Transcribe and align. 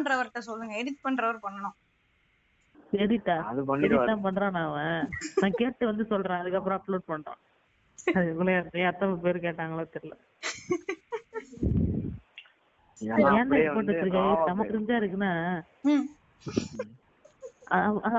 பண்றவர்ட்ட 0.00 0.38
சொல்லுங்க. 0.48 0.74
எடிட் 0.82 1.04
பண்றவர் 1.06 1.44
பண்ணணும். 1.46 1.76
எடிட்டா 3.00 3.36
அது 3.50 3.60
பண்ணிடுவாரு. 3.68 4.06
எடிட் 4.06 4.24
பண்றான் 4.26 4.58
அவன். 4.64 5.08
நான் 5.40 5.58
கேட்டு 5.60 5.86
வந்து 5.86 6.04
சொல்றேன். 6.12 6.42
அதுக்கப்புறம் 6.42 6.80
அப்லோட் 6.80 7.10
பண்றான். 7.12 7.40
அதுக்குள்ள 8.18 8.52
எத்தனை 8.88 9.14
பேர் 9.24 9.44
கேட்டாங்களோ 9.46 9.84
தெரியல. 9.96 10.14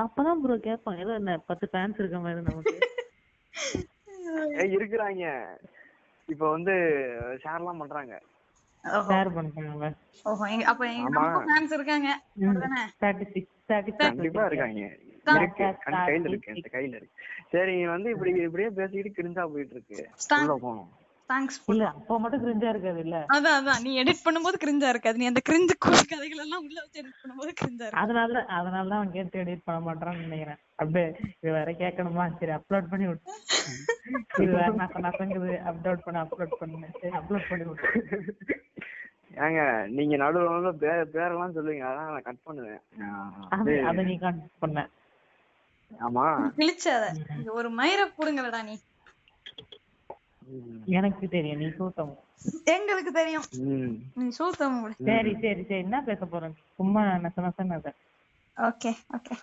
அப்பதான் 0.03 0.41
ப்ரோ 0.43 0.55
கேட்பான். 0.67 0.99
ஏதோ 1.03 1.13
என்ன 1.19 1.37
பத்து 1.49 1.65
ஃபேன்ஸ் 1.71 1.99
இருக்க 2.01 2.19
மாதிரி 2.25 2.41
நமக்கு. 2.49 2.77
ஏய் 4.61 4.75
இருக்கிறாங்க. 4.77 5.25
இப்ப 6.33 6.49
வந்து 6.55 6.75
ஷேர்லாம் 7.43 7.81
பண்றாங்க. 7.83 8.13
ஷேர் 9.05 9.29
பண்றாங்க 9.35 9.87
ஓஹோ 10.25 10.45
எங்க 10.47 10.65
அப்ப 10.71 10.83
எங்க 10.95 11.19
ஃபேன்ஸ் 11.45 11.73
இருக்காங்க. 11.77 12.09
கண்டிப்பா 13.99 14.43
இருக்காங்க. 14.45 14.81
கையில 16.01 16.25
இருக்கு 16.29 16.51
என் 16.53 16.63
கையில 16.69 16.95
இருக்கு. 16.95 17.15
சரி 17.51 17.73
நீ 17.75 17.83
வந்து 17.87 18.09
இப்படி 18.09 18.31
இப்படியே 18.41 18.69
பேசிக்கிட்டு 18.79 19.17
கிரிஞ்சா 19.17 19.45
போயிட்டு 19.51 19.75
இருக்கு. 19.77 19.99
உள்ள 20.35 20.51
போகணும். 20.57 20.91
தேங்க்ஸ் 21.31 21.59
இல்ல 21.71 21.83
அப்ப 21.91 22.17
மட்டும் 22.21 22.43
கிரிஞ்சா 22.43 22.69
இருக்காது 22.73 22.99
இல்ல. 23.05 23.17
அதான் 23.35 23.57
அதான் 23.59 23.81
நீ 23.83 23.91
எடிட் 24.01 24.25
பண்ணும்போது 24.25 24.57
கிரிஞ்சா 24.63 24.89
இருக்காது. 24.93 25.19
நீ 25.21 25.27
அந்த 25.31 25.41
கிரிஞ்சு 25.47 25.75
கதைகள் 26.11 26.43
எல்லாம் 26.45 26.63
உள்ள 26.65 26.77
வச்சு 26.81 27.01
எடிட் 27.01 27.21
பண்ணும்போது 27.21 27.51
கிரிஞ்சா 27.59 27.85
இருக்கு 27.85 28.01
அதனால 28.03 28.43
அதனால 28.57 28.89
தான் 28.89 28.99
அவன் 28.99 29.15
கேட்டு 29.17 29.41
எடிட் 29.43 29.65
பண்ண 29.65 29.79
மாட்டான்னு 29.87 30.25
நினைக்கிறேன். 30.25 30.61
அப்படியே 30.77 31.07
இது 31.35 31.51
வேற 31.57 31.71
கேட்கணுமா? 31.81 32.25
சரி 32.39 32.53
அப்லோட் 32.57 32.91
பண்ணி 32.91 33.07
விட்டு 33.07 33.31
இது 34.37 34.51
வேற 34.53 34.69
நச 34.81 35.03
நசங்குது. 35.07 35.51
அப்லோட் 35.71 36.05
பண்ண 36.05 36.19
அப்லோட் 36.25 36.59
பண்ணு. 36.59 36.89
சரி 36.99 37.15
அப்லோட் 37.19 37.49
பண்ணி 37.49 37.65
விட்டு 37.69 38.57
ஏங்க 39.41 39.59
நீங்க 39.97 40.15
நடுவுல 40.17 40.47
நடுவுல 40.49 40.71
பேர் 40.79 41.11
பேரெல்லாம் 41.13 41.55
சொல்லுவீங்க. 41.57 41.85
அதான் 41.89 42.09
நான் 42.09 42.25
கட் 42.25 42.45
பண்ணுவேன். 42.47 42.81
ஆ, 43.01 43.05
அது 43.51 44.03
நீ 44.09 44.15
கான் 44.17 44.41
பண்ண. 44.59 44.79
ஆமா. 45.91 46.25
கிழிச்சாத. 46.57 47.05
இங்க 47.37 47.51
ஒரு 47.53 47.69
மயிரை 47.79 48.05
கூடுங்களடா 48.09 48.61
நீ. 48.61 48.75
எனக்கு 50.97 51.27
தெரியும். 51.27 51.59
நீ 51.59 51.67
சூத்தம் 51.79 52.13
எங்களுக்கு 52.75 53.11
தெரியும். 53.11 53.47
நீ 54.19 54.27
சூத்தம் 54.39 54.77
சரி 55.09 55.31
சரி 55.43 55.63
சரி. 55.63 55.81
என்ன 55.85 56.01
பேச 56.01 56.25
போறேன் 56.25 56.55
சும்மா 56.75 57.03
நச 57.25 57.35
அதை. 57.77 57.91
Okay 58.57 58.91
okay. 59.17 59.35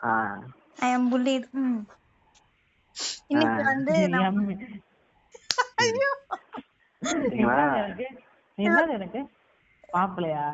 I 0.79 0.91
am 0.93 1.11
bullied 1.13 1.47
இன்னைக்கு 3.27 3.63
வந்து 3.65 3.95
ஐயோ? 5.83 6.11
என்னது 8.59 8.93
எனக்கு? 8.99 9.21
மாப்பிள்ளையா? 9.93 10.45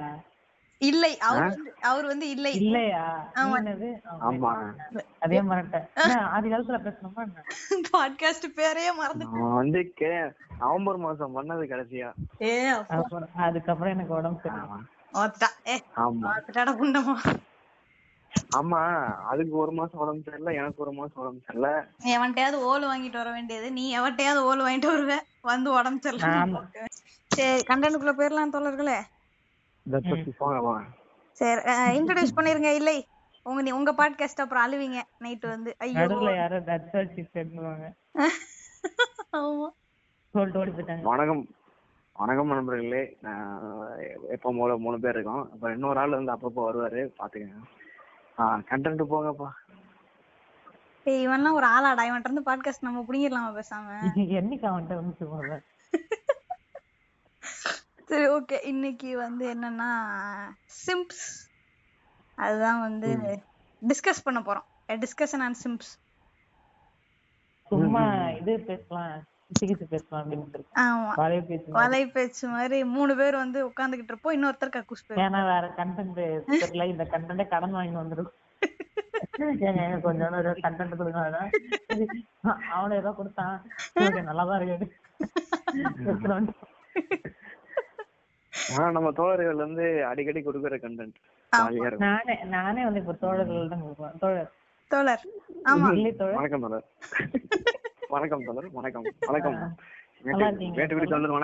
இல்லை 0.81 1.19
அவர் 1.19 1.43
வந்து 1.45 1.75
அவர் 1.81 2.07
வந்து 2.07 2.29
இல்லை. 2.29 2.53
இல்லையா? 2.55 3.03
ஆமா. 3.35 3.57
என்னது? 3.59 3.89
ஆமா. 4.27 4.51
அதே 5.19 5.37
என்ன, 5.37 5.71
ஆதி 6.31 6.49
காலத்துல 6.49 6.79
பேசணுமா 6.87 7.21
என்ன? 7.23 7.45
பாட்காஸ்ட் 7.91 8.47
பேரே 8.57 8.95
மறந்து 8.97 9.25
நான் 9.27 9.55
வந்து 9.55 9.93
கே 9.93 10.11
நவம்பர் 10.59 10.97
மாசம் 10.97 11.37
பண்ணது 11.37 11.65
கடைசியா. 11.65 12.11
ஏ 12.43 12.53
அப்புறம் 12.69 13.31
அதுக்கப்புறம் 13.35 13.93
எனக்கு 13.93 14.15
உடம்பு 14.15 14.41
சரி 14.41 14.61
ஆமா. 18.53 18.81
அதுக்கு 19.25 19.57
ஒரு 19.57 19.73
மாசம் 19.73 20.01
உடம்பு 20.01 20.23
சரியில்லை 20.23 20.55
எனக்கு 20.55 20.83
ஒரு 20.83 20.93
மாசம் 20.93 21.21
உடம்பு 21.23 21.41
சரியில்லை. 21.47 21.73
எவன்கிட்டயாவது 22.15 22.59
ஓல் 22.63 22.87
வாங்கிட்டு 22.87 23.17
வர 23.17 23.31
வேண்டியது 23.31 23.71
நீ 23.73 23.99
எவன்கிட்டயாவது 23.99 24.43
ஓல் 24.43 24.65
வாங்கிட்டு 24.67 24.93
வருவ 24.93 25.17
வந்து 25.41 25.71
உடம்பு. 25.73 26.01
சரியில்லை 26.03 26.63
சரி 27.31 27.63
கண்டனுக்குள்ள 27.63 28.15
போயிடலாம் 28.17 28.55
தோழர்களே. 28.55 28.99
இதை 29.87 30.01
பத்தி 30.11 30.31
போங்க 30.39 30.61
போங்க 30.61 30.83
சரி 31.39 31.61
இன்ட்ரடியூஸ் 31.99 32.37
பண்ணிருங்க 32.37 32.75
இல்லை. 32.75 32.99
உங்க 33.47 33.63
நீ 33.63 33.71
உங்க 33.71 33.93
பாட்காஸ்ட் 33.93 34.43
அப்புறம் 34.45 34.65
அழுவீங்க 34.65 35.03
நைட் 35.19 35.47
வந்து. 35.47 35.75
ஐயோ. 35.79 35.99
நடுவுல 35.99 36.37
யாரோ 36.37 36.59
டச் 36.61 36.93
வச்சு 36.93 37.23
சேர்ந்துவாங்க 37.35 37.87
ஆமா. 39.33 39.67
சொல்லிட்டு 40.35 40.59
ஓடி 40.59 40.71
போயிட்டாங்க. 40.71 41.03
வணக்கம். 41.03 41.43
வணக்கம் 42.17 42.47
நண்பர்களே. 42.47 43.17
நான் 43.21 43.99
எப்போ 44.31 44.53
மூணு 44.53 44.79
மூணு 44.79 45.01
பேர் 45.01 45.15
இருக்கோம். 45.15 45.51
அப்புறம் 45.53 45.75
இன்னொரு 45.75 45.99
ஆள் 45.99 46.17
வந்து 46.19 46.33
அப்பப்போ 46.33 46.61
வருவாரு 46.61 47.03
பாத்துக்கங்க. 47.19 47.61
ஆ 48.39 48.57
கண்டென்ட் 48.71 49.05
போங்கப்பா. 49.13 49.51
ஏய் 51.05 51.29
இவன்லாம் 51.29 51.53
ஒரு 51.53 51.67
ஆளாடா. 51.67 52.03
இவன்ட்ட 52.05 52.31
இருந்து 52.31 52.47
பாட்காஸ்ட் 52.47 52.87
நம்ம 52.89 53.05
புடிங்கிடலாமா 53.09 53.51
பேசாம? 53.55 53.89
என்னைக்கு 54.39 54.67
அவன்கிட்ட 54.71 54.95
வந்து 54.95 55.27
போல 55.27 55.61
சரி 58.15 58.27
ஓகே 58.29 58.59
இன்னைக்கு 58.63 59.17
வந்து 59.19 59.45
என்னன்னா 59.55 59.89
சிம்ப்ஸ் 60.81 61.25
அதுதான் 62.39 62.81
வந்து 62.81 63.09
டிஸ்கஸ் 63.83 64.23
பண்ண 64.25 64.41
போறோம். 64.41 64.67
டிஸ்கஷன் 65.05 65.43
அண்ட் 65.47 65.59
சிம்ப்ஸ் 65.65 65.93
சும்மா 67.71 68.03
இது 68.41 68.53
பேசலாம். 68.69 69.15
சிகிச்சை 69.59 69.87
பேசலாம் 69.91 70.21
அப்படின்னு 70.23 70.55
இருக்கு 70.55 70.81
ஆமா. 70.85 71.11
பழைய 71.15 71.41
பேச்சு 71.49 71.75
வலை 71.79 72.03
பேச்சு 72.07 72.45
மாதிரி 72.49 72.79
மூணு 72.85 73.17
பேர் 73.17 73.37
வந்து 73.37 73.59
உட்கார்ந்துகிட்டு 73.69 74.13
இருப்போம். 74.13 74.37
இன்னொருத்தர் 74.37 74.75
கக்கூஸ் 74.77 75.07
பேர் 75.09 75.23
ஏன்னா 75.25 75.41
வேற 75.53 75.73
கண்டென்ட் 75.81 76.15
தெரியல. 76.55 76.87
இந்த 76.95 77.07
கண்டென்ட்டே 77.15 77.47
கடன் 77.49 77.77
வாங்கி 77.79 77.97
வந்துடும் 78.03 78.33
ஏங்க 79.69 80.01
கொஞ்சம் 80.01 80.39
ஒரு 80.41 80.53
கண்டென்ட் 80.67 80.99
கொடுங்க 81.01 81.51
அவன 82.77 82.93
ஏதோ 83.01 83.13
கொடுத்தான். 83.13 83.57
ஓகே 84.07 84.23
நல்லாதான் 84.31 84.67
இருக்கு. 84.69 85.01
ஆனா 86.35 86.53
நம்ம 88.69 89.13
தோழர்கள் 89.13 89.55
வந்து 89.57 90.07
அடிக்கடி 90.07 90.41
கொடுக்குற 90.41 90.77
கண்டென்ட் 90.81 91.17
நானே 91.99 92.35
நானே 92.45 92.85
வந்து 92.85 93.01
இப்ப 93.01 93.13
தோழர்கள் 93.15 93.69
தான் 93.69 93.83
கொடுப்பேன். 93.83 94.19
தோழர். 94.19 94.51
தோழர். 94.91 95.25
ஆமா. 95.65 95.93
இல்லை 95.93 96.13
தோழர். 96.15 96.35
வணக்கம் 96.35 96.61
தோழர். 96.61 96.87
வணக்கம் 98.09 98.45
தோழர். 98.45 98.71
வணக்கம். 98.73 99.05
வணக்கம். 99.27 99.59
வேட்டுக்குடி 100.77 101.09
தோழர் 101.09 101.35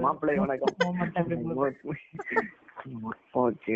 மாப்பிள்ளை 0.00 0.58
ஓகே 3.34 3.74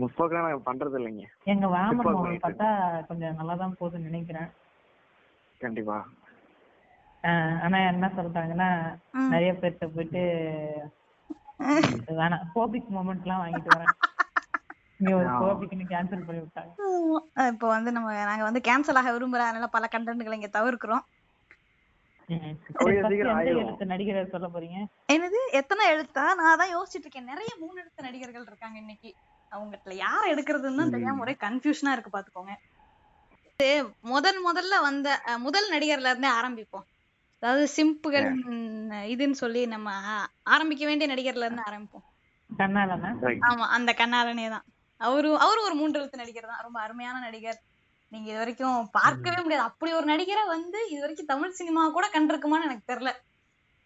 முற்போக்கெல்லாம் 0.00 0.66
பண்றது 0.66 0.96
இல்லைங்க. 0.98 1.24
எங்க 1.44 1.66
வாமன் 1.66 2.42
பார்த்தா 2.46 2.70
கொஞ்சம் 3.06 3.34
நல்லா 3.34 3.54
தான் 3.54 3.76
போகுதுன்னு 3.80 4.08
நினைக்கிறேன். 4.10 4.50
கண்டிப்பா. 5.60 5.96
ஆஹ் 7.24 7.60
ஆனா 7.60 7.78
என்ன 7.88 8.12
சொல்றாங்கன்னா. 8.16 8.68
நிறைய 9.30 9.52
பேர்ட்ட 9.52 9.86
போயிட்டு 9.94 10.22
வேணாம். 12.20 12.44
கோபிக் 12.54 12.90
வாங்கிட்டு 12.96 13.70
வரேன். 13.74 13.94
நீ 15.04 15.10
ஒரு 15.18 15.28
கோபிக்னு 15.42 15.84
கேன்சல் 15.92 16.26
பண்ணி 16.26 16.40
விட்டாங்க. 16.42 16.72
ஆமா. 16.88 17.18
இப்போ 17.52 17.66
வந்து 17.76 17.90
நம்ம 17.96 18.12
நாங்க 18.30 18.44
வந்து 18.48 18.62
கேன்சல் 18.68 18.98
ஆக 19.00 19.12
விரும்புற 19.16 19.42
அதனால 19.46 19.68
பல 19.76 19.88
கண்டென்ட்களை 19.94 20.38
இங்க 20.38 20.50
தவிர்க்கிறோம். 20.58 21.04
நடிகரை 23.92 24.20
சொல்ல 24.34 24.46
போறீங்க? 24.52 24.78
என்னது? 25.14 25.38
எத்தனை 25.60 25.84
எழுத்தா? 25.94 26.24
நான் 26.40 26.60
தான் 26.60 26.72
யோசிச்சுட்டு 26.74 27.06
இருக்கேன். 27.06 27.30
நிறைய 27.32 27.50
மூணு 27.62 27.76
எழுத்து 27.82 28.06
நடிகர்கள் 28.06 28.46
இருக்காங்க 28.50 28.78
இன்னைக்கு. 28.84 29.10
அவங்கத்துல 29.52 29.96
யார 30.04 30.22
எடுக்கிறதுன்னு 30.34 30.80
தான் 30.82 30.94
தெரியாம 30.94 31.22
ஒரே 31.24 31.34
கன்ஃபியூஷனா 31.46 31.94
இருக்கு 31.96 32.14
பாத்துக்கோங்க 32.14 32.54
முதல் 34.12 34.38
முதல்ல 34.46 34.74
வந்த 34.86 35.08
முதல் 35.44 35.68
நடிகர்ல 35.72 36.12
இருந்தே 36.12 36.30
ஆரம்பிப்போம். 36.38 36.86
அதாவது 37.42 37.64
சிம்புகள் 37.76 38.26
இதுன்னு 39.12 39.42
சொல்லி 39.42 39.66
நம்ம 39.66 39.90
ஆரம்பிக்க 40.54 40.86
வேண்டிய 40.86 41.12
நடிகர்ல 41.12 41.46
இருந்து 41.46 41.70
ஆரம்பிப்போம். 41.70 42.04
ஆமா 43.50 43.66
அந்த 43.76 43.94
கண்ணாலனே 44.00 44.48
தான். 44.48 44.64
அவரு 45.00 45.38
அவரு 45.38 45.62
ஒரு 45.62 45.74
மூன்று 45.74 46.00
எழுத்து 46.00 46.16
நடிகர் 46.16 46.46
தான். 46.46 46.62
ரொம்ப 46.62 46.80
அருமையான 46.80 47.20
நடிகர். 47.20 47.60
நீங்க 48.12 48.30
இது 48.30 48.38
வரைக்கும் 48.38 48.88
பார்க்கவே 48.98 49.42
முடியாது. 49.42 49.70
அப்படி 49.70 49.92
ஒரு 49.92 50.12
நடிகரை 50.12 50.48
வந்து 50.48 50.78
இது 50.90 51.00
வரைக்கும் 51.00 51.26
தமிழ் 51.26 51.58
சினிமா 51.60 51.90
கூட 51.90 52.10
கண்டிருக்குமான்னு 52.16 52.70
எனக்கு 52.70 52.92
தெரியல. 52.92 53.12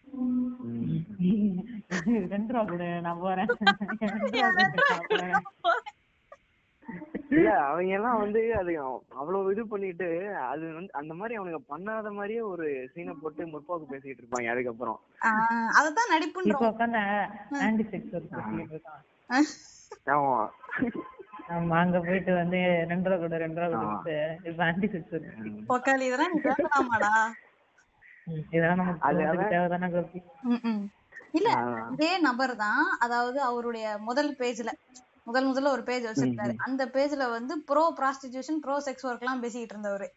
நான் 3.05 3.19
போறேன் 3.23 3.49
ரெண்டு 3.99 4.33
ரூபா 4.33 4.49
கொடு, 5.03 5.27
நான் 5.33 5.43
போறேன். 5.63 5.93
இல்ல 7.31 7.47
அவங்க 7.63 7.91
எல்லாம் 7.95 8.19
வந்து 8.21 8.41
அது 8.59 8.71
அவ்வளவு 9.17 9.51
இது 9.53 9.63
பண்ணிட்டு 9.67 10.07
அது 10.47 10.65
வந்து 10.73 10.91
அந்த 10.99 11.13
மாதிரி 11.13 11.37
அவனுங்க 11.37 11.59
பண்ணாத 11.71 12.11
மாதிரியே 12.13 12.41
ஒரு 12.51 12.65
சீனை 12.93 13.13
போட்டு 13.17 13.47
முற்போக்கு 13.51 13.87
பேசிட்டு 13.91 14.21
இருப்பாங்க 14.21 14.53
அதுக்கப்புறம். 14.53 14.99
ஆஹ் 15.27 15.69
அதத்தான் 15.79 16.11
நடிப்புன்றோம். 16.13 16.63
உட்காந்து 16.69 17.01
ஆன்டி 17.65 17.85
செக்ஸ் 17.85 18.15
ஆமா. 20.07 20.37
ஆமா 21.49 21.75
அங்க 21.79 21.97
போயிட்டு 22.01 22.31
வந்து 22.35 22.59
ரெண்டு 22.89 23.09
ரூபா 23.09 23.17
கொடு 23.19 23.43
ரெண்டு 23.43 23.61
ரூபா 23.61 23.77
கொடுத்து 23.83 24.15
இப்ப 24.49 24.61
ஆன்டி 24.65 24.87
செக்ஸ் 24.87 25.15
உக்காலி 25.75 26.07
இதெல்லாம் 26.07 26.33
நீ 26.33 26.39
பேசலாமாடா 26.47 27.13
இதெல்லாம் 28.49 28.81
நமக்கு 28.81 29.45
தேவைதானே 29.53 29.89
கோபி. 29.91 30.19
இல்ல. 31.33 31.49
இதே 31.93 32.11
நபர் 32.25 32.53
தான். 32.61 32.83
அதாவது 32.99 33.39
அவருடைய 33.43 33.87
முதல் 34.07 34.31
பேஜ்ல 34.39 34.71
முதல் 35.27 35.47
முதல்ல 35.47 35.67
ஒரு 35.67 35.83
பேஜ் 35.83 36.03
வச்சிருந்தாரு. 36.03 36.53
அந்த 36.57 36.85
பேஜ்ல 36.85 37.29
வந்து 37.29 37.59
pro 37.59 37.93
prostitution 37.97 38.61
pro 38.61 38.75
sex 38.85 39.05
work 39.05 39.19
எல்லாம் 39.19 39.39
பேசிக்கிட்டு 39.39 39.73
இருந்தவரு. 39.73 40.07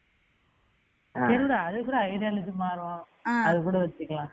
அது 1.59 1.85
கூட 1.85 1.97
ஐடியாலஜி 1.99 2.53
மாறும். 2.55 3.01
அது 3.45 3.63
கூட 3.63 3.79
வச்சுக்கலாம். 3.79 4.31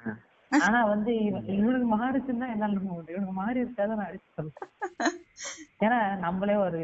ஆனா 0.50 0.84
வந்து 0.84 1.12
இவ- 1.24 1.44
இவனுக்கு 1.46 1.88
மாறிச்சுன்னு 1.88 2.50
என்னால 2.52 2.72
இவனுக்கு 2.72 3.32
மாறி 3.32 3.64
இருக்காத 3.64 3.88
நான் 3.88 4.08
அடிச்சு 4.10 4.36
சொல்றேன். 4.36 4.70
ஏன்னா 5.80 6.16
நம்மளே 6.16 6.56
ஒரு 6.56 6.80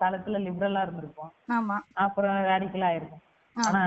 காலத்துல 0.00 0.36
லிபரலா 0.40 0.82
இருந்திருப்போம். 0.82 1.32
ஆமா. 1.48 1.78
அப்புறம் 1.92 2.36
ரேடிக்கலா 2.36 2.88
ஆயிருக்கும். 2.90 3.24
ஆனா. 3.54 3.82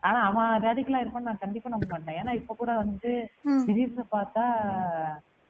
ஆனா 0.00 0.20
அவன் 0.20 0.62
ரேடிக்கலா 0.62 1.00
இருப்பான்னு 1.02 1.28
நான் 1.28 1.38
கண்டிப்பா 1.38 1.70
நம்ப 1.70 1.86
மாட்டேன். 1.90 2.16
ஏன்னா 2.16 2.34
இப்ப 2.34 2.54
கூட 2.54 2.76
வந்து. 2.76 3.30
திடீர்னு 3.66 4.04
பார்த்தா 4.12 4.44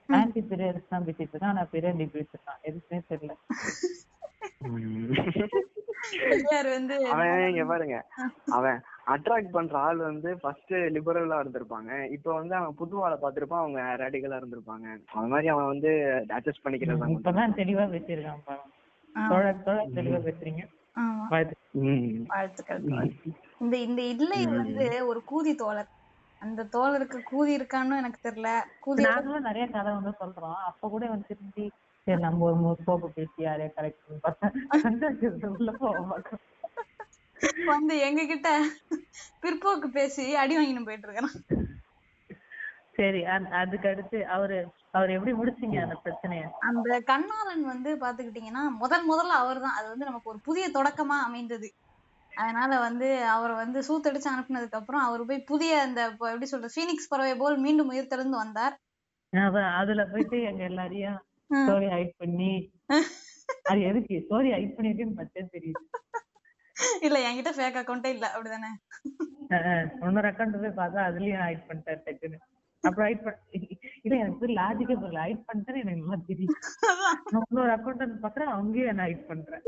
ஆன்டி 0.09 0.41
பீரியட்ஸ் 0.51 0.91
தான் 0.93 1.07
இருக்கான் 1.09 1.51
ஆனா 1.51 1.63
பீரியட் 1.73 2.03
இருக்கான் 2.33 2.61
எதுக்குமே 2.69 3.01
தெரியல. 3.11 3.35
வந்து 6.77 6.95
அவன் 7.13 7.31
இங்க 7.51 7.65
பாருங்க. 7.71 7.97
அவன் 8.57 8.79
அட்ராக்ட் 9.15 9.55
பண்ற 9.57 9.75
ஆள் 9.87 10.01
வந்து 10.09 10.31
ஃபர்ஸ்ட் 10.43 10.73
லிபரலா 10.97 11.39
இருந்திருப்பாங்க. 11.43 11.91
இப்ப 12.17 12.29
வந்து 12.39 12.55
அவன் 12.59 12.77
புது 12.81 13.03
ஆளை 13.05 13.17
பார்த்திருப்பான். 13.23 13.63
அவங்க 13.65 13.81
ரேடிக்கலா 14.03 14.41
இருந்திருப்பாங்க. 14.41 14.87
அது 15.17 15.31
மாதிரி 15.33 15.49
அவன் 15.55 15.71
வந்து 15.73 15.93
அட்ஜஸ்ட் 16.39 16.65
பண்ணிக்கிறது 16.67 17.03
தான் 17.03 17.17
இப்பதான் 17.17 17.57
தெளிவா 17.61 17.87
தோழர் 19.31 19.65
தெளிவா 19.99 20.21
பேசுறீங்க. 20.29 20.63
இந்த 23.65 23.77
இந்த 23.87 24.03
இல்லை 24.15 24.41
வந்து 24.61 24.87
ஒரு 25.11 25.21
கூதி 25.33 25.53
தோழர் 25.63 25.91
அந்த 26.43 26.61
தோழருக்கு 26.75 27.19
கூதி 27.31 27.53
இருக்கான்னு 27.59 28.01
எனக்கு 28.01 28.21
தெரியல. 28.27 28.51
கூதி 28.85 29.03
நாங்களும் 29.07 29.47
நிறைய 29.49 29.65
கதை 29.69 29.91
வந்து 29.99 30.13
சொல்றோம். 30.21 30.59
அப்ப 30.71 30.89
கூட 30.89 31.05
வந்து 31.13 31.29
திரும்பி 31.31 31.65
சரி 32.07 32.21
நம்ம 32.21 32.45
ஒரு 32.49 32.57
முற்போக்கு 32.63 33.09
பேசி 33.17 33.41
யாரையா 33.45 33.71
கரெக்ட் 33.77 34.07
உள்ள 34.07 35.73
மாட்டோம். 36.11 36.43
வந்து 37.73 37.95
எங்க 37.99 38.23
கிட்ட 38.25 38.49
பிற்போக்கு 39.43 39.89
பேசி 39.99 40.25
அடி 40.35 40.55
வாங்கின்னு 40.57 40.87
போயிட்டு 40.89 41.09
இருக்கிறான். 41.09 41.37
சரி 42.99 43.21
அதுக்கு 43.61 43.87
அடுத்து 43.89 44.19
அவரு 44.37 44.57
அவர் 44.91 45.15
எப்படி 45.17 45.33
முடிச்சீங்க 45.33 45.77
அந்த 45.85 45.97
பிரச்சனைய? 46.05 46.43
அந்த 46.71 46.89
கண்ணாளன் 47.11 47.65
வந்து 47.73 47.91
பாத்துக்கிட்டீங்கன்னா 48.03 48.65
முதல் 48.83 49.07
முதல்ல 49.11 49.39
அவர்தான். 49.43 49.79
அது 49.79 49.87
வந்து 49.89 50.09
நமக்கு 50.11 50.31
ஒரு 50.31 50.41
புதிய 50.49 50.67
தொடக்கமா 50.75 51.17
அமைந்தது. 51.29 51.71
அதனால 52.41 52.79
வந்து 52.85 53.09
அவரை 53.35 53.55
வந்து 53.63 53.79
சூத்தடிச்சு 53.89 54.29
அனுப்புனதுக்கு 54.33 54.79
அப்புறம் 54.79 55.05
அவர் 55.07 55.23
போய் 55.29 55.49
புதிய 55.51 55.81
அந்த 55.87 56.01
எப்படி 56.33 56.49
சொல்றது 56.53 56.75
ஃபீனிக்ஸ் 56.75 57.11
பறவை 57.13 57.35
போல் 57.43 57.59
மீண்டும் 57.67 57.91
உயிர் 57.93 58.13
தெழுந்து 58.13 58.43
வந்தார். 58.43 58.77
அதுல 59.81 60.03
போயிட்டு 60.13 60.39
எங்க 60.51 60.63
எல்லாரையும். 60.71 61.19
ஸ்டோரி 61.51 61.89
ஹைட் 61.95 62.15
பண்ணி 62.23 62.53
அது 63.71 63.81
எதுக்கு 63.91 64.15
ஸ்டோரி 64.25 64.51
ஹைட் 64.55 64.77
பண்ணிருக்கேன்னு 64.77 65.19
பச்சே 65.21 65.43
தெரியுது. 65.57 65.83
இல்ல 67.07 67.17
என்கிட்ட 67.29 67.51
ஃபேக் 67.57 67.79
அக்கௌண்டே 67.81 68.11
இல்ல 68.17 68.27
அப்படிதானே? 68.35 68.71
இன்னொரு 70.07 70.29
அக்கௌண்ட் 70.31 70.61
போய் 70.63 70.81
பார்த்தா 70.81 71.07
அதுலயும் 71.09 71.45
ஹைட் 71.47 71.67
பண்ணிட்டாரு 71.69 72.01
டக்குன்னு. 72.07 72.39
அப்புறம் 72.85 73.07
ஹைட் 73.09 73.25
பண்ண 73.25 73.37
இல்ல 74.05 74.15
எனக்கு 74.23 74.57
லாஜிக்கே 74.61 74.97
புரியல 75.03 75.25
ஹைட் 75.27 75.45
பண்ணிட்டேன்னு 75.49 75.83
எனக்கு 75.85 76.03
நல்லா 76.05 76.19
தெரியும். 76.31 76.57
நான் 77.33 77.47
இன்னொரு 77.51 77.73
அக்கௌண்ட் 77.77 78.23
பாக்குறேன் 78.25 78.53
அங்கேயும் 78.57 78.91
என்ன 78.93 79.05
ஹைட் 79.09 79.29
பண்றேன். 79.31 79.65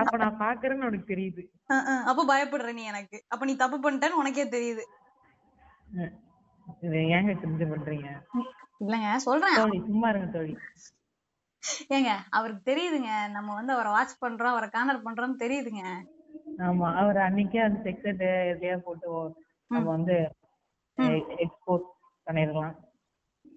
அப்ப 0.00 0.14
நான் 0.16 0.40
பாக்குறேன்னு 0.42 0.88
உனக்கு 0.88 1.12
தெரியுது. 1.12 1.42
அப்ப 2.10 2.26
பயப்படுற 2.30 2.72
நீ 2.78 2.84
எனக்கு. 2.84 3.18
அப்ப 3.28 3.44
நீ 3.44 3.54
தப்பு 3.56 3.78
பண்ணிட்டேன்னு 3.80 4.20
உனக்கே 4.22 4.46
தெரியுது. 4.48 4.84
ஏங்க 7.16 7.32
தெரிஞ்சு 7.42 7.66
பண்றீங்க? 7.72 8.10
இல்லங்க 8.80 9.08
சொல்றேன். 9.26 9.56
தோழி 9.58 9.78
சும்மா 9.88 10.08
இருங்க 10.12 10.28
தோழி. 10.36 10.54
ஏங்க 11.96 12.10
அவருக்கு 12.30 12.62
தெரியுதுங்க. 12.70 13.12
நம்ம 13.36 13.54
வந்து 13.54 13.72
அவரை 13.72 13.90
வாட்ச் 13.92 14.22
பண்றோம் 14.24 14.54
அவரை 14.54 14.68
கார்னர் 14.70 15.04
பண்றோம்னு 15.06 15.42
தெரியுதுங்க. 15.44 15.84
ஆமா 16.64 16.88
அவர் 17.00 17.18
அன்னைக்கே 17.26 17.60
அந்த 17.66 17.78
செக்ஸட் 17.86 18.24
எதையா 18.52 18.76
போட்டு 18.78 19.12
நம்ம 19.70 19.86
வந்து 19.96 20.16
எக்ஸ்போர்ட் 21.44 21.86
பண்ணிருக்கலாம் 22.26 22.74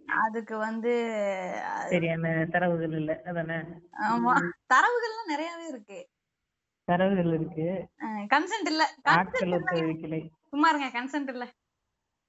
அதுக்கு 0.07 0.57
வந்து 0.57 0.91
சரியான 1.89 2.45
தரவுகள் 2.51 2.91
இல்ல. 2.91 3.21
அதானே? 3.25 3.55
ஆமா. 4.09 4.33
தரவுகள்லாம் 4.73 5.27
நிறையவே 5.27 5.67
இருக்கு. 5.67 6.09
தரவுகள் 6.85 7.33
இருக்கு. 7.33 7.87
கன்சென்ட் 8.03 8.65
இல்ல. 8.65 8.83
சும்மா 10.49 10.69
இருங்க. 10.69 10.99
கன்சென்ட் 10.99 11.27
இல்ல. 11.27 11.45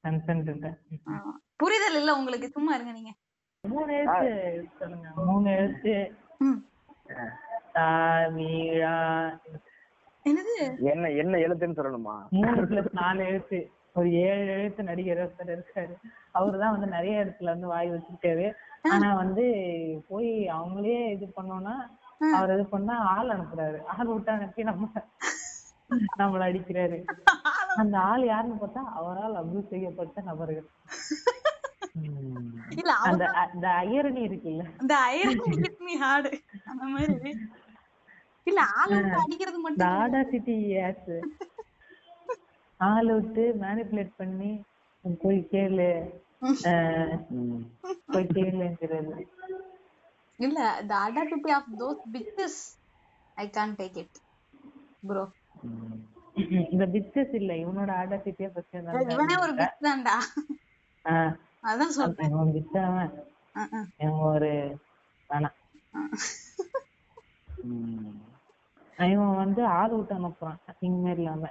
கன்சென்ட் 0.05 0.51
இல்ல. 0.51 0.79
ஆமா. 1.07 1.33
புரிதல் 1.57 1.95
இல்ல 1.95 2.17
உங்களுக்கு. 2.17 2.49
சும்மா 2.49 2.75
இருங்க 2.75 2.93
நீங்க. 2.93 3.13
மூணு 3.61 3.95
எழுத்து 3.95 4.69
சொல்லுங்க. 4.79 5.09
மூணு 5.17 5.51
எழுத்து. 5.51 6.15
ம். 6.39 6.61
தா 7.73 7.89
மீழா 8.29 8.95
என்னது? 10.25 10.55
என்ன 10.81 11.11
என்ன 11.11 11.39
எழுத்துன்னு 11.39 11.79
சொல்லணுமா? 11.79 12.29
மூணு 12.31 12.83
நாலு 12.93 13.25
எழுத்து. 13.25 13.71
ஒரு 13.99 14.09
ஏழு 14.25 14.45
எழுத்து 14.55 14.83
நடிகர் 14.89 15.23
ஒருத்தர் 15.25 15.55
இருக்காரு. 15.55 15.95
அவருதான் 16.35 16.75
வந்து 16.75 16.89
நிறைய 16.97 17.23
இடத்துல 17.25 17.53
வந்து 17.55 17.71
வாய் 17.73 17.93
வச்சிருக்காரு 17.95 18.47
ஆனா 18.93 19.09
வந்து 19.15 19.45
போய் 20.09 20.31
அவங்களே 20.57 20.99
இது 21.15 21.27
பண்ணோம்னா 21.39 21.75
அவர் 22.37 22.55
இது 22.55 22.65
பண்ணா 22.67 22.95
ஆள் 23.15 23.33
அனுப்புறாரு. 23.35 23.79
ஆள் 23.93 24.11
விட்டு 24.13 24.31
அனுப்பி 24.33 24.63
நம்ம 24.63 24.87
நம்மள 26.21 26.43
அடிக்கிறாரு. 26.49 26.97
அந்த 27.83 27.97
ஆள் 28.09 28.25
யாருன்னு 28.25 28.57
பார்த்தா 28.57 28.83
அவரால் 28.99 29.39
அபியூஸ் 29.43 29.73
செய்யப்பட்ட 29.73 30.23
நபர்கள். 30.23 30.69
இல்ல 32.81 32.93
அந்த 33.07 33.25
அந்த 33.45 33.67
ஐயரணி 33.85 34.21
இருக்குல்ல. 34.29 34.65
இந்த 34.83 34.95
ஐரன் 35.13 35.41
ஹிட் 35.57 35.81
மீ 35.87 35.95
ஹார்டு 36.03 36.31
அந்த 36.71 36.85
மாதிரி. 36.95 37.33
இல்ல 38.47 38.61
ஆள் 38.81 38.95
அடிக்கிறது 39.23 39.59
மட்டும் 39.59 39.95
ஆடாசிட்டி 39.97 40.55
ஆள் 42.79 43.13
விட்டு 43.13 43.57
மேனிப்புலேட் 43.61 44.13
பண்ணி 44.17 44.51
போய் 45.23 45.49
கேளு. 45.53 45.89
போய் 48.07 48.27
கேளுங்கிறது. 48.37 49.17
இல்ல 50.39 50.59
the 50.89 50.97
audacity 50.97 51.51
of 51.57 51.65
those 51.79 52.01
bitches 52.13 52.57
i 53.37 53.47
can't 53.49 53.77
take 53.81 53.97
it 53.97 54.13
bro. 55.09 55.23
இந்த 56.71 56.87
பிச்சஸ் 56.87 57.35
இல்ல 57.35 57.53
இவனோட 57.55 57.91
ஆடாசிட்டியா 58.01 58.49
ஃபர்ஸ்ட் 58.49 58.77
இவனே 59.11 59.37
ஒரு 59.37 59.55
பிச் 59.55 59.81
தான்டா. 59.83 60.17
அதான் 61.63 61.97
சொல்றேன். 61.99 62.29
இவன் 62.29 62.53
அஹ் 63.55 63.71
அஹ். 63.75 63.87
இவன் 63.99 64.25
ஒரு 64.33 64.51
வேணாம். 65.31 65.57
இவன் 68.99 69.35
வந்து 69.37 69.65
ஆள் 69.79 69.91
விட்டு 69.91 70.15
அனுப்புறான். 70.15 70.61
அசிங்கமே 70.71 71.11
இல்லாம 71.11 71.51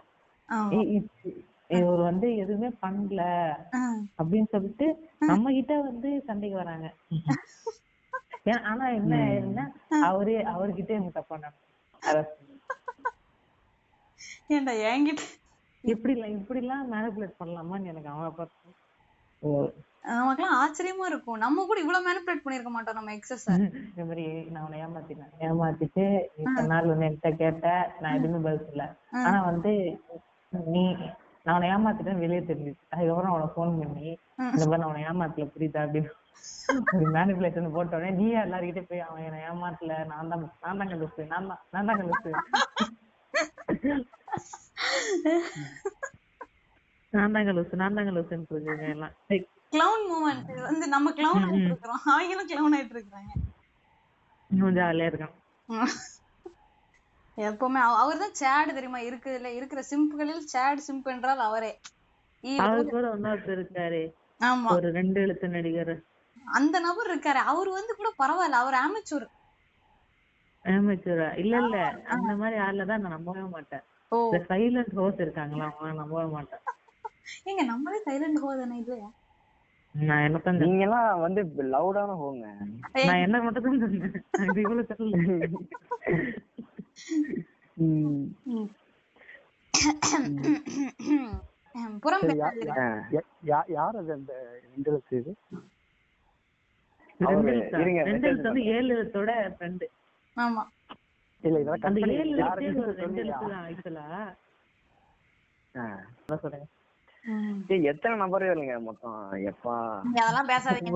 இவர் 1.77 2.01
வந்து 2.03 2.27
எதுவுமே 2.41 2.69
பண்ணல. 2.83 3.21
அப்படின்னு 4.19 4.49
சொல்லிட்டு 4.51 4.85
நம்ம 5.31 5.51
கிட்ட 5.51 5.73
வந்து 5.83 6.09
சண்டைக்கு 6.27 6.57
வராங்க. 6.57 6.87
ஆனா 8.69 8.85
என்ன 8.97 9.13
ஆயிருந்தா 9.23 9.63
அவரே 10.03 10.35
அவர்கிட்ட 10.51 10.91
இவங்க 10.95 11.13
தப்பா 11.15 11.37
நடக்கும் 11.37 11.63
ஏன்டா 14.49 14.73
என்கிட்ட 14.89 15.23
இப்படி 15.83 16.13
இல்ல 16.13 16.27
இப்படி 16.35 16.59
எல்லாம் 16.61 16.85
மேனிபுலேட் 16.93 17.39
பண்ணலாமான்னு 17.39 17.91
எனக்கு 17.91 18.09
அவன் 18.11 18.37
பார்த்து 18.37 18.73
ஓ. 19.41 19.49
நமக்கெல்லாம் 20.11 20.57
ஆச்சரியமா 20.59 21.05
இருக்கும். 21.07 21.39
நம்ம 21.43 21.65
கூட 21.65 21.77
இவ்வளவு 21.79 22.05
மேனிபுலேட் 22.07 22.43
பண்ணிருக்க 22.43 22.71
மாட்டோம் 22.73 22.97
நம்ம 22.99 23.13
எக்ஸஸ் 23.15 23.45
இந்த 23.87 24.03
மாதிரி 24.05 24.25
நான் 24.51 24.65
உன்னை 24.65 24.79
ஏமாத்தினேன் 24.83 25.33
ஏமாத்திட்டு 25.47 26.05
இத்தனை 26.41 26.65
நாள் 26.71 26.91
வந்து 26.91 27.07
என்கிட்ட 27.07 27.31
கேட்ட 27.35 27.67
நான் 28.01 28.17
எதுவுமே 28.19 28.39
பதில் 28.45 28.65
சொல்லல 28.67 28.87
ஆனா 29.23 29.39
வந்து 29.49 29.73
நீ 30.51 30.83
நான் 31.45 31.55
உன்னை 31.55 31.67
ஏமாத்திட்டேன்னு 31.73 32.23
வெளியே 32.23 32.41
தெரிஞ்சுச்சு. 32.47 32.83
அதுக்கப்புறம் 32.93 33.33
அவனை 33.33 33.47
ஃபோன் 33.53 33.77
பண்ணி 33.79 34.07
இந்த 34.53 34.63
மாதிரி 34.63 34.79
நான் 34.81 34.89
உன்னை 34.91 35.03
ஏமாத்தல 35.11 35.45
புரியுதா 35.53 35.83
அப்படின்னு. 35.85 36.11
ஒரு 36.95 37.05
மேனிபுலேஷன் 37.15 37.75
போட்ட 37.75 37.97
உடனே 37.97 38.11
நீ 38.19 38.25
எல்லாருக்கிட்டே 38.43 38.83
போய் 38.89 39.05
அவன் 39.07 39.25
என்னை 39.27 39.39
ஏமாத்தல 39.51 39.97
நான் 40.11 40.31
தான் 40.31 40.43
நான் 40.63 40.79
தான் 40.79 40.89
கண்டுச்சு 40.91 41.25
நான் 41.33 41.47
தான் 41.51 41.61
நான் 41.75 41.87
தான் 41.89 41.99
கண்டுச்சு 42.01 42.33
நான் 47.13 47.35
தான் 47.35 47.47
கலுசு 47.47 47.79
நான் 47.81 47.97
தான் 47.97 48.07
கலுசுன்னு 48.09 48.51
இருக்குங்க 48.53 48.87
எல்லாம். 48.95 49.13
கிளவுன் 49.73 50.05
மூமெண்ட் 50.09 50.51
வந்து 50.67 50.85
நம்ம 50.95 51.07
கிளவுன் 51.19 51.45
ஆயிட்டு 51.47 51.69
இருக்கிறோம். 51.71 52.01
அவங்களும் 52.13 52.49
கிளவுன் 52.51 52.75
ஆயிட்டு 52.77 52.95
இருக்காங்க 52.97 53.31
இன்னும் 54.49 54.77
ஜாலியா 54.77 55.09
இருக்கான். 55.11 55.35
எப்பவுமே 57.37 57.81
அவர் 57.95 58.21
தான் 58.21 58.37
சேடு 58.39 58.75
தெரியுமா? 58.75 58.99
இருக்குதுல 59.07 59.49
இருக்கிற 59.57 59.81
சிம்புகளில் 59.89 60.49
சேட் 60.53 60.85
சிம்பு 60.87 61.09
என்றால் 61.13 61.43
அவரே. 61.47 61.71
அவர் 62.63 62.89
கூட 62.89 63.05
இன்னொருத்தர் 63.15 63.57
இருக்காரு 63.57 64.01
ஆமா. 64.41 64.71
ஒரு 64.73 64.87
ரெண்டு 64.97 65.17
எழுத்து 65.23 65.47
நடிகர். 65.53 65.93
அந்த 66.53 66.75
நபர் 66.85 67.09
இருக்காரு. 67.11 67.41
அவர் 67.51 67.69
வந்து 67.77 67.93
கூட 67.95 68.09
பரவாயில்ல. 68.19 68.61
அவர் 68.63 68.77
ஆமச்சூர் 68.81 69.27
ஆமேச்சூரா 70.65 71.27
இல்ல 71.41 71.53
இல்ல. 71.63 71.77
அந்த 72.13 72.31
மாதிரி 72.39 72.57
ஆள்ல 72.63 72.87
தான் 72.89 73.03
நான் 73.03 73.15
நம்பவே 73.15 73.43
மாட்டேன். 73.53 73.83
இந்த 74.11 74.39
சைலண்ட் 74.49 74.97
ரோஸ் 74.97 75.23
இருக்காங்களா? 75.25 75.67
அவங்க 75.71 75.95
நம்பவே 76.01 76.27
மாட்டேன். 76.33 76.63
ஏங்க 77.47 77.63
நம்மளே 77.69 77.99
சைலண்ட் 78.05 78.41
ஹோதானே 78.43 78.77
இது? 78.83 78.97
நான் 79.95 80.23
என்ன 80.25 80.39
தான் 80.41 80.59
நீங்க 80.63 80.81
எல்லாம் 80.85 81.21
வந்து 81.23 81.41
லவுடான 81.71 82.15
போங்க 82.19 82.45
நான் 83.07 83.23
என்ன 83.25 83.37
மட்டும் 83.45 83.67
தான் 83.67 83.81
சொன்னேன் 83.83 84.15
இவ்வளவு. 84.59 84.83
புறம் 92.01 92.23
யார் 93.73 93.97
அது 93.97 94.11
அந்த 94.13 94.33
இது? 95.17 95.31
வந்து 98.43 98.61
ஏழு 98.73 98.89
எழுத்தோட 98.95 99.31
ஃப்ரெண்டு 99.53 99.85
ஆமா. 100.37 100.63
இல்ல 101.43 101.55
இதெல்லாம் 101.55 101.77
அந்த 101.79 101.85
கம்பெனி 101.87 102.13
ஏழு 102.15 102.31
எழுத்து 102.35 102.81
ஒரு 102.81 102.93
ரெண்டு 102.95 103.21
சொல்லுங்க. 103.21 103.21
எழுத்து 103.23 103.53
தான் 103.53 103.65
ஆக்சுவலா 103.67 104.07
ஏய், 107.69 107.85
எத்தனை 107.89 108.13
இல்லைங்க 108.47 108.75
மொத்தம்? 108.81 109.17
எப்பா. 109.49 109.73
அதெல்லாம் 110.19 110.49
பேசாதீங்க. 110.49 110.91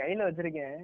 கையில 0.00 0.26
வச்சிருக்கேன். 0.28 0.78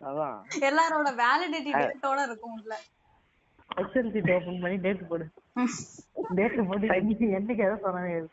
அதான். 0.00 0.36
எல்லாரோட 0.68 1.08
வேலிடிட்டி 1.22 1.70
டேட்டோட 1.74 2.22
இருக்கும் 2.22 2.52
உள்ள 2.52 2.74
எக்ஸல் 3.70 4.10
சீட் 4.12 4.30
ஓபன் 4.30 4.60
பண்ணி 4.60 4.76
டேட் 4.76 5.08
போடு. 5.08 5.26
டேட் 6.34 6.66
போட்டு 6.66 6.86
என்னைக்கு 6.88 7.26
என்னைக்கு 7.38 7.64
எதை 7.66 7.76
சொன்னாங்க? 7.82 8.28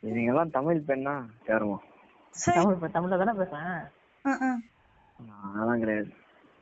நீங்க 0.00 0.30
எல்லாம் 0.30 0.50
தமிழ் 0.50 0.84
பெண்ணா 0.86 1.14
சேருவோம் 1.46 1.84
தமிழ் 2.34 2.74
இப்ப 2.74 2.88
தமிழ்ல 2.88 3.18
தானே 3.18 3.34
பேசுறேன்? 3.38 3.80
ம், 4.24 4.40
ம். 4.40 4.60
அதெல்லாம் 5.46 5.78
கிடையாது. 5.78 6.10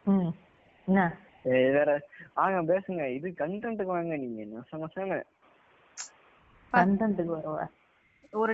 ம் 0.04 0.30
என்ன? 0.88 1.00
ஏய், 1.44 1.70
வேற. 1.70 1.90
வாங்க 2.34 2.62
பேசுங்க. 2.72 3.14
இது 3.14 3.28
கண்டென்ட்டுக்கு 3.28 3.96
வாங்க 3.96 4.16
நீங்க. 4.16 4.44
நச 4.54 4.78
நசன்னு. 4.78 5.18
கண்டென்ட்டுக்கு 6.72 7.32
வருவ. 7.36 7.58
ஒரு 8.40 8.52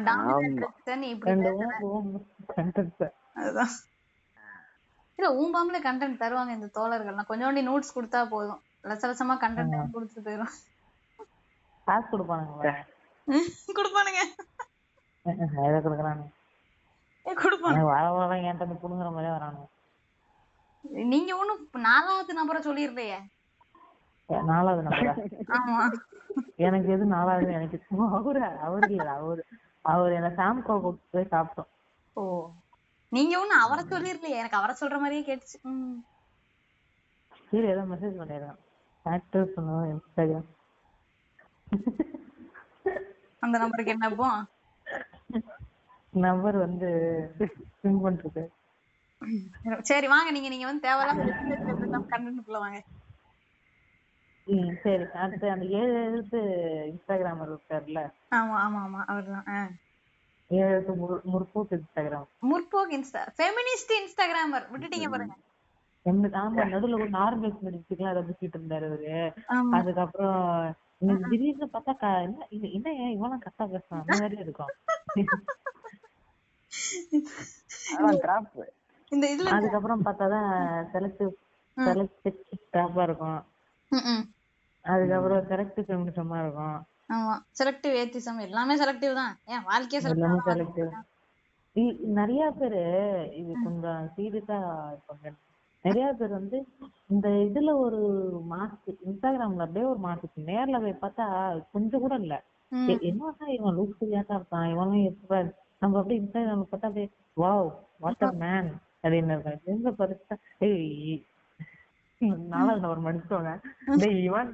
அதுதான். 3.41 3.73
இல்ல 5.19 5.29
ஊம்பாமலே 5.41 5.81
கண்டென்ட் 5.87 6.23
தருவாங்க 6.23 6.53
இந்த 6.57 6.69
தோழர்கள்லாம். 6.77 7.29
கொஞ்சோண்டி 7.31 7.63
நோட்ஸ் 7.69 7.97
கொடுத்தா 7.97 8.21
போதும். 8.35 8.61
லட்ச 8.91 9.05
லட்சமா 9.11 9.35
கண்டென்ட் 9.45 9.95
கொடுத்துட்டு 9.95 10.27
போயிரும். 10.29 10.53
காசு 11.87 12.07
கொடுப்பானுங்க 12.11 12.73
கொடுப்பானுங்க. 13.79 14.21
எதை 15.67 15.79
கொடுக்குறானு? 15.81 16.25
கொடுப்பானுங்க 17.27 17.85
வர 17.91 18.05
வர 18.15 18.33
என்கிட்ட 18.39 18.65
இருந்து 18.65 18.83
புடுங்குற 18.83 19.11
மாதிரியே 19.13 19.35
வரானு. 19.37 19.63
நீங்க 21.11 21.31
ஒண்ணும் 21.41 21.63
நாலாவது 21.89 22.33
நபரை 22.35 22.61
சொல்லிருலையே 22.63 23.19
நாலாவது 24.51 24.83
நம்பரா 24.87 25.13
ஆமா. 25.57 25.79
எனக்கு 26.67 26.89
எது 26.95 27.05
நாலாவது? 27.15 27.51
எனக்கு 27.53 27.79
அவரு 28.19 28.43
அவரு 28.67 28.89
இல்ல 28.97 29.09
அவரு. 29.21 29.43
அவர் 29.85 30.13
என்ன 30.13 30.29
சாம்கோ 30.37 30.75
கூப்பிட்டு 30.81 31.13
போய் 31.13 31.33
சாப்பிட்டோம். 31.33 31.71
ஓ. 32.17 32.23
நீங்க 33.13 33.35
ஒண்ணும் 33.41 33.63
அவரை 33.63 33.83
சொல்லிருலையே 33.85 34.41
எனக்கு 34.41 34.57
அவரை 34.57 34.75
சொல்ற 34.81 34.99
மாதிரியே 34.99 35.25
கேட்டுச்சு. 35.27 35.59
சரி 37.53 37.67
ஏதோ 37.67 37.83
மெசேஜ் 37.91 38.21
பண்ணிடுறேன் 38.21 38.59
ஆக்டர் 39.07 39.53
பண்ணுவோம் 39.55 39.89
இன்ஸ்டாகிராம் 39.91 40.49
அந்த 43.43 43.57
நம்பருக்கு 43.59 43.95
என்னப்போ 43.95 44.29
நம்பர் 46.23 46.57
வந்து 46.59 46.89
சிம் 47.81 48.03
பண்ணிருக்கு 48.05 48.45
சரி 49.83 50.07
வாங்க. 50.07 50.31
நீங்க 50.31 50.49
நீங்க 50.49 50.67
வந்து 50.67 50.87
தேவையில்லாம 50.87 52.07
கண்டென்ட்குள்ள 52.13 52.59
வாங்க. 52.59 52.79
ம் 54.45 54.71
சரி. 54.83 55.05
அடுத்து 55.15 55.51
அந்த 55.51 55.65
ஏழு 55.65 55.95
எழுத்து 56.05 56.39
இன்ஸ்டாகிராமர் 56.93 57.49
இருக்காருல்ல 57.49 58.01
ஆமா 58.31 58.55
ஆமா 58.59 58.81
ஆமா. 58.87 59.05
அவர்தான். 59.07 59.79
ஏழு 60.49 60.71
எழுத்து 60.71 60.93
முறு- 60.93 61.21
முற்போக்கு 61.33 61.79
இன்ஸ்டாகிராம். 61.79 62.27
முற்போக்கு 62.43 62.93
இன்ஸ்டா 62.93 63.27
ஃபெமினிஸ்ட் 63.39 63.93
இன்ஸ்டாகிராமர். 64.01 64.67
விட்டுட்டீங்க 64.73 65.11
பாருங்க. 65.11 65.35
ஆமா 66.05 66.69
நடுவுல 66.69 66.95
ஒரு 66.95 67.11
நார்மல் 67.11 67.57
மெடிசிக்கலாம் 67.65 68.09
அதை 68.09 68.23
பேசிட்டு 68.23 68.55
இருந்தாரு 68.59 68.87
அவரு. 68.87 69.33
அதுக்கப்புறம் 69.71 70.75
திடீர்னு 71.29 71.69
பார்த்தா 71.73 71.97
க- 71.97 72.21
என்ன 72.21 72.47
இது- 72.51 72.73
என்ன 72.73 72.93
ஏன் 72.93 73.23
இவெல்லாம் 73.23 73.41
கரெக்டா 73.41 73.63
பேசுறான்? 73.63 74.03
அந்த 74.07 74.17
மாதிரி 74.21 74.37
இருக்கும். 74.39 74.67
இந்த 79.09 79.37
இதுல 79.37 79.47
அதுக்கப்புறம் 79.47 80.05
பார்த்தாதான் 80.05 80.87
செலக்டிவ் 80.93 81.33
செலக்டிவ் 81.77 82.37
ட்ராப்பா 82.73 83.03
இருக்கும். 83.03 83.45
அதுக்கப்புறம் 84.85 85.47
செலக்டிவ் 85.51 85.87
ஃபெமினிசமா 85.89 86.37
இருக்கும். 86.43 86.79
ஆமா. 87.09 87.35
செலக்டிவ் 87.59 87.95
ஏத்திசம் 88.01 88.41
எல்லாமே 88.47 88.75
செலக்டிவ் 88.83 89.15
தான். 89.21 89.35
ஏன் 89.49 89.65
வாழ்க்கையே 89.69 90.01
செலக்டிவ் 90.05 90.47
செலக்டிவ் 90.49 90.91
நிறைய 92.17 92.43
பேரு 92.57 92.81
இது 93.41 93.53
கொஞ்சம் 93.63 94.01
சீரியஸா 94.15 94.59
இருப்பாங்க. 94.91 95.27
நிறைய 95.85 96.07
பேர் 96.19 96.33
வந்து 96.33 96.59
இந்த 97.11 97.29
இதுல 97.47 97.71
ஒரு 97.85 98.01
மாசு 98.51 98.77
இன்ஸ்டாகிராம்ல 99.07 99.65
அப்படியே 99.67 99.87
ஒரு 99.87 100.01
மாசு 100.01 100.21
நேர்ல 100.49 100.79
போய் 100.81 101.03
பார்த்தா 101.03 101.27
கொஞ்சம் 101.75 102.03
கூட 102.05 102.15
இல்ல. 102.23 102.37
என்னடா 103.03 103.47
இவன் 103.57 103.77
லூஸ் 103.79 103.99
தான் 104.01 104.39
இருக்கான்? 104.39 104.69
இவனும் 104.75 105.05
எப்ப 105.11 105.41
நம்ம 105.83 105.99
அப்படியே 106.01 106.21
இன்ஸ்டாகிராம்ல 106.23 106.67
பார்த்தா 106.67 106.91
அப்படியே 106.91 107.09
வாவ் 107.37 107.69
வாட் 108.01 108.25
அ 108.25 108.33
மேன் 108.43 108.71
அப்படின்னு 109.05 109.35
இருக்காங்க. 109.37 109.63
எங்க 109.73 109.91
பரிசா 110.01 110.35
ஏய் 110.63 111.17
நாலாவது 112.53 112.83
நபர் 112.85 113.05
மன்னிச்சோங்க 113.07 113.53
டேய் 114.03 114.19
இவன் 114.29 114.51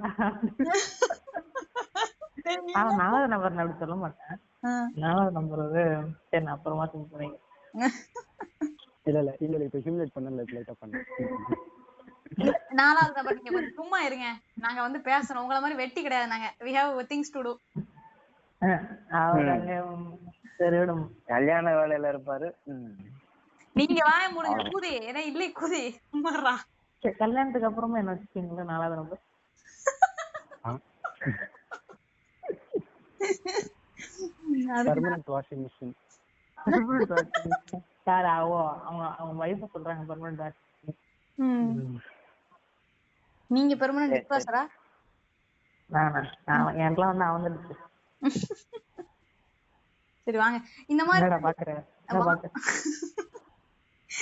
ஆனா 2.78 2.90
நாலாவது 3.00 3.28
நபர் 3.32 3.54
நான் 3.54 3.64
அப்படி 3.64 3.80
சொல்ல 3.82 3.96
மாட்டேன். 4.02 4.36
நாலாவது 5.02 5.32
நம்பர் 5.32 5.64
வந்து 5.64 5.82
சரி 6.30 6.44
நான் 6.44 6.56
அப்புறமா 6.56 6.86
திங்க் 6.92 7.12
பண்ணிக்கிறேன். 7.12 7.44
இல்ல 9.08 9.18
இல்ல 9.20 9.32
இல்ல 9.46 9.66
இப்ப 9.66 9.80
ஹியூமிலேட் 9.84 10.14
பண்ணல 10.14 10.44
லைட்டா 10.54 10.74
பண்ணேன் 10.80 11.04
நாலாவது 12.80 13.16
நபர் 13.18 13.36
நீங்க 13.36 13.52
கொஞ்சம் 13.54 13.78
சும்மா 13.78 13.98
இருங்க. 14.08 14.26
நாங்க 14.64 14.80
வந்து 14.82 14.98
பேசுறோம் 15.06 15.42
உங்கள 15.44 15.58
மாதிரி 15.60 15.78
வெட்டி 15.78 16.00
கிடையாது 16.02 16.32
நாங்க. 16.32 16.48
We 16.66 16.72
have 16.78 16.90
things 17.12 17.28
to 17.36 17.42
do. 17.46 17.52
அவர் 19.20 19.48
அங்க 19.54 19.72
சரி 20.58 20.76
விடும் 20.80 21.02
கல்யாண 21.26 21.66
வேலையில 21.78 22.10
இருப்பாரு. 22.12 22.48
நீங்க 23.76 24.00
வாய 24.10 24.24
முடிஞ்ச 24.36 24.62
கூதி. 24.74 24.92
ஏன்னா 25.08 25.22
இல்லை 25.30 25.48
கூதி. 25.60 25.82
சும்மாறா 26.12 26.54
சரி, 27.02 27.14
கல்யாணத்துக்கு 27.20 27.68
அப்புறமா 27.68 28.00
என்ன 28.00 28.14
வச்சுக்கீங்களா 28.14 28.64
நாலாவது 28.70 29.00
number 29.00 29.22
permanent 34.88 35.30
washing 35.34 35.62
machine 35.64 35.94
sir 38.06 38.26
அவ 38.32 38.52
அவங்க 38.80 39.04
அவங்க 39.14 39.34
வைஃப் 39.42 39.72
சொல்றாங்க 39.74 40.04
பர்மனன்ட் 40.10 40.42
வாஷ் 40.42 40.62
நீங்க 43.50 43.74
பெர்மனன்ட் 43.82 44.16
டிஸ்பாசரா 44.16 44.62
நானா 45.90 46.20
நான் 46.48 46.78
எனக்குலாம் 46.78 47.12
வந்து 47.12 47.26
அவன் 47.26 47.36
வந்துடுச்சு 47.40 47.76
சரி 50.26 50.38
வாங்க. 50.38 50.58
இந்த 50.88 51.02
மாதிரி 51.06 51.22
என்னடா 51.22 51.38
பாக்குற? 51.44 51.70
என்ன 52.08 52.24
பாக்குற? 52.26 52.48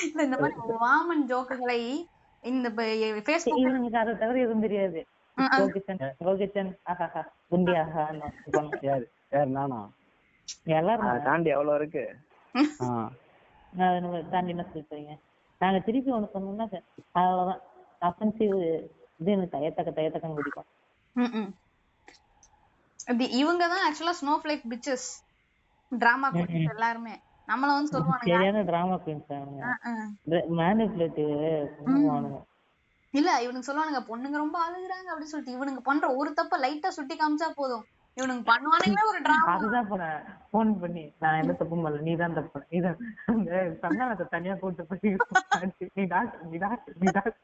இல்ல, 0.06 0.21
இந்த 0.23 0.37
மாதிரி 0.37 0.76
வாமன் 0.83 1.25
ஜோக்குகளை 1.30 1.80
இந்த 2.45 2.69
பேஸ்புக் 3.26 3.61
இவனுக்கு 3.62 3.99
அதை 3.99 4.12
தவிர 4.16 4.43
எதுவும் 4.45 4.64
தெரியாது. 4.66 5.00
கோகிச்சன் 5.37 6.00
கோகிச்சன் 6.21 6.71
ஆஹாஹா 6.93 7.23
குண்டி 7.50 7.73
ஆஹா 7.81 8.05
யாரு 8.85 9.05
யார் 9.33 9.50
நானா? 9.57 9.81
எல்லாரும் 10.75 11.09
அதை 11.11 11.21
தாண்டி 11.28 11.50
எவ்வளவு 11.55 11.78
இருக்கு? 11.81 12.05
தாண்டி 14.33 14.52
என்ன 14.55 14.64
சொல்லிட்டீங்க 14.66 15.14
நாங்க 15.61 15.78
திருப்பி 15.87 16.11
ஒண்ணு 16.16 16.28
சொன்னோம்னா 16.35 16.66
அவ்வளவுதான். 17.14 17.62
அஃபென்சிவ் 18.02 18.55
இது 19.21 19.31
எனக்கு 19.35 19.55
தயத்தக்க 19.55 19.90
தயத்தக்கன்னு 19.99 20.38
பிடிக்கும் 20.38 20.69
இவங்க 23.40 23.62
தான் 23.73 23.85
ஆக்சுவலா 23.87 24.14
ஸ்னோஃபிளேக் 24.21 24.64
பிச்சஸ் 24.73 25.07
டிராமா 25.93 26.28
எல்லாருமே. 26.71 27.14
நம்மள 27.48 27.70
வந்து 27.74 27.92
சொல்லுவானுங்க. 27.92 28.28
சரியான 28.30 28.62
டிராமா 28.68 28.96
குயின்ஸ் 29.02 29.32
அஹ். 29.32 30.06
மேனிபுலேட்டிவ் 30.60 31.32
பண்ணுவானுங்க. 31.78 32.38
இல்ல 33.14 33.30
இவனுங்க 33.42 33.66
சொல்லுவானுங்க 33.66 34.00
பொண்ணுங்க 34.08 34.36
ரொம்ப 34.40 34.56
அழுகுறாங்க 34.64 35.08
அப்படின்னு 35.10 35.32
சொல்லிட்டு 35.32 35.56
இவனுங்க 35.56 35.82
பண்ற 35.84 36.06
ஒரு 36.16 36.30
தப்ப 36.38 36.56
லைட்டா 36.64 36.90
சுட்டி 36.96 37.14
காமிச்சா 37.16 37.48
போதும். 37.58 37.84
இவனுங்க 38.16 38.42
பண்ணுவானுங்களே 38.48 39.04
ஒரு 39.08 39.18
டிராமா 39.24 39.52
அதுதான் 39.54 39.88
நான் 39.94 40.26
போன் 40.52 40.70
பண்ணி 40.82 41.02
நான் 41.22 41.38
எந்த 41.40 41.54
தப்பும் 41.58 41.82
பண்ணல 41.84 42.04
நீ 42.06 42.12
தான் 42.20 42.36
தப்பு. 42.38 42.60
நீ 42.70 42.78
தான் 42.80 42.98
அந்த 43.32 43.50
சந்தானத்தை 43.82 44.26
தனியா 44.34 44.54
கூட்டு 44.60 44.84
போய் 44.86 45.12
நீ 45.96 46.04
டாக்டர் 46.12 46.44
நீ 46.46 46.58
டாக்டர் 46.64 46.96
நீ 47.00 47.08
டாக்டர் 47.14 47.42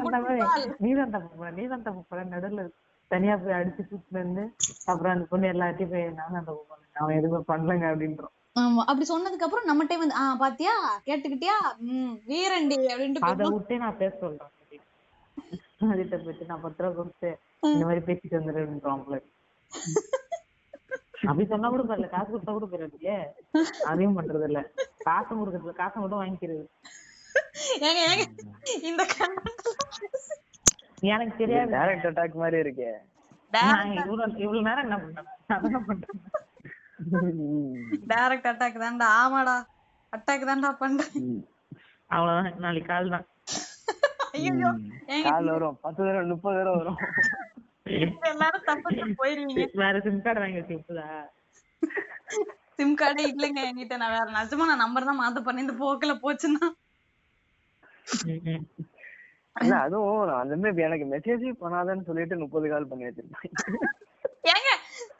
அந்த 0.00 0.36
நீ 0.82 0.90
தான் 0.94 1.12
தப்பு 1.14 1.34
பண்ண 1.34 1.52
நீ 1.56 1.66
தான் 1.68 1.86
தப்பு 1.86 2.02
பண்ண. 2.10 2.24
நடுவுல 2.34 2.64
தனியா 3.10 3.34
போய் 3.40 3.56
அடிச்சு 3.56 3.82
கூட்டிட்டு 3.82 4.18
வந்து 4.20 4.44
அப்புறம் 4.90 5.12
அந்த 5.14 5.26
பொண்ணு 5.32 5.52
எல்லாத்தையும் 5.52 5.92
போய் 5.92 6.06
நான் 6.16 6.36
தான் 6.36 6.48
தப்பு 6.48 6.64
பண்ணேன் 6.70 7.00
அவன் 7.02 7.18
எதுவுமே 7.18 7.40
பண்ணலங்க 7.50 7.86
அப்படின்றோம். 7.90 8.34
ஆமா. 8.56 8.82
அப்படி 8.86 9.06
சொன்னதுக்கு 9.08 9.46
அப்புறம் 9.46 9.68
நம்ம 9.70 9.84
டைம் 9.88 10.02
வந்து 10.02 10.18
ஆஹ் 10.20 10.38
பாத்தியா? 10.42 10.74
கேட்டுக்கிட்டியா? 11.06 11.56
உம் 11.86 12.14
வீரண்டி 12.28 12.76
அப்படின்ட்டு 12.92 13.26
அதை 13.30 13.46
விட்டே 13.54 13.76
நான் 13.82 13.98
பேச 14.02 14.12
சொல்றேன். 14.22 14.52
அதுகிட்ட 15.84 16.16
போயிட்டு 16.20 16.50
நான் 16.50 16.62
பத்து 16.64 16.82
ரூபா 16.82 16.94
கொடுத்து 16.98 17.30
இந்த 17.70 17.84
மாதிரி 17.88 18.02
பேசிட்டு 18.08 18.38
வந்துடுன்றோம்ல 18.38 19.18
அப்படி 21.22 21.44
சொன்னா 21.50 21.68
கூட 21.68 21.82
பரவாயில்ல. 21.82 22.08
காசு 22.14 22.28
கொடுத்தா 22.30 22.52
கூட 22.56 22.66
பரவாயில்லையே. 22.72 23.16
அதையும் 23.90 24.16
பண்றது 24.18 24.46
இல்ல 24.48 24.60
காசு 25.06 25.30
கொடுக்கறது 25.32 25.80
காசை 25.80 25.96
மட்டும் 26.00 26.22
வாங்கிக்கிறது. 26.22 26.64
இந்த 28.88 29.02
எனக்கு 31.12 31.34
தெரியாது. 31.40 31.70
டைரக்ட் 31.76 32.08
அட்டாக் 32.10 32.40
மாதிரி 32.42 32.58
இருக்கே. 32.64 32.90
நான் 33.52 33.92
இவ்வளவு 34.00 34.66
நேரம் 34.68 34.84
என்ன 34.86 34.96
பண்ணேன் 35.02 35.28
நான் 35.50 35.66
என்ன 35.68 35.80
பண்றேன். 35.88 36.22
டைரக்ட் 38.10 38.50
அட்டாக் 38.52 38.82
தான்டா. 38.84 39.08
ஆமாடா. 39.22 39.56
அட்டாக் 40.12 40.48
தான்டா 40.50 40.70
பண்றேன். 40.82 41.14
அவ்வளவுதான். 42.10 42.60
நாளைக்கு 42.64 42.90
கால் 42.90 43.14
தான். 43.14 43.26
ஐயோ. 44.36 44.70
கால் 45.26 45.50
வரும். 45.52 45.76
பத்து 45.84 46.00
தடவை 46.00 46.24
முப்பது 46.32 46.58
தடவை 46.58 46.78
வரும். 46.80 47.00
எல்லாரும் 48.30 48.66
தப்பு 48.68 48.88
போயிருவீங்க. 49.20 49.64
வேற 49.82 49.96
சிம் 50.04 50.22
கார்டு 50.24 50.42
வாங்கி 50.42 50.60
வச்சு 50.60 50.76
விட்டுதா 50.76 51.08
சிம் 52.78 52.96
கார்டே 53.00 53.24
இல்லைங்க. 53.32 53.60
என்கிட்ட 53.68 53.96
நான் 54.00 54.14
வேற 54.14 54.26
நிஜமா 54.38 54.64
நான் 54.70 54.82
நம்பர் 54.84 55.08
தான் 55.10 55.20
மாத்த 55.20 55.42
பண்ணி 55.46 55.64
இந்த 55.64 55.74
போக்குல 55.82 56.14
போச்சுன்னா. 56.24 56.66
அதுவும் 59.82 60.18
அந்த 60.40 60.54
எனக்கு 60.86 61.06
மெசேஜே 61.12 61.52
பண்ணாதன்னு 61.62 62.08
சொல்லிட்டு 62.08 62.42
முப்பது 62.42 62.66
கால் 62.72 62.90
பண்ணி 62.90 63.06
வச்சிருப்பேன் 63.06 63.54
ஏங்க 64.52 64.70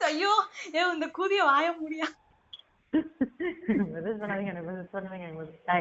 ஐயோ 0.06 0.32
ஏ 0.74 0.82
இந்த 0.92 1.06
கூதிய 1.10 1.42
வாய 1.44 1.68
முடியா. 1.78 2.06
மெசேஜ் 3.94 4.20
பண்ணாதீங்க 4.20 4.52
எனக்கு 4.52 4.68
மெசேஜ் 4.68 4.90
எனக்கு 5.24 5.44
ஆ, 5.68 5.74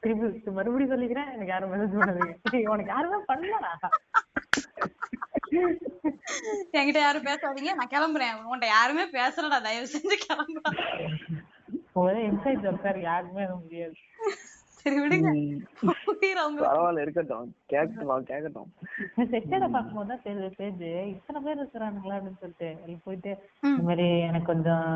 திருப்பி 0.00 0.26
மறுபடியும் 0.50 0.92
சொல்லிக்கிறேன் 0.92 1.30
எனக்கு 1.32 1.52
யாரும் 1.52 1.72
மெசேஜ் 1.74 1.96
பண்ணாதீங்க. 1.96 2.34
உனக்கு 2.68 2.92
யாருமே 2.92 3.18
பண்ணலடா. 3.28 3.72
என்கிட்ட 6.72 7.00
யாரும் 7.00 7.26
பேசாதீங்க 7.26 7.72
நான் 7.74 7.92
கிளம்புறேன். 7.92 8.36
உன்கிட்ட 8.42 8.68
யாருமே 8.70 9.04
பேசலடா 9.14 9.58
தயவு 9.60 9.92
செஞ்சு 9.94 10.16
கிளம்புறா 10.20 10.72
ஒரே 12.00 12.20
இன்சைட் 12.26 12.66
யாருக்குமே 13.04 13.44
எதுவும் 13.44 13.62
முடியாது 13.62 13.96
சரி 14.80 14.96
விடுங்க. 15.02 15.30
பரவாயில்ல 16.64 17.04
இருக்கட்டும். 17.04 17.48
கேட்கட்டும் 17.72 18.28
கேட்கட்டும். 18.30 18.70
செக்கட 19.32 19.64
பார்க்கும்போது 19.74 20.10
தான் 20.10 20.22
தெரியுது 20.26 20.48
பேஜ். 20.60 20.84
இத்தனை 21.14 21.40
பேர் 21.46 21.60
இருக்கிறானுங்களா 21.60 22.16
அப்படின்னு 22.18 22.40
சொல்லிட்டு 22.44 22.98
போயிட்டு. 23.06 23.32
இந்த 23.70 23.82
மாதிரி 23.88 24.06
எனக்கு 24.28 24.50
கொஞ்சம். 24.52 24.88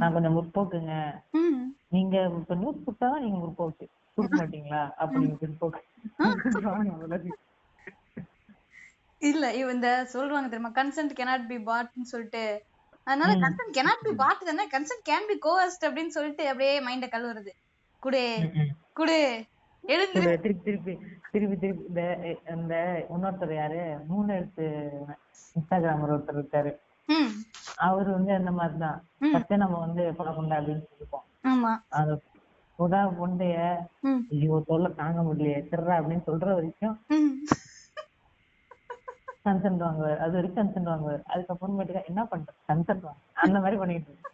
நான் 0.00 0.14
கொஞ்சம் 0.16 0.36
முற்போக்குங்க. 0.38 0.94
நீங்க 1.96 2.16
இப்ப 2.40 2.56
நியூஸ் 2.62 2.84
கொடுத்தாதான் 2.86 3.24
நீங்க 3.26 3.38
முற்போக்கு 3.44 3.86
கொடுக்க 4.16 4.34
மாட்டீங்களா? 4.40 4.82
அப்ப 5.02 5.12
நீங்க 5.22 5.38
பிற்போக்கு 5.44 5.80
இல்ல 9.28 9.46
இந்த 9.74 9.88
சொல்றாங்க 10.12 10.48
தெரியுமா 10.52 10.70
கன்சென்ட் 10.76 11.16
cannot 11.18 11.42
பி 11.50 11.56
பாட்னு 11.70 12.12
சொல்லிட்டு. 12.12 12.44
அதனால 13.06 13.32
கன்சென்ட் 13.42 13.74
cannot 13.78 14.00
பி 14.06 14.12
பாட் 14.20 14.46
தானே? 14.48 14.64
கன்சென்ட் 14.74 15.04
கேன் 15.10 15.28
பி 15.30 15.36
கோவஸ்ட் 15.46 15.86
அப்படின்னு 15.88 16.14
சொல்லிட்டு 16.16 16.44
அப்படியே 16.50 16.74
மைண்ட 16.86 17.08
கழுவுறது. 17.14 17.52
குடு. 18.02 18.22
குடு. 19.00 19.18
எழுந்து 19.84 20.20
திருப்பி 20.44 20.62
திருப்பி 20.64 20.94
திருப்பி 21.32 21.56
திருப்பி. 21.62 21.84
இந்த 21.86 22.00
இந்த 22.54 22.74
இன்னொருத்தர் 23.12 23.52
யாரு? 23.58 23.82
மூணு 24.08 24.28
எழுத்து 24.38 24.64
இன்ஸ்டாகிராமர் 25.56 26.12
ஒருத்தர் 26.14 26.38
இருக்காரு. 26.40 26.72
அவரு 27.86 28.10
வந்து 28.16 28.32
அந்த 28.38 28.50
மாதிரிதான். 28.58 28.98
ஃபர்ஸ்ட் 29.32 29.54
நம்ம 29.62 29.78
வந்து 29.84 30.02
கொலை 30.18 30.32
கொண்டா 30.34 30.58
அப்படின்னு 30.58 30.84
சொல்லிருப்போம் 30.88 31.24
ஆமா. 31.50 31.72
அந்த 32.00 32.14
புடா 32.78 33.00
பொண்டைய 33.20 33.56
ஐயோ 34.34 34.58
தொல்லை 34.68 34.90
தாங்க 35.00 35.22
முடியலையே. 35.28 35.62
திருறா 35.70 35.96
அப்படின்னு 35.98 36.26
சொல்ற 36.28 36.52
வரைக்கும் 36.58 36.96
கன்சென்ட் 39.46 39.82
வாங்குவார். 39.84 40.18
அது 40.24 40.34
வரைக்கும் 40.38 40.60
கன்சென்ட் 40.60 40.90
வாங்குவார். 40.92 41.22
அதுக்கப்புறமேட்டுக்கா 41.34 42.02
என்ன 42.12 42.24
பண்ற 42.32 42.52
கன்சென்ட் 42.68 43.06
வாங்க. 43.08 43.20
அந்த 43.46 43.56
மாதிரி 43.64 43.78
பண்ணிட்டு 43.82 44.10
இருக்கு 44.12 44.28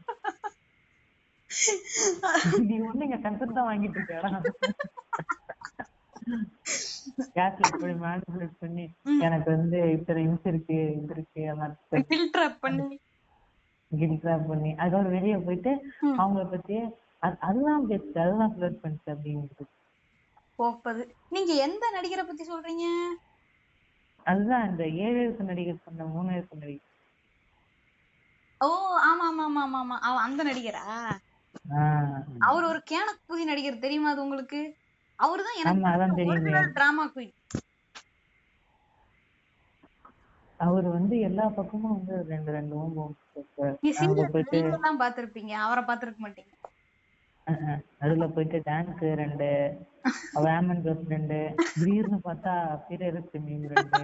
நீ 2.59 2.81
ஒண்ணு 2.81 3.03
இங்க 3.03 3.17
கன்சென்ட் 3.17 3.53
தான் 3.53 3.69
வாங்கிட்டு 3.69 3.95
இருக்கா 3.95 4.41
கேஸ்லெட் 7.35 7.79
பண்ணி 7.81 8.07
மேனிபுலேட் 8.07 8.57
பண்ணி 8.59 8.91
எனக்கு 9.21 9.51
வந்து 9.51 9.91
இத்தனை 9.93 10.23
இன்ஸ் 10.23 10.47
இருக்கு 10.47 10.75
இது 10.75 11.07
இருக்கு 11.09 11.51
அந்த 11.51 11.77
ஃபில்டர் 11.91 12.57
பண்ணி. 12.61 13.01
கில்ட்ராப் 13.97 14.49
பண்ணி 14.49 14.71
அதோட 14.73 15.11
வெளிய 15.11 15.39
போயிட்டு. 15.39 15.93
அவங்கள 16.03 16.51
பத்தி 16.51 16.75
அது- 17.23 17.39
அதுதான் 17.39 17.87
பெஸ்ட் 17.87 18.19
அதுதான் 18.19 18.53
ஃபிளட் 18.53 18.81
பண்ணிச்சு 18.83 19.11
அப்படிங்கிறது. 19.11 19.65
போப்பது. 20.59 21.11
நீங்க 21.31 21.53
எந்த 21.53 21.91
நடிகரை 21.95 22.25
பத்தி 22.25 22.45
சொல்றீங்க? 22.53 22.87
அதுதான் 24.25 24.71
இந்த 24.71 24.89
ஏழு 24.89 25.19
எழுத்து 25.19 25.45
நடிகர் 25.45 25.83
சொன்ன 25.85 26.05
மூணு 26.05 26.33
எழுத்து 26.33 26.57
நடிகர். 26.57 26.85
ஓ 28.61 28.69
ஆமா 28.99 29.41
ஆமா 29.41 29.45
ஆமா 29.51 29.71
ஆமா 29.71 29.95
ஆமா. 29.95 30.15
அந்த 30.17 30.45
நடிகரா? 30.45 31.19
அவர் 32.49 32.65
ஒரு 32.65 32.81
கேனக்குதி 32.91 33.45
நடிகர் 33.45 33.85
தெரியுமா 33.85 34.11
அது 34.13 34.25
உங்களுக்கு? 34.27 34.61
அவர்தான் 35.19 35.59
ஆமா, 35.69 35.91
அதான் 35.95 36.15
எனக்கு 36.25 36.73
டிராமா 36.77 37.05
குயின் 37.13 37.35
அவர் 40.61 40.87
வந்து 40.91 41.15
எல்லா 41.29 41.47
பக்கமும் 41.57 41.95
வந்து 41.97 42.15
ரெண்டு 42.31 42.51
ரெண்டு 42.53 42.77
போயிட்டு 44.35 44.61
தான் 44.85 45.01
பாத்திருப்பீங்க 45.03 45.53
அவரை 45.65 45.83
பாத்திருக்க 45.85 46.21
மாட்டீங்க. 46.25 46.53
அதுல 48.03 48.27
போயிட்டு 48.29 48.59
டேங்க் 48.69 49.03
ரெண்டு 49.21 49.49
வேமன் 50.47 50.81
ரோஸ் 50.87 51.05
ரெண்டு 51.13 51.39
திடீர்னு 51.73 52.19
பார்த்தா 52.25 52.55
பிறருக்கு 52.89 53.39
மீன் 53.47 53.69
ரெண்டு. 53.75 54.01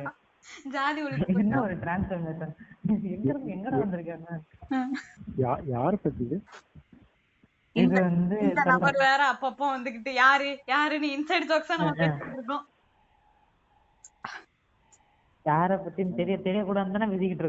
ஜாதி 0.74 1.00
என்ன 1.34 1.54
ஒரு 1.64 1.74
டிரான்ஸ்ஃபர்மேஷன் 1.82 2.54
எங்க 2.88 3.26
இருந்து 3.26 3.52
எங்கடா 3.56 3.80
வந்திருக்காங்க? 3.82 4.30
யா 5.42 5.52
யார 5.72 5.92
பத்தி 6.04 6.26
இது 7.76 7.94
வந்து 8.00 8.36
இந்த 8.46 8.62
நபர் 8.70 8.96
வேற 9.02 9.20
அப்பப்போ 9.32 9.64
வந்துகிட்டு 9.74 10.10
யாரு 10.16 10.48
யாருன்னு 10.66 11.08
இன்சைட் 11.14 11.48
ஜோக்ஸா 11.50 11.76
நம்ம 11.76 11.94
பேசிட்டு 12.00 12.34
இருக்கோம் 12.34 12.64
யார 15.46 15.76
பத்தியும் 15.76 16.14
தெரிய 16.14 16.34
தெரியக்கூடாதுன்னு 16.38 16.96
தானே 16.96 17.06
விதிக்கிட்டு 17.12 17.46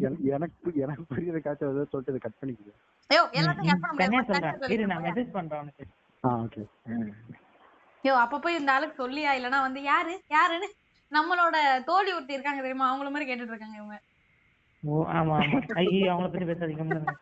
என- 0.00 0.20
எனக்கு 0.28 0.70
எனக்கு 0.76 1.02
புரியுற 1.10 1.40
காய்ச்சல் 1.40 1.72
ஏதோ 1.72 1.84
சொல்லிட்டு 1.90 2.22
கட் 2.22 2.38
பண்ணிக்குது. 2.40 2.72
ஐயோ 3.10 3.24
எல்லாத்தையும். 3.34 3.82
சொல்றேன். 4.30 4.56
இரு 4.74 4.86
நான் 4.86 5.04
மெசேஜ் 5.06 5.30
பண்றேன் 5.30 5.60
உனக்கு. 5.60 5.84
ஆ 6.24 6.30
ஓகே 6.38 6.62
ஐயோ 8.04 8.14
அப்பப்போ 8.22 8.48
இந்த 8.56 8.72
ஆளுக்கு 8.72 9.02
சொல்லியா? 9.02 9.30
இல்லனா 9.38 9.60
வந்து 9.60 9.82
யாரு 9.82 10.14
யாருன்னு 10.30 10.68
நம்மளோட 11.12 11.56
தோழி 11.84 12.10
ஒருத்தி 12.12 12.32
இருக்காங்க 12.32 12.60
தெரியுமா? 12.60 12.88
அவங்கள 12.90 13.10
மாதிரி 13.10 13.28
கேட்டுட்டு 13.30 13.54
இருக்காங்க 13.54 13.76
இவங்க. 13.76 13.98
ஓ 14.82 15.04
ஆமா 15.10 15.36
ஆமா. 15.38 15.60
ஐயோ 15.80 16.10
அவங்கள 16.12 16.26
பத்தி 16.26 16.50
பேசாதீங்க 16.50 17.14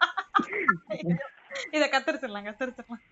இத 1.76 1.84
கத்தரிச்சிடலாம் 1.92 2.48
கத்தரிச்சிடலாம். 2.48 3.02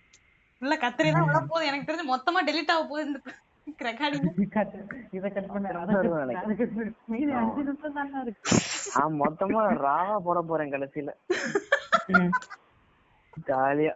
இல்ல 0.62 0.74
கத்திரி 0.82 1.08
தான் 1.10 1.26
விட 1.28 1.38
போகுது. 1.44 1.68
எனக்கு 1.70 1.86
தெரிஞ்சு 1.88 2.10
மொத்தமா 2.10 2.40
டெலிட் 2.48 2.72
ஆக 2.74 2.84
போகுது 2.84 3.06
இந்த 3.06 3.20
மொத்தமா 9.20 9.62
ராவா 9.84 10.16
போட 10.26 10.38
போறேன் 10.42 10.72
கடைசியில. 10.74 11.10
ஜாலியா. 13.48 13.94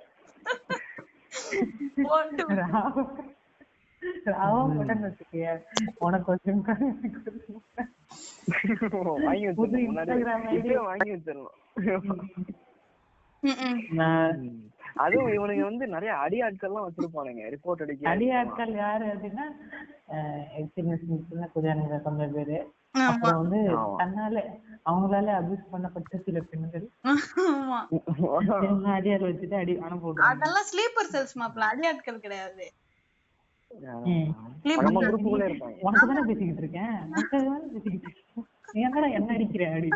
போட்டு 4.01 4.23
ராவ- 4.25 4.35
ராவா 4.35 4.73
போட்டேன்னு 4.73 5.09
வச்சுக்கோயே, 5.09 5.63
உனக்கு 5.99 6.33
ஒரு. 6.33 6.77
வாங்கி 9.25 9.53
புது 9.53 9.79
வாங்கி 10.83 11.15
வச்சிடணும். 11.15 11.47
அதுவும் 14.95 15.27
இவனுங்க 15.27 15.61
வந்து 15.61 15.87
நிறைய 15.87 16.15
அடி 16.15 16.41
ஆட்கள்லாம் 16.41 16.61
வச்சிருப்பானுங்க. 16.61 17.15
ரிப்போர்ட் 17.15 17.59
அடிக்க 17.63 18.11
அடி 18.11 18.31
ஆட்கள் 18.31 18.73
யாரு 18.73 19.07
அப்படின்னா 19.07 19.45
சின்ன 20.75 20.99
பேரு. 22.35 22.73
அப்புறம் 22.93 23.41
வந்து. 23.41 23.77
தன்னால 23.99 24.43
அவங்களால 24.87 25.31
அபியூஸ் 25.31 25.73
பண்ணப்பட்ட 25.73 26.25
சில 26.25 26.41
பெண்கள். 26.41 26.89
அடியார் 28.85 29.25
வச்சுட்டு 29.25 29.55
அடி 29.55 29.77
அனுப்பிவிடுறாங்க 29.77 30.13
அதெல்லாம் 30.13 30.63
ஸ்லீப்பர் 30.63 31.13
செல்ஸ் 31.13 31.39
மாப்ள. 31.39 31.55
அடியாட்கள் 31.55 32.19
கிடையாது 32.19 32.55
ம். 32.55 32.59
நம்ம 32.59 32.59
குரூப்புக்குள்ள 32.59 32.59
இருப்பாங்க 32.59 32.73
உனக்கு 35.85 36.07
தானே 36.09 36.23
பேசிக்கிட்டு 36.29 36.63
இருக்கேன்? 36.63 36.97
உனக்கு 37.09 37.37
தானே 37.45 37.67
பேசிக்கிட்டு 37.75 38.09
இருக்கேன்? 38.09 38.37
நீ 38.75 38.81
என்னடா 38.89 39.09
என்ன 39.19 39.35
அடிக்கிற 39.37 39.65
அடி 39.77 39.91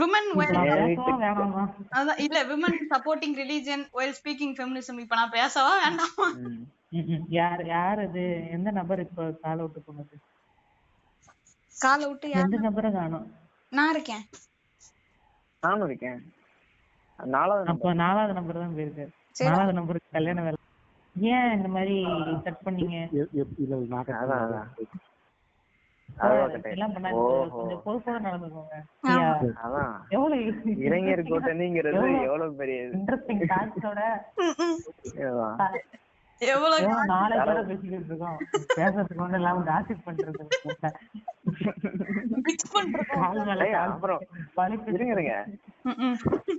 விமன் 0.00 0.28
நான் 0.56 0.68
பேசவா 0.72 1.14
வேணாமா? 1.22 1.62
அதான் 1.98 2.20
இல்ல 2.24 2.38
women 2.50 2.76
supporting 2.92 3.36
religion 3.40 3.82
while 3.98 4.14
speaking 4.18 4.54
feminism 4.58 5.00
இப்ப 5.04 5.16
நான் 5.20 5.34
பேசவா 5.38 5.72
வேண்டாமா. 5.84 6.28
யார் 7.38 7.62
யார் 7.74 8.00
அது? 8.06 8.22
எந்த 8.56 8.70
நபர் 8.78 9.02
இப்ப 9.06 9.26
கால 9.44 9.56
விட்டு 9.64 9.80
போனது? 9.86 10.16
காலை 11.76 12.04
விட்டு 12.10 12.28
யார்? 12.32 12.44
எந்த 12.46 12.58
நபரை 12.66 12.90
காணோம்? 12.98 13.26
நான் 13.72 13.92
இருக்கேன். 13.94 14.24
நானும் 15.62 15.86
இருக்கேன். 15.88 16.20
நாலாவது 17.18 17.66
number. 17.66 17.74
அப்ப 17.74 17.94
நாலாவது 18.04 18.38
நம்பர் 18.38 18.62
தான் 18.64 18.76
போயிருக்காரு. 18.78 19.12
நாலாவது 19.38 19.72
நம்பருக்கு 19.72 20.08
கல்யாண 20.12 20.40
வேலை. 20.40 20.56
ஏன் 21.20 21.56
இந்த 21.56 21.68
மாதிரி 21.68 22.06
கட் 22.44 22.58
பண்ணீங்க? 22.64 23.08
இல்ல 23.10 23.44
இல்ல, 23.58 23.76
நான் 23.88 24.04
அதான். 24.04 24.66
அதான். 29.62 29.96
எவ்வளவு 30.08 30.62
இளைஞர் 30.64 31.22
கூட்டணிங்கிறது 31.22 32.22
எவ்வளவு 32.24 32.52
பெரிய. 32.52 32.90
எவ்வளவு 36.38 37.04
நாளைக்கு 37.04 37.46
கூட 37.46 37.62
பேசிக்கிட்டு 37.62 38.04
இருக்கோம். 38.06 38.36
பேசுறதுக்கு 38.76 39.16
ஒண்ணும் 39.16 39.34
இல்லாம 39.34 39.60
காசிப் 39.60 40.02
பண்றது. 40.06 40.46
Bitch 42.42 42.66
பண்றது 42.74 43.70
அப்புறம் 43.70 44.20
இருங்க. 44.86 45.46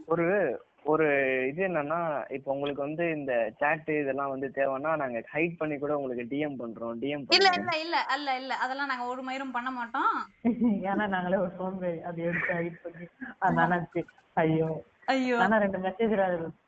ஒரு 0.06 0.60
ஒரு 0.86 1.06
இது 1.50 1.62
என்னன்னா 1.68 2.00
இப்போ 2.30 2.50
உங்களுக்கு 2.54 2.82
வந்து 2.82 3.04
இந்த 3.12 3.34
chat 3.60 3.86
இதெல்லாம் 3.94 4.32
வந்து 4.32 4.48
தேவைன்னா 4.56 4.92
நாங்க 4.96 5.20
ஹைட் 5.34 5.56
பண்ணி 5.58 5.76
கூட 5.78 5.94
உங்களுக்கு 5.98 6.26
டிஎம் 6.32 6.58
பண்றோம் 6.60 7.00
டிஎம் 7.02 7.24
இல்ல 7.38 7.50
இல்ல 7.54 7.74
இல்ல 7.84 7.98
அல்ல 8.16 8.30
இல்ல. 8.38 8.54
அதெல்லாம் 8.64 8.92
நாங்க 8.92 9.06
ஒரு 9.06 9.22
மயிரும் 9.24 9.54
பண்ண 9.54 9.70
மாட்டோம். 9.72 10.12
ஏன்னா 10.90 11.06
நாங்களே 11.08 11.38
ஒரு 11.38 11.52
சோம்பேறி 11.58 12.02
அது 12.04 12.22
எடுத்து 12.24 12.52
ஹைட் 12.54 12.82
பண்ணி 12.84 13.08
அது 13.40 13.56
நினைச்சு 13.64 14.02
ஐயோ. 14.36 14.70
ஐயோ. 15.08 15.38
ஆனா 15.40 15.58
ரெண்டு 15.58 15.80
மெசேஜ் 15.80 16.14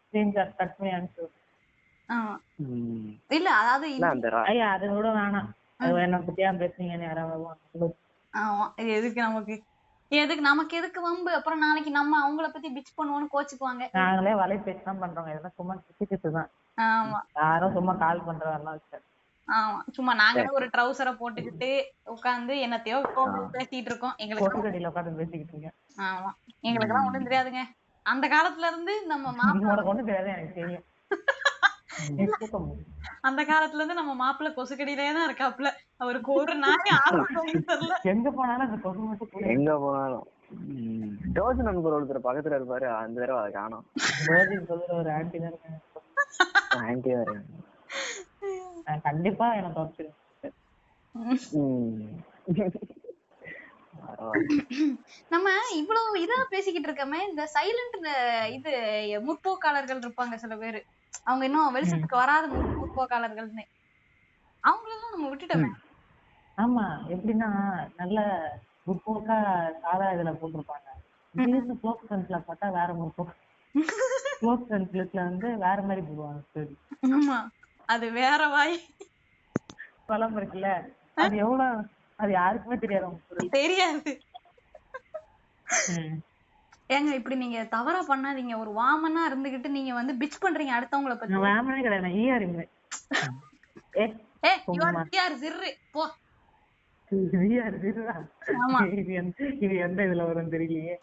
ஸ்கிரீன்ஷாட் 0.05 0.55
கட் 0.57 0.75
பண்ணி 0.77 0.93
அனுப்பிச்சு. 0.93 1.27
இல்ல 3.31 3.47
அதாவது 3.59 3.85
இல்ல 3.91 4.07
அந்த 4.09 4.27
ரா- 4.29 4.47
ஐயா 4.49 4.67
அது 4.75 4.87
கூட 4.91 5.09
வேணாம். 5.15 5.49
அது 5.79 6.01
என்ன 6.01 6.17
பத்தியா 6.25 6.51
பேசுனீங்கன்னு 6.59 7.09
யாராவது 7.09 7.93
எதுக்கு 8.95 9.19
நமக்கு? 9.21 9.55
எதுக்கு 10.11 10.43
நமக்கு 10.43 10.73
எதுக்கு 10.77 10.99
வம்பு? 11.01 11.31
அப்புறம் 11.37 11.63
நாளைக்கு 11.63 11.91
நம்ம 11.91 12.19
அவங்கள 12.23 12.47
பத்தி 12.49 12.69
பிச் 12.75 12.95
பண்ணுவோம்னு 12.97 13.31
கோச்சுக்குவாங்க. 13.31 13.83
நாங்களே 13.97 14.33
வலை 14.41 14.57
பேசி 14.65 14.81
தான் 14.83 15.01
பண்றோம் 15.03 15.29
இதெல்லாம் 15.31 15.55
சும்மா 15.57 15.73
கிச்சு 16.01 16.29
தான் 16.31 16.49
ஆமா. 16.77 17.19
யாரும் 17.39 17.75
சும்மா 17.77 17.93
கால் 18.01 18.25
பண்றதெல்லாம் 18.27 18.79
ஆமா. 19.47 19.79
சும்மா 19.95 20.11
நாங்களே 20.19 20.51
ஒரு 20.57 20.67
ட்ரௌசரை 20.73 21.11
போட்டுக்கிட்டு 21.17 21.69
உட்கார்ந்து 22.13 22.53
என்னத்தையோ 22.65 22.99
பேசிட்டு 23.55 23.89
இருக்கோம் 23.91 24.15
எங்களுக்கு 24.21 24.47
உட்காந்து 24.91 25.19
பேசிக்கிட்டு 25.19 25.53
இருக்கேன் 25.55 25.75
ஆமா. 26.07 26.31
எங்களுக்கு 26.63 26.91
எல்லாம் 26.91 27.07
ஒண்ணும் 27.09 27.27
தெரியாதுங்க. 27.27 27.63
அந்த 28.05 28.25
காலத்துல 28.29 28.69
இருந்து 28.71 28.93
நம்ம 29.11 29.27
மாப்பிள்ள 29.39 29.71
உனக்கு 29.73 29.91
ஒண்ணும் 29.91 30.09
தெரியாது 30.09 30.33
எனக்கு 30.35 30.55
தெரியும். 30.55 30.85
அந்த 33.21 33.41
காலத்துல 33.43 33.81
இருந்து 33.81 33.93
நம்ம 33.93 34.13
மாப்பிள்ள 34.21 34.49
கொசுக்கடியிலே 34.53 35.13
தான் 35.13 35.27
இருக்காப்புல. 35.29 35.69
அவருக்கு 35.97 36.31
ஒரு 36.33 36.55
நாய் 36.55 36.81
தெரியல. 37.67 37.95
எங்க 38.13 38.31
போனாலும் 38.31 38.65
அந்த 38.67 38.77
கொசு 38.83 38.99
மட்டும் 39.01 39.29
கூட 39.31 39.45
எங்க 39.47 39.77
போனாலும். 39.79 40.25
ம். 40.73 41.13
ஜோஜ் 41.35 41.65
நண்பர் 41.67 41.95
ஒருத்தர் 41.95 42.27
பக்கத்துல 42.27 42.57
இருப்பாரு. 42.59 42.87
அந்த 42.97 43.19
தடவை 43.19 43.41
அதை 43.41 43.51
காணோம். 43.51 43.85
ஒரு 44.99 45.11
ஆன்டி 45.11 45.39
தான். 45.39 45.59
ஆன்டி 46.87 47.11
கண்டிப்பா 49.03 49.53
எனக்கு. 49.53 50.05
நம்ம 55.29 55.47
இவ்வளவு 55.73 56.19
இதா 56.23 56.37
பேசிக்கிட்டு 56.49 56.87
இருக்கோமே 56.89 57.19
இந்த 57.29 57.43
சைலண்ட் 57.55 57.97
இது 58.57 58.71
முற்போக்காளர்கள் 59.27 60.03
இருப்பாங்க 60.03 60.35
சில 60.35 60.55
பேரு. 60.57 60.81
அவங்க 61.23 61.45
இன்னும் 61.45 61.75
வெளிச்சத்துக்கு 61.75 62.15
வராத 62.15 62.47
முற்- 62.47 62.77
முற்போக்காளர்கள்னு 62.81 63.63
அவங்களெல்லாம் 64.63 65.11
நம்ம 65.11 65.35
விட்டுட்டோமே. 65.35 65.69
ஆமா. 66.57 66.85
எப்படின்னா 67.11 67.49
நல்ல 67.97 68.19
முற்போக்கா 68.87 69.37
சாதா 69.79 70.05
இதுல 70.11 70.33
போட்டிருப்பாங்க. 70.33 70.89
திடீர்னு 71.35 71.73
க்ளோஸ் 71.83 72.03
ஃப்ரெண்ட்ஸ்ல 72.09 72.43
பார்த்தா 72.47 72.71
வேற 72.71 72.93
முற்போக்கு 72.93 73.33
க்ளோஸ் 74.41 74.63
ஃப்ரெண்ட்ஸ் 74.69 74.95
லிஸ்ட்ல 74.95 75.23
வந்து 75.23 75.57
வேற 75.57 75.81
மாதிரி 75.81 76.01
போடுவாங்க. 76.01 76.41
ஸ்டோரி 76.49 76.75
ஆமா. 77.07 77.47
அது 77.85 78.11
வேற 78.11 78.47
வாய். 78.47 78.81
பழம் 80.05 80.37
இருக்குல்ல. 80.37 80.91
அது 81.15 81.35
எவ்வளவு 81.37 81.87
அது 82.15 82.31
யாருக்குமே 82.31 82.75
தெரியாது. 82.75 83.21
தெரியாது. 83.49 84.21
ஏங்க 86.89 87.11
இப்படி 87.19 87.35
நீங்க 87.35 87.59
தவறா 87.71 88.01
பண்ணாதீங்க. 88.09 88.55
ஒரு 88.63 88.71
வாமனா 88.79 89.21
இருந்துகிட்டு 89.29 89.69
நீங்க 89.77 89.93
வந்து 89.99 90.13
பிச் 90.21 90.41
பண்றீங்க 90.43 90.73
அடுத்தவங்கள 90.77 91.15
பத்தி. 91.15 91.39
வேமனே 91.47 91.79
கிடையாது 91.85 92.05
நான் 92.07 92.19
ஈஆர் 92.23 92.45
ஏ 93.95 94.05
ஏ 94.45 94.51
யார் 95.17 95.35
சிறு 95.43 95.71
போ. 95.95 96.03
ஈஆர் 97.47 97.75
ஆமா. 98.63 98.79
இது 98.99 99.11
எந்த 99.21 99.39
இது 99.65 99.75
எந்த 99.87 99.99
இதுல 100.07 100.23
வரும் 100.29 100.53
தெரியலையே. 100.55 100.95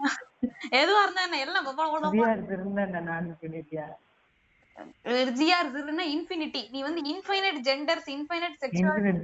எதுவா 0.80 1.02
இருந்தா 1.04 1.24
என்ன? 1.26 1.40
எல்லாம் 1.46 1.66
பப்பா 1.68 1.84
ஈஆர் 2.20 2.42
இருந்தா 2.56 2.82
என்ன? 2.88 3.02
நான் 3.10 3.36
பண்ணிட்டியா 3.42 3.86
ஜிஆர் 5.38 5.70
சிறுனா 5.72 6.04
இன்ஃபினிட்டி 6.14 6.60
நீ 6.72 6.78
வந்து 6.86 7.00
இன்ஃபைனைட் 7.10 7.58
ஜெண்டர்ஸ் 7.66 8.08
இன்ஃபைனைட் 8.14 8.56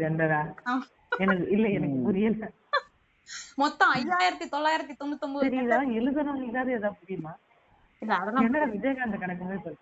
ஜெண்டரா 0.03 0.41
எனக்கு 1.25 1.45
இல்ல 1.55 1.67
எனக்கு 1.77 1.99
புரியல. 2.07 2.47
மொத்தம் 3.57 3.93
ஐயாயிரத்தி 3.95 4.47
தொள்ளாயிரத்தி 4.55 4.95
தொண்ணூத்தி 5.01 5.27
ஒன்பது 5.27 5.49
எழுதுறவங்களுக்காவது 5.99 6.77
ஏதாவது 6.79 7.01
புரியுமா? 7.03 7.33
இல்ல 8.01 8.15
அதெல்லாம் 8.15 8.45
என்னடா 8.45 8.67
விஜயகாந்த் 8.75 9.19
கணக்கு 9.19 9.45
மாதிரி 9.45 9.63
சொல்லு 9.65 9.79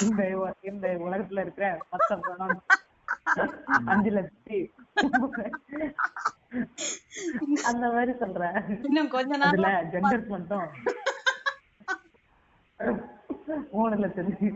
இந்த 0.00 0.54
இந்த 0.70 0.86
உலகத்துல 1.06 1.40
இருக்கிற 1.40 1.68
மொத்த 1.90 2.16
பணம் 2.16 2.62
அஞ்சு 3.92 4.10
லட்சத்தி 4.16 4.58
அந்த 7.70 7.84
மாதிரி 7.94 8.12
சொல்ற. 8.20 8.42
இன்னும் 8.84 9.08
கொஞ்ச 9.08 9.36
நாள் 9.36 9.48
அதுல 9.48 9.70
ஜெண்டர்ஸ் 9.92 10.28
மட்டும். 10.34 10.66
மூணு 13.72 13.94
லட்சத்தி. 13.96 14.48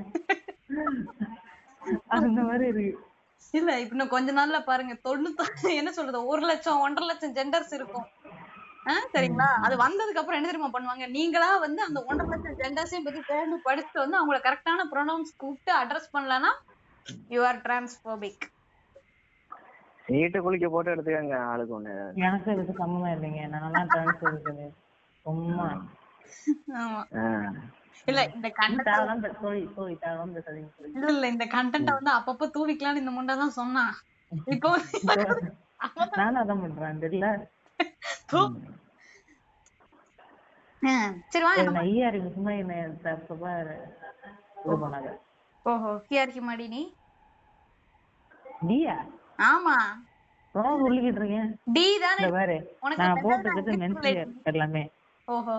அந்த 2.06 2.40
மாதிரி 2.48 2.66
இருக்கு. 2.66 3.08
இல்ல 3.54 3.70
இப்ப 3.80 3.94
இன்னும் 3.94 4.08
கொஞ்ச 4.08 4.30
நாள்ல 4.32 4.58
பாருங்க. 4.64 4.94
தொண்ணூத்தி 5.06 5.44
என்ன 5.80 5.90
சொல்றது? 5.92 6.18
ஒரு 6.32 6.42
லட்சம் 6.42 6.80
ஒன்றரை 6.80 7.06
லட்சம் 7.08 7.34
ஜெண்டர்ஸ் 7.34 7.74
இருக்கும். 7.78 8.08
சரிங்களா? 9.14 9.48
அது 9.66 9.74
வந்ததுக்கு 9.76 10.20
அப்புறம் 10.20 10.38
என்ன 10.38 10.48
தெரியுமா 10.50 10.70
பண்ணுவாங்க? 10.70 11.06
நீங்களா 11.08 11.56
வந்து 11.56 11.80
அந்த 11.82 11.98
ஒன்றரை 12.06 12.30
லட்சம் 12.32 12.58
ஜெண்டர்ஸையும் 12.60 13.06
பத்தி 13.08 13.20
தேர்ந்து 13.26 13.56
படிச்சுட்டு 13.68 14.02
வந்து 14.04 14.18
அவங்கள 14.20 14.38
கரெக்டான 14.46 14.86
ப்ரொனவுன்ஸ் 14.92 15.32
கூப்பிட்டு 15.36 15.72
அட்ரஸ் 15.78 16.14
பண்ணலன்னா 16.14 16.52
யூ 17.28 17.42
ஆர் 17.44 17.60
டிரான்ஸ்போபிக் 17.66 18.46
நீட்டு 20.06 20.38
குளிக்க 20.42 20.68
போட்டு 20.68 20.92
எடுத்துக்கங்க 20.92 21.36
ஆளுக்கு 21.50 21.74
ஒண்ணு. 21.76 21.92
எனக்கு 22.20 22.52
இதுக்கு 22.52 22.74
சம்மந்தம் 22.78 23.12
இல்லைங்க. 23.14 23.42
நான் 23.48 23.90
கிடையாது. 24.22 24.64
சும்மா. 25.26 25.66
ஆமா. 26.80 27.02
இல்ல 28.08 28.20
இந்த. 28.30 28.48
இல்ல 30.96 31.08
இல்ல 31.12 31.26
இந்த 31.28 31.44
கண்டென்ட்ட 31.54 31.92
வந்து 31.96 32.12
அப்பப்ப 32.16 32.48
தூவிக்கலாம்னு 32.54 33.02
இந்த 33.02 33.12
முண்டை 33.16 33.36
தான் 33.36 33.58
சொன்னான் 33.58 33.94
இப்போ 34.48 34.70
நானும் 36.20 36.40
அதான் 36.40 36.62
பண்றேன் 36.64 37.02
தெரியல 37.04 37.28
சரி 41.32 41.44
வாங்க 41.46 41.80
ஈஆர் 41.90 42.18
சும்மா 42.28 42.52
என்ன 42.54 42.74
பண்ணாத. 44.82 45.08
ஓஹோ 45.66 45.90
மாடி 46.46 46.66
நீ? 46.68 46.82
டியா 48.62 48.94
ஆமா. 49.46 49.76
ரொம்ப 50.54 50.70
சொல்லிக்கிட்டு 50.82 51.20
இருக்கேன். 51.20 51.50
டி 51.74 51.84
தானே 52.04 52.24
பாரு 52.36 52.56
உனக்கு 52.84 53.02
நான் 53.02 53.22
போட்டுக்கிட்டு 53.24 53.74
மென்சியர் 53.82 54.32
எல்லாமே. 54.50 54.82
ஓஹோ. 55.28 55.56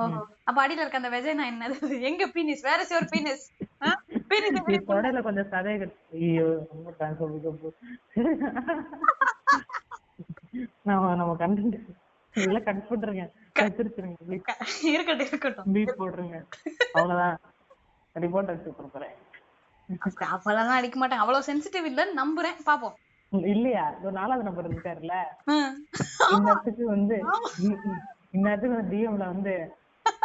ஓஹோ. 0.00 0.20
அப்ப 0.44 0.58
அடியில 0.62 0.82
இருக்க 0.82 1.00
அந்த 1.00 1.10
வெஜைனா 1.10 1.44
என்னது? 1.50 1.76
எங்க 2.08 2.24
பீனிஸ் 2.34 2.62
வேற 2.62 2.80
சிவர் 2.84 3.10
பீனிஸ் 3.12 3.44
பீனிஸ் 4.30 4.88
தொடையில 4.90 5.20
கொஞ்சம் 5.22 5.50
சதை 5.52 5.74
கட்டு 5.78 5.98
ஐயோ 6.20 6.46
ரொம்ப 6.70 6.88
டிரான்ஸ்ஃபர் 6.98 7.32
நம்ம 10.84 11.14
நம்ம 11.14 11.32
கண்டென்ட் 11.36 11.76
இதெல்லாம் 12.34 12.66
கட் 12.66 12.88
பண்றேங்க 12.88 13.24
வச்சிருச்சுருங்க. 13.56 14.16
இருக்கட்டும் 14.90 15.26
இருக்கட்டும். 15.26 15.68
பீட் 15.72 15.98
போட்டுருங்க. 15.98 16.38
அவ்வளவுதான். 16.94 17.36
ரிப்போர்ட் 18.16 18.50
அடிச்சு 18.50 18.70
கொடுக்குறேன். 18.72 19.16
அப்பெல்லாம் 20.28 20.76
அடிக்க 20.76 20.98
மாட்டேன். 20.98 21.22
அவ்வளவு 21.22 21.46
சென்சிட்டிவ் 21.46 21.86
இல்லன்னு 21.86 22.20
நம்புறேன். 22.20 22.58
பாப்போம். 22.66 22.96
இல்லையா? 23.48 23.84
ஒரு 24.02 24.12
நாலாவது 24.12 24.44
நம்பர் 24.44 24.68
இருக்காருல்ல 24.68 25.16
ம். 25.48 25.72
இந்நேரத்துக்கு 26.30 26.84
வந்து 26.86 27.16
இந்நேரத்துக்கு 28.32 28.74
வந்து 28.74 28.92
டிஎம்ல 28.92 29.26
வந்து 29.26 29.52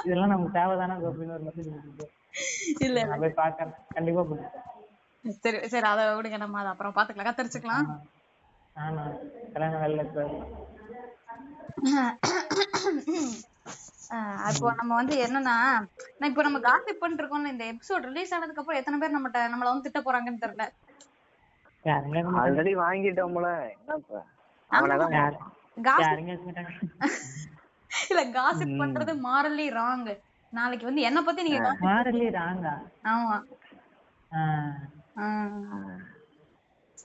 இதெல்லாம் 0.06 0.34
நமக்கு 0.34 0.58
தேவைதானா 0.58 0.96
அப்படின்னு 1.02 1.36
ஒரு 1.38 1.46
மெசேஜ் 1.48 1.70
இல்ல 2.86 3.04
நான் 3.10 3.22
போய் 3.24 3.40
பாக்கறேன் 3.40 3.76
கண்டிப்பா 3.96 4.24
கொடுத்துருக்கேன் 4.24 4.72
சரி 5.44 5.60
சரி 5.74 5.88
அத 5.92 6.02
விடுங்க 6.18 6.40
நம்ம 6.42 6.60
அதை 6.62 6.72
அப்புறம் 6.74 6.96
பாத்துக்கலாம் 6.98 7.30
கத்தரிச்சுக்கலாம் 7.30 7.88
ஆனா 8.76 9.04
கல்யாணம் 9.54 9.84
வேலை 9.84 10.06
அப்போ 14.48 14.70
நம்ம 14.80 14.92
வந்து 15.00 15.16
என்னன்னா 15.26 15.56
நான் 16.18 16.30
இப்போ 16.30 16.44
நம்ம 16.48 16.60
காசிப் 16.66 17.02
பண்ணிட்டு 17.02 17.24
இருக்கோம்ல 17.24 17.54
இந்த 17.54 17.66
எபிசோட் 17.72 18.08
ரிலீஸ் 18.10 18.34
ஆனதுக்கு 18.36 18.62
அப்புறம் 18.62 18.80
எத்தனை 18.82 19.00
பேர் 19.02 19.16
நம்மகிட்ட 19.16 19.42
நம்மள 19.54 19.70
வந்து 19.72 19.86
திட்ட 19.88 20.02
போறாங்கன்னு 20.02 20.44
தெரியல. 20.44 20.66
ஆல்ரெடி 22.42 22.74
வாங்கிட்டோம்ல. 22.82 23.50
இல்ல 28.12 28.22
காசிப் 28.36 28.78
பண்றது 28.80 29.12
மாரலி 29.26 29.68
ராங் 29.76 30.06
நாளைக்கு 30.54 30.86
வந்து 30.86 31.02
என்ன 31.02 31.20
பத்தி 31.22 31.42
நீங்க 31.44 31.72
மாறலி 31.86 32.28
ராங்கா 32.38 32.74
ஆமா. 33.08 33.38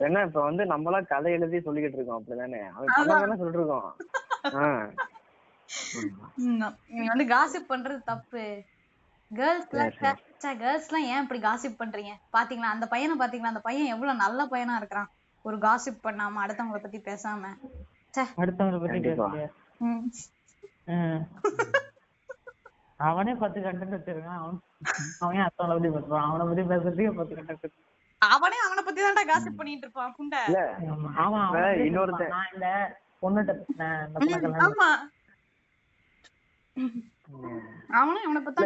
என்ன 0.01 0.23
இப்ப 0.27 0.41
வந்து 0.43 0.63
நம்மளாம் 0.65 1.09
கதை 1.09 1.31
எழுதி 1.33 1.59
சொல்லிக்கிட்டு 1.59 1.99
இருக்கோம் 1.99 2.19
அப்படிதானே? 2.19 2.61
அவன் 2.71 2.93
சொல்லிட்டு 3.41 3.61
இருக்கோம் 3.61 3.89
நீங்க 6.91 7.11
வந்து 7.13 7.27
காசிப் 7.33 7.71
பண்றது 7.71 7.99
தப்பு. 8.05 8.45
கேர்ள்ஸ்லாம் 9.31 10.21
கேர்ள்ஸ் 10.61 10.89
எல்லாம் 10.89 11.09
ஏன் 11.11 11.23
இப்படி 11.25 11.41
காசிப் 11.41 11.81
பண்றீங்க? 11.81 12.13
பாத்தீங்களா? 12.37 12.75
அந்த 12.75 12.87
பையனை 12.93 13.17
பாத்தீங்களா? 13.21 13.53
அந்த 13.53 13.63
பையன் 13.67 13.93
எவ்வளவு 13.95 14.23
நல்ல 14.23 14.47
பையனா 14.53 14.77
இருக்கிறான். 14.81 15.11
ஒரு 15.45 15.57
காசிப் 15.59 16.05
பண்ணாம 16.07 16.41
அடுத்தவங்கள 16.45 16.81
பத்தி 16.81 17.01
பேசாம. 17.07 17.43
அடுத்தவங்களை 18.41 18.81
பத்தி 18.81 19.01
அவனே 23.01 23.35
பத்து 23.35 23.61
கண்டென்ட் 23.61 23.97
வச்சிருக்கான். 23.97 24.41
அவன் 24.41 24.59
அவன் 25.19 25.37
அத்தவங்களை 25.37 25.93
பத்தி 25.93 26.15
பேசுறான். 26.15 26.27
அவனை 26.29 26.47
பத்தி 26.47 26.63
பேசுறதுக்கு 26.65 27.17
பத்து 27.17 27.35
கண்டென்ட் 27.37 27.79
அவனே 28.23 28.57
அவனை 28.67 28.83
பத்தி 28.85 29.01
தான்டா 29.03 29.25
காசிப் 29.27 29.57
பண்ணிட்டு 29.57 29.87
இருப்பான் 29.87 30.15
புண்டை 30.19 30.41
இல்ல. 30.47 30.61
அவன். 31.17 31.55
இருப்பான். 32.07 32.29
நான் 32.29 32.51
இந்த 32.55 32.69
பொண்ணுகிட்ட 33.23 33.53
பேசினேன் 33.55 34.13
ஆமா. 34.67 34.91
அவனும் 37.91 38.25
அவனை 38.25 38.43
பத்தி 38.43 38.63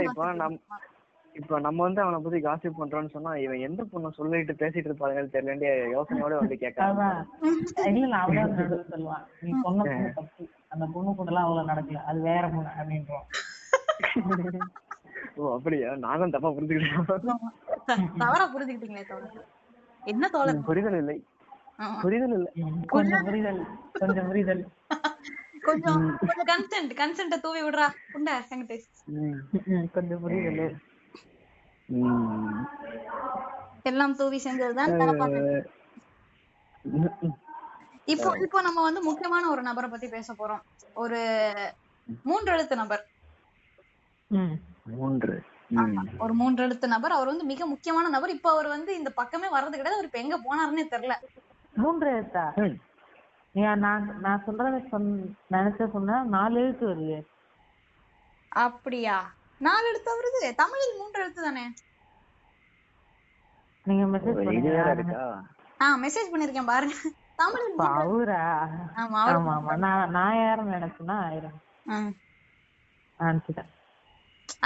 இப்போ 1.34 1.58
நம்ம 1.60 1.82
வந்து 1.82 2.00
அவனை 2.02 2.18
பத்தி 2.24 2.38
காசிப் 2.40 2.78
பண்றோம்னு 2.80 3.10
சொன்னா 3.10 3.30
இவன் 3.36 3.64
எந்த 3.68 3.82
பொண்ணை 3.92 4.10
சொல்லிட்டு 4.18 4.52
பேசிட்டு 4.52 4.88
இருப்பாங்கன்னு 4.90 5.34
தெரியல 5.36 5.70
யோசனையோட 5.94 6.34
வந்து. 6.40 6.56
இல்ல 7.92 8.18
சொல்லுவான் 8.92 9.24
நீ 9.40 9.50
சொன்ன 9.62 9.84
பொண்ணு 9.84 10.12
தப்பு. 10.18 10.44
அந்த 10.68 10.84
பொண்ணு 10.94 11.14
கூட 11.14 11.28
எல்லாம் 11.32 11.46
அவ்வளவு 11.46 11.70
நடக்கல. 11.70 12.02
அது 12.10 12.20
வேற 12.20 12.44
பொண்ணு 12.48 12.70
அப்படின்றான் 12.80 13.26
ஓ 15.36 15.54
அப்படியா? 15.56 15.90
நானும் 16.04 16.30
தப்பா 16.30 16.48
புரிஞ்சுக்கிட்டேன். 16.48 17.36
தவறா 18.22 18.44
புரிஞ்சுக்கிட்டீங்களே 18.54 19.04
தோழர். 19.08 19.38
என்ன 20.02 20.28
தோழர்? 20.28 20.60
புரிதல் 20.62 20.98
இல்லை. 21.02 21.16
புரிதல் 22.02 22.34
இல்லை. 22.38 22.50
கொஞ்சம் 22.86 23.24
புரிதல் 23.24 23.60
கொஞ்சம் 23.92 24.26
புரிதல். 24.26 24.62
கொஞ்சம் 25.68 26.02
கொஞ்சம் 26.20 26.48
கன்சென்ட் 26.50 26.92
கன்சென்ட்ட 27.00 27.36
தூவி 27.42 27.62
விடுறா. 27.62 27.86
ம், 29.14 29.88
கொஞ்சம் 29.92 30.20
புரிதல். 30.24 30.74
எல்லாம் 33.82 34.16
தூவி 34.16 34.40
செஞ்சதுதான் 34.44 34.92
இப்போ 38.06 38.30
இப்போ 38.40 38.58
நம்ம 38.62 38.82
வந்து 38.82 39.02
முக்கியமான 39.02 39.50
ஒரு 39.50 39.62
நபரை 39.62 39.90
பத்தி 39.90 40.08
பேச 40.08 40.28
போறோம். 40.32 40.62
ஒரு 40.94 41.20
மூன்று 42.22 42.52
எழுத்து 42.52 42.76
நபர். 42.76 43.02
ம். 44.30 44.56
மூன்று. 44.90 45.34
ம். 45.76 46.06
ஒரு 46.18 46.34
மூன்று 46.34 46.64
எழுத்து 46.64 46.88
நபர். 46.88 47.10
அவர் 47.10 47.26
வந்து 47.26 47.44
மிக 47.44 47.66
முக்கியமான 47.66 48.08
நபர். 48.08 48.30
இப்போ 48.30 48.50
அவர் 48.50 48.68
வந்து 48.68 48.94
இந்த 48.94 49.10
பக்கமே 49.10 49.46
வர்றது 49.46 49.76
கிடையாது. 49.76 49.94
அவர் 49.94 50.08
இப்ப 50.08 50.18
எங்க 50.18 50.36
போனாருன்னே 50.38 50.84
தெரியல. 50.90 51.14
மூன்று 51.74 52.10
எழுத்தா 52.10 52.44
நான் 53.78 54.04
நான் 54.20 54.42
சொல்றத 54.46 54.88
சொன் 54.88 55.08
நினைச்ச 55.50 55.90
சொன்னா 55.90 56.22
நாலு 56.28 56.60
எழுத்து 56.60 56.86
வருது. 56.88 57.18
அப்படியா? 58.52 59.18
நாலு 59.64 59.86
எழுத்து 59.88 60.10
வருது 60.14 60.54
தமிழில் 60.54 60.96
மூன்று 60.98 61.20
எழுத்து 61.20 61.42
தானே? 61.42 61.64
நீங்க 63.84 64.04
மெசேஜ் 64.12 64.38
ஆஹ் 65.80 65.98
மெசேஜ் 66.02 66.30
பண்ணிருக்கேன் 66.32 66.66
பாருங்க. 66.66 66.94
தமிழில். 67.36 67.78
அவரா 68.00 68.42
ஆமா 68.96 69.18
ஆமா 69.26 69.52
ஆமா. 69.56 69.72
நான் 69.76 70.10
நான் 70.10 70.36
யாரும் 70.38 70.72
நினைச்சேன்னா 70.72 71.16
ஆயிரம். 71.22 71.56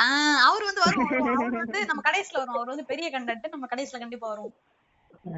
ஆஹ் 0.03 0.41
அவர் 0.49 0.65
வந்து 0.65 0.81
வரும் 0.85 1.05
வரும். 1.05 1.37
அவர் 1.37 1.57
வந்து 1.57 1.81
நம்ம 1.87 2.03
கடைசியில 2.11 2.37
வரும் 2.37 2.55
அவர் 2.55 2.67
வந்து 2.67 2.85
பெரிய 2.85 3.07
கண்டன்ட் 3.11 3.49
நம்ம 3.49 3.67
கடைசியில 3.67 3.99
கண்டிப்பா 3.99 4.29
வரும் 4.29 4.55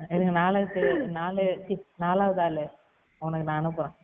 எனக்கு 0.09 0.33
நாலாவது 0.33 0.83
நாலு 1.11 1.45
நாலாவது 1.99 2.41
ஆளு. 2.43 2.65
உனக்கு 3.23 3.47
நான் 3.47 3.61
அனுப்புறேன். 3.61 3.95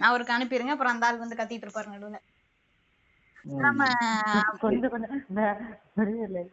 அவருக்கு 0.00 0.34
அனுப்பிடுங்க 0.34 0.72
அப்புறம் 0.74 0.92
அந்த 0.92 1.06
ஆள் 1.06 1.18
வந்து 1.18 1.36
கத்திட்டு 1.36 1.64
இருப்பாரு 1.64 1.88
நடுவுல. 1.92 2.18
நம்ம 3.64 3.84
கொஞ்சம் 4.62 4.92
கொஞ்சம் 4.92 5.14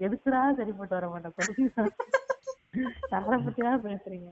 எதுக்குடா 0.05 0.41
சரிப்பட்டு 0.59 0.97
வர 0.97 1.07
மாட்டேன் 1.13 1.35
கொஞ்சம் 1.39 1.91
யாரை 3.13 3.37
பத்தியா 3.45 3.71
பேசுறீங்க? 3.87 4.29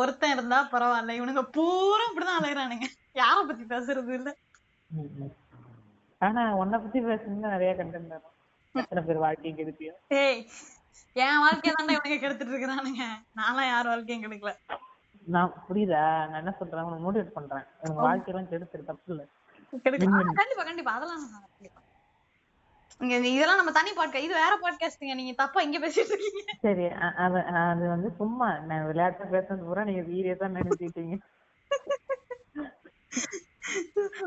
ஒருத்தன் 0.00 0.34
இருந்தா 0.36 0.58
பரவாயில்ல. 0.72 1.16
இவனுங்க 1.18 1.42
பூரா 1.56 2.04
இப்படிதான் 2.08 2.38
அலையறானுங்க. 2.40 2.86
யார 3.20 3.36
பத்தி 3.48 3.64
பேசுறது 3.74 4.12
இல்ல. 4.18 4.30
ஆனா 6.26 6.42
உன்னை 6.60 6.76
பத்தி 6.84 7.00
பேசணும்னா 7.08 7.54
நிறைய 7.54 7.72
கண்டென்ட் 7.80 8.14
வரும். 8.14 8.34
எத்தனை 8.74 9.02
பேர் 9.08 9.24
வாழ்க்கையை 9.24 9.52
கெடுப்பியோ. 9.58 9.94
ஏய் 10.22 10.40
என் 11.24 11.42
வாழ்க்கைய 11.44 11.72
தாண்டா 11.76 11.96
இவனுங்க 11.96 12.18
கெடுத்துட்டு 12.24 12.54
இருக்கிறானுங்க. 12.54 13.04
நான்லாம் 13.40 13.70
யார் 13.72 13.90
வாழ்க்கையும் 13.92 14.24
கெடுக்கல. 14.24 14.54
நான் 15.34 15.54
புரியுதா? 15.68 16.04
நான் 16.28 16.40
என்ன 16.42 16.54
சொல்றேன்? 16.58 16.86
உனக்கு 16.88 17.06
மோட்டிவேட் 17.06 17.36
பண்றேன். 17.38 17.66
உனக்கு 17.82 18.06
வாழ்க்கையெல்லாம் 18.08 18.50
கெடுத்துரு 18.52 18.90
தப்பு 18.90 19.12
இல்ல. 19.14 19.24
கண்டிப்பா 19.70 20.64
கண்டிப்பா 20.64 20.92
அதெல்லாம் 20.92 21.24
இதெல்லாம் 23.32 23.56
நம்ம 23.56 23.72
தனி 23.72 23.90
பாட்காஸ்ட் 23.90 24.26
இது 24.26 24.34
வேற 24.34 24.52
பாட்காஸ்ட்ங்க 24.62 25.14
நீங்க 25.14 25.32
தப்பா 25.32 25.60
இங்க 25.60 25.78
பேசிட்டு 25.78 26.14
இருக்கீங்க. 26.14 26.52
சரி 26.60 26.86
அது 27.24 27.40
அது 27.64 27.84
வந்து 27.88 28.08
சும்மா 28.16 28.48
நான் 28.68 28.86
விளையாட்டா 28.86 29.26
பேசுறது 29.34 29.66
பூரா 29.66 29.84
நீங்க 29.84 30.02
சீரியஸா 30.10 30.48
நினைச்சிட்டீங்க. 30.56 31.18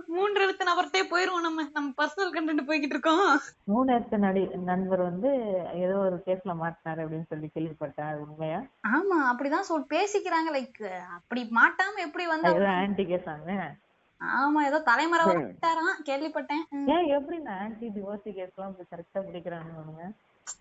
மூன்று 0.05 0.41
எழுத்து 0.41 0.63
நபர்த்தே 0.69 1.01
போயிருவோம் 1.11 1.45
நம்ம. 1.47 1.65
நம்ம 1.73 1.91
பர்சனல் 1.97 2.33
கண்டென்ட் 2.35 2.67
போய்கிட்டு 2.67 2.95
இருக்கோம். 2.95 3.27
மூணு 3.63 3.93
எடுத்த 3.93 4.17
நடி 4.17 4.43
நண்பர் 4.69 5.01
வந்து 5.01 5.29
ஏதோ 5.73 5.95
ஒரு 5.97 6.17
கேஸ்ல 6.25 6.53
மாட்டினாரு 6.63 7.03
அப்படின்னு 7.03 7.29
சொல்லி 7.29 7.49
கேள்விப்பட்டேன். 7.55 8.09
அது 8.11 8.21
உண்மையா? 8.21 8.59
ஆமா 8.95 9.19
அப்படிதான் 9.31 9.69
சொல் 9.71 9.91
பேசிக்கிறாங்க. 9.95 10.51
லைக் 10.57 10.81
அப்படி 11.17 11.43
மாட்டாம 11.59 12.05
எப்படி 12.07 12.25
வந்து 12.25 12.67
ஆன்டி 12.67 13.05
கேஸ் 13.05 13.29
ஆமா 14.21 14.59
ஏதோ 14.67 14.77
தலைமறை 14.87 15.23
விட்டாராம் 15.29 16.01
கேள்விப்பட்டேன். 16.07 16.63
ஏன் 16.93 17.07
எப்படி 17.15 17.35
இந்த 17.37 17.53
ஆன்டி 17.61 17.87
டிவோர்சி 17.95 18.31
கேஸ் 18.35 18.55
எல்லாம் 18.55 18.75
கரெக்டா 18.91 19.21
பிடிக்கிறானுங்க 19.27 20.03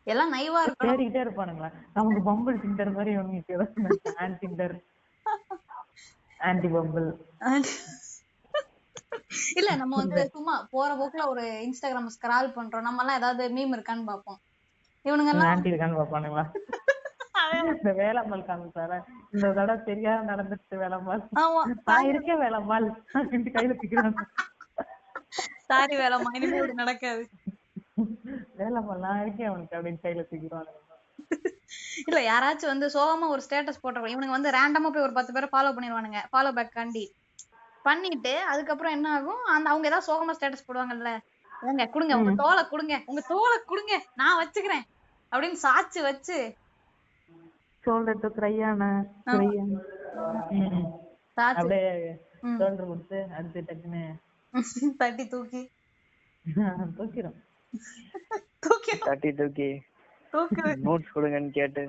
எல்லாம் 0.07 0.33
நைவா 0.35 0.61
இருக்கணும். 0.63 0.91
தேடிக்கிட்டே 0.91 1.23
இருப்பானுங்களா? 1.25 1.69
நமக்கு 1.97 2.21
பம்பிள் 2.29 2.61
டிண்டர் 2.63 2.97
மாதிரி 2.97 3.13
இவனுக்கு 3.17 3.57
ஏதோ 3.57 3.67
ஆன்டி 4.23 4.41
டிண்டர் 4.43 4.75
ஆன்டி 6.41 6.69
பம்பிள் 6.75 7.09
இல்ல 9.59 9.71
நம்ம 9.81 9.95
வந்து 10.03 10.21
சும்மா 10.35 10.55
போற 10.73 10.91
போக்குல 10.99 11.25
ஒரு 11.33 11.45
இன்ஸ்டாகிராம் 11.67 12.15
ஸ்க்ரால் 12.15 12.55
பண்றோம். 12.57 12.87
நம்ம 12.89 13.03
எல்லாம் 13.05 13.21
ஏதாவது 13.21 13.43
மீம் 13.57 13.75
இருக்கான்னு 13.77 14.11
பாப்போம் 14.11 14.41
இவனுங்க 15.05 15.33
எல்லாம் 15.35 15.53
ஆன்டி 15.53 15.73
இருக்கான்னு 15.73 16.01
பாப்பானுங்களா 16.01 16.47
இந்த 17.73 17.91
வேளாமல் 17.93 18.47
காமிச்சார 18.49 18.93
இந்த 19.35 19.47
தடவை 19.53 19.77
தெரியாத 19.85 20.21
நடந்துச்சு 20.31 20.77
ஆமா 21.45 21.63
நான் 21.91 22.09
இருக்கேன் 22.11 22.43
வேளாமல் 22.45 22.87
அப்படின்ட்டு 23.15 23.55
கையில 23.57 23.75
பிக்கிறான். 23.83 24.17
சாரி 25.69 25.95
வேலைம்மா 25.97 26.31
இனிமே 26.37 26.61
நடக்காது. 26.83 27.23
வேளாமல் 28.61 29.03
நான் 29.07 29.21
இருக்கேன் 29.21 29.51
அவனுக்கு 29.51 29.77
அப்படின்னு 29.79 30.05
கையில 30.05 30.25
பிக்கிறான் 30.33 30.69
இல்ல 32.07 32.21
யாராச்சும் 32.23 32.73
வந்து 32.73 32.87
சோகமா 32.95 33.27
ஒரு 33.29 33.43
ஸ்டேட்டஸ் 33.47 33.83
போட்டுருவோம் 33.83 34.13
இவனுங்க 34.13 34.37
வந்து 34.37 34.55
ரேண்டமா 34.57 34.89
போய் 34.93 35.07
ஒரு 35.07 35.15
பத்து 35.19 35.33
பேரை 35.33 35.49
ஃபாலோ 35.53 35.73
பண்ணிடுவானுங்க 35.75 36.21
ஃபாலோ 36.33 36.51
பேக் 36.53 36.77
காண்டி. 36.77 37.05
பண்ணிட்டு 37.85 38.33
அதுக்கப்புறம் 38.53 38.93
என்ன 38.93 39.09
ஆகும்? 39.17 39.43
அந்த 39.55 39.67
அவங்க 39.71 39.89
ஏதாவது 39.91 40.09
சோகமா 40.09 40.33
ஸ்டேட்டஸ் 40.37 40.67
போடுவாங்கல்ல. 40.69 41.11
ஏங்க 41.69 41.85
குடுங்க 41.95 42.15
உங்க 42.21 42.33
தோலை 42.43 42.63
குடுங்க 42.73 42.97
உங்க 43.11 43.23
தோலை 43.29 43.57
குடுங்க 43.71 43.95
நான் 44.15 44.41
வச்சுக்கிறேன். 44.43 44.85
அப்படின்னு 45.33 45.59
சாச்சு 45.65 46.01
வச்சு 46.03 46.37
ஷோல்டர் 47.85 48.23
டு 48.23 48.29
கிரையான 48.37 48.83
சாச்சு 51.37 51.61
அப்படியே. 51.61 51.93
ஷோல்டர் 52.53 52.89
கொடுத்து 52.91 53.19
அடுத்து 53.37 53.61
டக்குன்னு 53.69 54.03
தட்டி 55.01 55.25
தூக்கி. 55.33 55.61
தூக்கிடும் 56.99 57.39
தூக்கி 58.63 58.95
தட்டி 59.05 59.31
தூக்கி. 59.39 59.69
தூக்கு. 60.33 60.65
நோட்ஸ் 60.87 61.15
கொடுங்கன்னு 61.15 61.53
கேட்டு. 61.59 61.83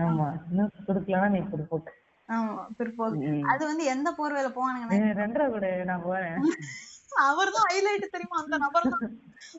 ஆமா. 0.00 0.26
இன்னும் 0.48 0.72
கொடுக்கலன்னா 0.88 1.28
நீ 1.34 1.40
போட்டு. 1.64 1.92
ஆமா 2.28 2.62
பிற்போக்கு. 2.78 3.28
அது 3.52 3.62
வந்து 3.68 3.84
எந்த 3.92 4.08
போர்வையில 4.18 4.48
போவானுங்கன்னா 4.56 4.98
நீ 5.04 5.12
ரெண்டரை 5.20 5.46
கூட 5.54 5.68
நான் 5.90 6.06
போறேன். 6.08 6.36
அவர்தான் 7.28 7.70
ஹைலைட் 7.70 8.12
தெரியுமா? 8.14 8.40
அந்த 8.42 8.56
நபர் 8.64 8.90
தான் 8.94 9.06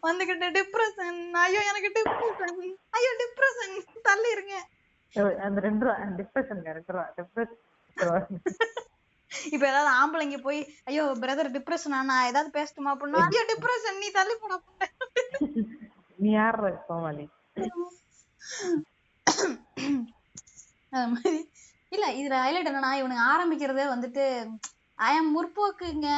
வந்துகிட்டு 0.03 0.47
டிப்ரெஷன் 0.57 1.17
ஐயோ 1.41 1.61
எனக்கு 1.71 1.89
டிப்ரெஷன் 1.97 2.59
ஐயோ 2.97 3.11
டிப்ரெஷன் 3.21 3.73
தள்ளி 4.05 4.29
இருங்க 4.35 4.53
அந்த 5.45 5.59
ரெண்டு 5.67 5.85
ரூபா 5.85 5.95
டிப்ரெஷன் 6.19 6.61
ரெண்டு 6.69 6.93
ரூபா 6.93 7.05
டிப்ரெஷன் 7.17 8.41
இப்ப 9.49 9.63
ஏதாவது 9.71 9.89
ஆம்பளைங்க 9.99 10.37
போய் 10.45 10.59
ஐயோ 10.85 11.03
பிரதர் 11.21 11.55
டிப்ரெஷன் 11.55 11.95
நான் 12.09 12.29
ஏதாவது 12.29 12.49
பேசட்டுமா 12.57 12.93
அப்படின்னா 12.93 13.23
ஐயோ 13.27 13.43
டிப்ரெஷன் 13.51 14.01
நீ 14.03 14.09
தள்ளி 14.19 14.35
போட 14.37 14.55
நீ 16.19 16.29
யார் 16.31 16.57
கோமாளி 16.87 17.25
அது 20.91 21.07
மாதிரி. 21.13 21.39
இல்ல 21.91 22.05
இதுல 22.19 22.35
ஹைலைட் 22.43 22.69
என்னன்னா 22.69 22.91
இவனுங்க 22.99 23.23
ஆரம்பிக்கிறதே 23.33 23.85
வந்துட்டு 23.91 24.23
ஐயம் 24.99 25.33
முற்போக்குங்க. 25.35 26.09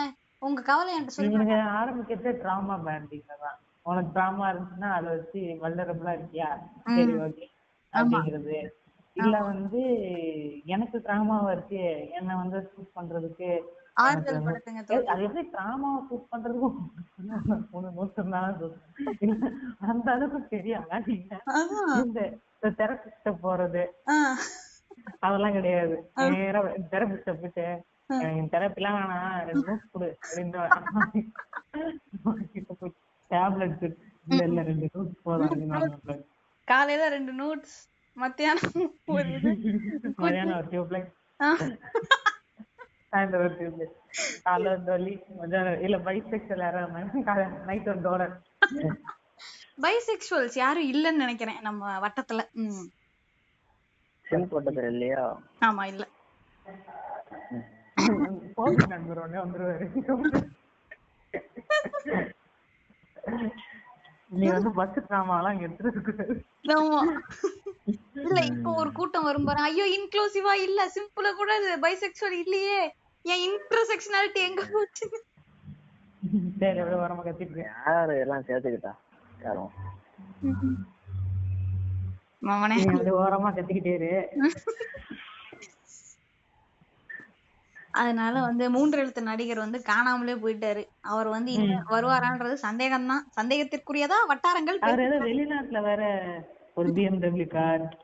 உங்க 0.41 0.61
கவலை 0.69 0.91
என்கிட்ட 0.93 1.15
சொல்லி 1.15 1.31
இவனுங்க 1.31 1.57
ஆரம்பிக்கிறது 1.79 2.31
டிராமா 2.41 2.75
பேண்டிங்ல 2.85 3.35
தான். 3.43 3.57
உனக்கு 3.85 4.11
டிராமா 4.15 4.45
இருந்துச்சுன்னா 4.51 4.91
அதை 4.97 5.09
வச்சு 5.15 5.41
வல்லரபுளா 5.63 6.13
இருக்கியா? 6.17 6.49
சரி 6.87 7.13
ஓகே 7.25 7.47
அப்படிங்கிறது. 7.93 8.57
இல்ல 9.17 9.35
வந்து 9.47 9.79
எனக்கு 10.73 10.97
டிராமாவா 11.05 11.49
இருக்கு 11.53 11.81
என்ன 12.19 12.35
வந்து 12.41 12.59
ஷூட் 12.67 12.95
பண்றதுக்கு 12.97 13.49
ஆறுதல் 14.03 14.45
படுத்துங்க 14.45 14.81
அது 15.11 15.25
எப்படி 15.27 15.43
டிராமாவை 15.53 15.99
ஷூட் 16.07 16.29
பண்றதுக்கு 16.31 16.69
மூணு 17.71 17.89
நிமிஷம் 17.89 18.33
தான் 18.35 18.59
சொல்றேன். 18.61 18.93
இல்ல, 19.25 19.33
அந்த 19.87 20.07
அளவுக்கு 20.13 20.59
நீங்க 21.09 21.35
அதான் 21.53 21.99
இந்த 21.99 22.21
தெரபிஸ்ட 22.79 23.31
போறது. 23.43 23.83
அதெல்லாம் 25.25 25.57
கிடையாது. 25.57 25.95
நேரா 26.31 26.61
தெரபிஸ்ட 26.93 27.31
போயிட்டு 27.35 27.65
எனக்கு 28.23 28.53
தெரப்பிலாம் 28.53 28.97
வேணாம் 28.97 29.37
ரெண்டு 29.49 29.67
நோட்ஸ் 29.67 29.91
கொடு 29.93 30.09
அப்படின்னு 30.23 30.57
டேப்லெட் 33.31 33.83
இல்ல 34.27 34.41
இல்ல 34.47 34.61
ரெண்டு 34.69 34.87
நோட்ஸ் 34.93 35.21
போதும் 35.23 35.51
காலையில 36.67 37.03
ரெண்டு 37.13 37.33
நோட்ஸ். 37.39 37.77
மத்தியானம் 38.21 38.75
ஒரு 39.09 39.31
ஒரு 40.19 40.37
டியூப்லைட் 40.71 41.09
ஆ, 41.39 41.49
சாயந்தரம் 43.13 43.43
ஒரு 43.43 43.55
டியூப்லைட் 43.59 43.95
காலைல 44.45 44.71
ஒரு 44.73 44.83
டொல்லி 44.87 45.13
மத்தியானம் 45.39 45.83
இல்ல 45.85 45.97
பைசெக்ஷல் 46.05 46.63
யாராவது 46.65 47.35
நைட் 47.67 47.89
ஒரு 47.89 48.01
டோலர் 48.07 48.33
பைசெக்சுவல்ஸ் 49.81 50.57
யாரும் 50.59 50.89
இல்லைன்னு 50.89 51.23
நினைக்கிறேன் 51.23 51.61
நம்ம 51.61 51.91
வட்டத்துல. 52.03 52.41
ம். 52.61 52.87
சிம் 54.25 54.49
போட்டது 54.49 54.81
இல்லையா? 54.89 55.21
ஆமா 55.61 55.83
இல்ல. 55.85 56.03
போலீஸ் 58.57 58.91
நண்பர் 58.91 59.21
உடனே 59.21 59.39
வந்துருவாரு. 59.41 59.87
நீ 64.31 64.45
வந்து 64.49 64.69
பஸ் 64.71 64.97
இங்க 65.51 65.67
எடுத்துட்டு 65.67 66.01
கூடாது 66.01 66.35
ஆமா. 66.75 66.99
இல்ல 68.23 68.39
இப்போ 68.49 68.69
ஒரு 68.75 68.89
கூட்டம் 68.91 69.23
வரும் 69.23 69.45
பாரு. 69.45 69.59
ஐயோ 69.61 69.85
இன்க்ளூசிவா 69.95 70.53
இல்ல 70.65 70.81
சிம்பிளா 70.95 71.31
கூட 71.33 71.51
பைசெக்சுவல் 71.83 72.37
இல்லையே. 72.41 72.81
என் 73.25 73.43
இன்டர்செக்ஷனாலிட்டி 73.47 74.41
எங்க 74.49 74.61
போச்சு? 74.73 75.05
சரி 76.59 76.79
எவ்வளவு 76.81 77.03
வரமா 77.03 77.23
கத்திட்டு 77.23 77.63
யாரு 77.65 78.13
எல்லாம் 78.23 78.45
சேர்த்துக்கிட்டா? 78.47 78.93
யாரும். 79.39 79.71
மாமனே. 82.41 82.77
அப்படியே 82.83 83.15
ஓரமா 83.19 83.49
கத்திக்கிட்டே 83.51 83.93
இரு. 83.97 84.11
அதனால 87.91 88.41
வந்து 88.41 88.69
மூன்று 88.69 88.97
எழுத்து 88.99 89.21
நடிகர் 89.21 89.57
வந்து 89.57 89.81
காணாமலே 89.81 90.33
போயிட்டாரு. 90.33 90.87
அவர் 91.01 91.27
வந்து 91.27 91.51
இன்னும் 91.51 91.87
வருவாரான்றது 91.89 92.57
சந்தேகம்தான். 92.61 93.23
சந்தேகத்திற்குரியதா 93.41 94.27
வட்டாரங்கள் 94.27 94.75
பே- 94.75 94.81
அவர் 94.81 95.01
ஏதோ 95.01 95.15
வெளிநாட்டுல 95.15 95.81
வேற 95.83 96.25
ஒரு 96.75 96.89
பிஎம்டபிள்யூ 96.89 97.47
கார் 97.47 97.97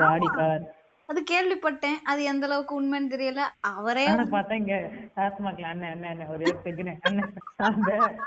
ஆடி 0.00 0.26
கார். 0.26 0.74
அது 1.06 1.24
கேள்விப்பட்டேன். 1.30 2.02
அது 2.04 2.22
எந்த 2.22 2.46
அளவுக்கு 2.46 2.82
உண்மைன்னு 2.82 3.12
தெரியல. 3.12 3.40
அவரே 3.60 4.08
பார்த்தா 4.08 4.52
இங்க 4.52 4.74
டாஸ்மாக்ல 5.16 5.62
அண்ணன் 5.62 5.92
அண்ணன் 5.92 6.10
அண்ணன் 6.10 6.26
ஒரே 6.26 6.54
பெக்குன்னு 6.64 6.96
அண்ணன் 7.00 8.20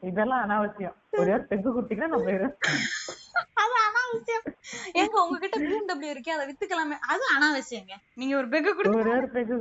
இதெல்லாம் 0.00 0.50
அனாவசியம். 0.50 0.94
ஒரே 1.10 1.32
நம்ம 1.96 2.16
போயிடும் 2.16 2.54
அது 3.54 3.72
அனாவசியம் 3.74 3.95
ஏங்க 5.00 5.16
உங்ககிட்ட 5.22 5.56
பிஎம்டபிள்யூ 5.62 6.12
இருக்கே 6.14 6.34
அதை 6.36 6.44
வித்துக்கலாமே. 6.48 6.96
அது 7.12 7.24
அனாவசியங்க. 7.34 7.94
நீங்க 8.14 8.36
ஒரு 8.36 8.48
பெக்க 8.48 8.74
கொடுத்து 8.74 9.00
ஒரே 9.02 9.16
பெக்கு 9.34 9.56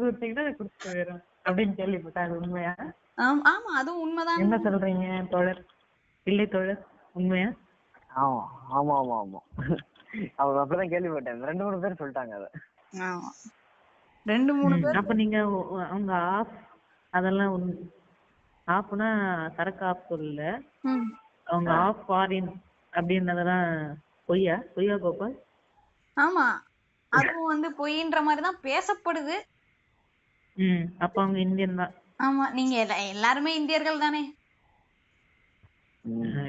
குடிச்சு 0.59 0.85
போயிடும் 0.85 1.21
அப்படின்னு 1.45 1.73
கேள்விப்பட்டேன். 1.79 2.25
அது 2.27 2.39
உண்மையா? 2.39 2.73
ஆம், 3.15 3.43
அதுவும் 3.79 4.01
உண்மைதான் 4.01 4.41
என்ன 4.43 4.57
சொல்றீங்க 4.57 5.07
தோழர்? 5.29 5.61
இல்லை 6.27 6.47
தோழர் 6.47 6.81
உண்மையா? 7.13 7.49
ஆமா 8.23 8.41
ஆமா 8.77 8.93
ஆமா 9.01 9.15
ஆமா. 9.23 9.39
அவங்க 10.35 10.57
அப்பதான் 10.61 10.91
கேள்விப்பட்டேன். 10.93 11.45
ரெண்டு 11.49 11.63
மூணு 11.63 11.79
பேர் 11.79 11.99
சொல்லிட்டாங்க 11.99 12.33
அதை. 12.39 12.49
ஆமா. 13.07 13.29
ரெண்டு 14.25 14.53
மூணு 14.53 14.75
பேர் 14.79 14.99
அப்ப 15.01 15.13
நீங்க 15.13 15.37
அவங்க 15.89 16.13
ஆஃப் 16.37 16.53
அதெல்லாம் 17.13 17.55
ஆஃப்னா 18.67 19.09
சரக்கு 19.55 19.85
ஆஃப் 19.85 20.07
சொல்லல. 20.09 20.43
அவங்க 21.47 21.71
ஆஃப் 21.85 22.05
ஃபாரின் 22.07 22.49
அப்படின்னதெல்லாம் 22.93 23.67
பொய்யா? 24.25 24.63
பொய்யா 24.75 24.97
கோபால்? 24.97 25.43
ஆமா. 26.15 26.49
அதுவும் 27.09 27.47
வந்து 27.47 27.69
பொய்ன்ற 27.69 28.21
மாதிரி 28.21 28.41
தான் 28.41 28.59
பேசப்படுது. 28.61 29.33
ம். 30.55 30.81
அப்ப 30.97 31.21
அவங்க 31.21 31.39
இந்தியன் 31.39 31.75
தான். 31.75 31.93
ஆமா. 32.19 32.51
நீங்க 32.51 32.85
எல்லா- 32.85 33.07
எல்லாருமே 33.07 33.55
இந்தியர்கள் 33.55 33.99
தானே? 33.99 34.35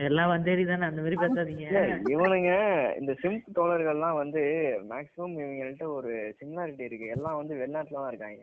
எல்லாம் 0.00 0.30
வந்தேரி 0.30 0.66
தானே? 0.66 0.84
அந்த 0.84 1.02
மாதிரி 1.02 1.14
பேசாதீங்க. 1.16 1.68
இவனுங்க 2.04 3.00
இந்த 3.00 3.14
சிம் 3.14 3.42
தோழர்கள்லாம் 3.54 4.14
வந்து 4.14 4.40
மேக்ஸிமம் 4.88 5.38
இவங்கள்ட்ட 5.38 5.86
ஒரு 5.86 6.36
சிமிலாரிட்டி 6.40 6.80
இருக்கு. 6.80 7.06
எல்லாம் 7.06 7.36
வந்து 7.36 7.54
வெளிநாட்டுல 7.54 7.92
தான் 7.92 8.08
இருக்காங்க. 8.08 8.42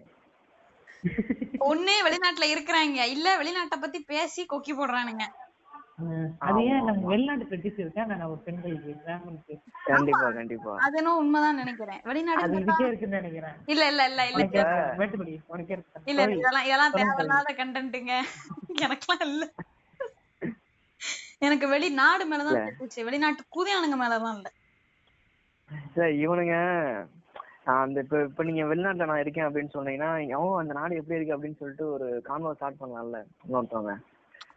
ஒண்ணே 1.60 2.08
வெளிநாட்டுல 2.08 2.46
இருக்கிறாங்க. 2.46 3.10
இல்ல 3.10 3.44
வெளிநாட்டை 3.44 3.82
பத்தி 3.82 4.00
பேசி 4.00 4.46
கொக்கி 4.50 4.72
போடுறானுங்க. 4.72 5.24
அது 6.44 6.60
ஏன் 6.68 6.86
நம்ம 6.88 7.10
வெளிநாட்டு 7.10 7.46
பெட்டிஸ் 7.50 7.82
இருக்கா 7.82 8.04
நான் 8.12 8.24
ஒரு 8.26 8.40
பெண்களுக்கு 8.46 8.94
கிராமத்துக்கு 9.02 9.56
கண்டிப்பா 9.88 10.28
கண்டிப்பா. 10.38 10.74
அது 10.86 10.98
என்ன 11.00 11.12
உண்மைதான் 11.16 11.60
நினைக்கிறேன். 11.62 12.02
வெளிநாடு 12.04 12.44
அது 12.46 12.56
இதுக்கே 12.62 12.88
இருக்குன்னு 12.88 13.20
நினைக்கிறேன். 13.20 13.58
இல்ல 13.68 13.84
இல்ல 13.92 14.04
இல்ல 14.10 14.22
இல்ல. 14.28 14.64
உனக்கே 15.50 15.74
இருக்கு. 15.76 16.10
இல்ல 16.12 16.22
இதெல்லாம் 16.34 16.68
இதெல்லாம் 16.68 16.98
தேவையில்லாத 17.00 17.54
கண்டென்ட்டுங்க 17.60 18.14
எனக்கெல்லாம் 18.84 19.26
இல்ல. 19.30 19.44
எனக்கு 21.42 21.66
வெளிநாடு 21.68 22.24
மேலதான் 22.28 22.60
இருந்துச்சு 22.62 23.08
வெளிநாட்டு 23.08 23.44
கூதியானுங்க 23.56 23.98
மேலதான் 24.00 24.38
இல்ல. 24.38 24.50
சார் 25.94 26.14
இவனுங்க 26.20 26.56
நான் 27.66 27.82
அந்த 27.84 28.00
இப்ப 28.02 28.22
இப்ப 28.24 28.44
நீங்க 28.44 28.64
வெளிநாட்டுல 28.66 29.06
நான் 29.06 29.22
இருக்கேன் 29.22 29.48
அப்படின்னு 29.48 29.76
சொன்னீங்கன்னா 29.76 30.10
அவன் 30.38 30.62
அந்த 30.62 30.74
நாடு 30.74 31.00
எப்படி 31.00 31.18
இருக்கு 31.18 31.36
அப்படின்னு 31.36 31.60
சொல்லிட்டு 31.62 31.86
ஒரு 31.92 32.08
கான்வா 32.26 32.52
ஸ்டார்ட் 32.56 32.82
பண்ணலாம்ல 32.82 33.20
இன்னொருத்தவங்க. 33.44 33.94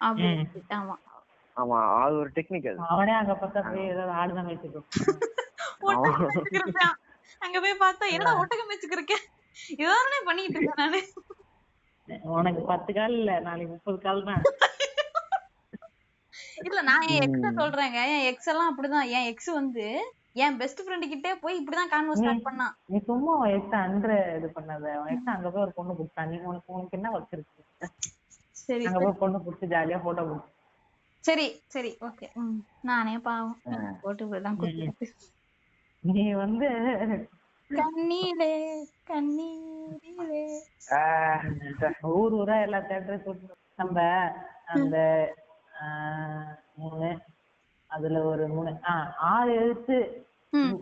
ஆமா. 0.02 0.96
ஆமா 1.56 1.78
அது 2.02 2.14
ஒரு 2.22 2.30
டெக்னிக் 2.36 2.68
அது. 2.70 2.78
அவனே 2.94 3.12
அங்க 3.20 3.34
பார்த்தா 3.42 3.60
போய் 3.68 3.90
ஏதாவது 3.92 4.12
ஆடுதான் 4.20 4.46
மேய்ச்சிக்கிருக்கான். 4.48 6.96
அங்க 7.44 7.56
போய் 7.64 7.82
பார்த்தா 7.84 8.04
என்னடா 8.14 8.34
ஒட்டகம் 8.42 8.70
வச்சுக்கிருக்கேன் 8.72 9.24
இதானே 9.82 10.18
பண்ணிட்டு 10.28 10.58
இருக்கேன் 10.58 10.82
நானு. 10.84 11.00
உனக்கு 12.38 12.62
பத்து 12.72 12.90
கால் 12.98 13.16
இல்ல 13.20 13.32
நாளைக்கு 13.46 13.72
முப்பது 13.74 13.98
கால் 14.06 14.26
தான். 14.28 14.42
இல்ல 16.68 16.80
நான் 16.90 17.06
என் 17.14 17.24
எக்ஸ 17.26 17.48
சொல்றேங்க. 17.60 17.98
என் 18.14 18.26
எக்ஸ் 18.30 18.50
எல்லாம் 18.52 18.70
அப்படிதான். 18.70 19.08
என் 19.16 19.28
எக்ஸ் 19.32 19.50
வந்து 19.60 19.86
என் 20.44 20.56
பெஸ்ட் 20.60 20.82
ஃப்ரெண்ட் 20.84 21.10
கிட்டே 21.12 21.30
போய் 21.42 21.58
இப்படிதான் 21.60 21.92
கான்வர்ஸ் 21.92 22.20
ஸ்டார்ட் 22.22 22.46
பண்ணான். 22.48 22.74
நீ 22.92 22.98
சும்மா 23.08 23.34
எக்ஸ 23.56 23.72
அன்ற 23.86 24.08
இது 24.38 24.48
பண்ணாத. 24.56 24.84
எக்ஸ 25.14 25.28
அங்க 25.36 25.48
போய் 25.54 25.64
ஒரு 25.66 25.74
பொண்ணு 25.78 25.96
கொடுத்தா 26.00 26.24
நீ 26.32 26.36
உனக்கு 26.50 26.74
உனக்கு 26.76 26.96
என்ன 26.98 27.10
ஒர்க் 27.16 27.34
இருக்கு? 27.36 27.62
சரி 28.66 28.84
அங்க 28.90 29.00
போய் 29.06 29.20
பொண்ணு 29.22 29.40
பிடிச்சி 29.46 29.68
ஜாலியா 29.74 30.00
போட்டோ 30.06 30.24
கொடுத்து 30.28 30.52
சரி 31.26 31.46
சரி 31.66 31.90
ஓகே 32.00 32.26
நானே 32.82 33.14
பாவம். 33.18 33.56
போட்டு 34.02 34.22
இப்படிதான் 34.24 34.56
கொடுத்து 34.56 35.12
நீ 36.00 36.24
வந்து 36.32 36.68
கண்ணீரே 37.70 38.52
கண்ணீரே. 39.10 40.42
ஊர் 42.14 42.34
ஊரா 42.34 42.56
எல்லா 42.62 42.78
தேட்டரும் 42.78 43.22
கூட்டு 43.22 43.56
நம்ம 43.76 43.96
அந்த 44.66 44.96
மூணு 46.76 47.08
அதுல 47.90 48.22
ஒரு 48.22 48.48
மூணு 48.48 48.70
ஆஹ் 48.70 49.10
ஆறு 49.32 49.52
எழுத்து. 49.54 49.98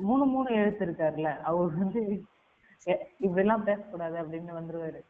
மூணு 0.00 0.24
மூணு 0.26 0.50
எழுத்து 0.54 0.84
இருக்காருல்ல 0.86 1.30
அவர் 1.42 1.78
வந்து 1.78 2.02
இப்படி 3.18 3.40
எல்லாம் 3.40 3.64
பேசக்கூடாது 3.64 4.16
அப்படின்னு 4.22 4.52
வந்துருவாரு. 4.60 5.00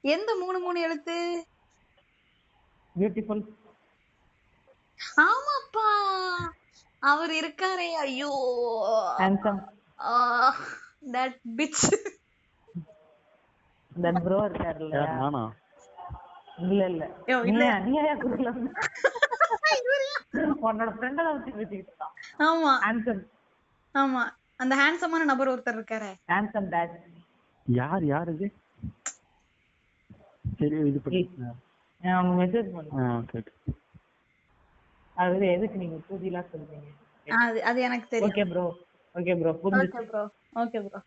எந்த 0.00 0.30
மூணு 0.40 0.58
மூணு 0.58 0.80
எழுத்து? 0.80 1.16
பியூட்டிஃபுல் 2.98 3.42
ஆமாப்பா. 5.24 5.86
அவர் 7.02 7.32
இருக்காரே 7.32 7.88
ஐயோ. 8.02 8.30
Handsome 9.20 9.60
that 11.14 11.38
bitch 11.58 11.84
that 13.92 14.20
bro 14.24 14.38
இருக்காருல்ல 14.48 14.98
நானா? 15.14 15.42
இல்ல 16.64 16.80
இல்ல. 16.92 17.04
இல்ல. 17.44 17.60
நீயா 17.60 17.76
நீயா 17.86 18.14
குடுக்கல? 18.22 18.50
உன்னோட 20.62 20.90
ஃப்ரெண்ட 20.96 21.20
வச்சு 21.28 21.50
பேசிக்கிட்டு 21.52 21.90
இருக்கான். 21.90 22.14
ஆமா. 22.46 22.72
ஹேண்ட்ஸம் 22.84 23.22
ஆமா. 23.94 24.22
அந்த 24.60 24.74
ஹேண்ட்ஸமான 24.76 25.24
நபர் 25.24 25.52
ஒருத்தர் 25.52 25.78
இருக்காரே. 25.78 26.10
ஹேண்ட்ஸம் 26.32 26.68
டேட் 26.74 26.94
யார் 27.66 28.04
யார் 28.06 28.30
இது? 28.34 28.46
சரி 30.58 30.78
இது 30.90 31.00
பண்ணி. 31.00 31.22
மெசேஜ் 32.38 32.68
ஓகே 32.76 33.38
ஓகே 33.40 33.42
அது 35.20 35.44
எதுக்கு 35.50 35.76
நீங்க 35.78 35.98
பூஜிலாம் 36.06 36.50
சொல்றீங்க? 36.50 36.88
அது 37.26 37.58
அது 37.64 37.78
எனக்கு 37.86 38.08
தெரியும். 38.10 38.26
Okay 38.26 38.48
bro 38.50 38.64
okay 39.14 39.34
bro 39.36 39.52
okay 39.76 40.00
bro 40.04 40.22
okay 40.60 40.80
bro 40.84 41.00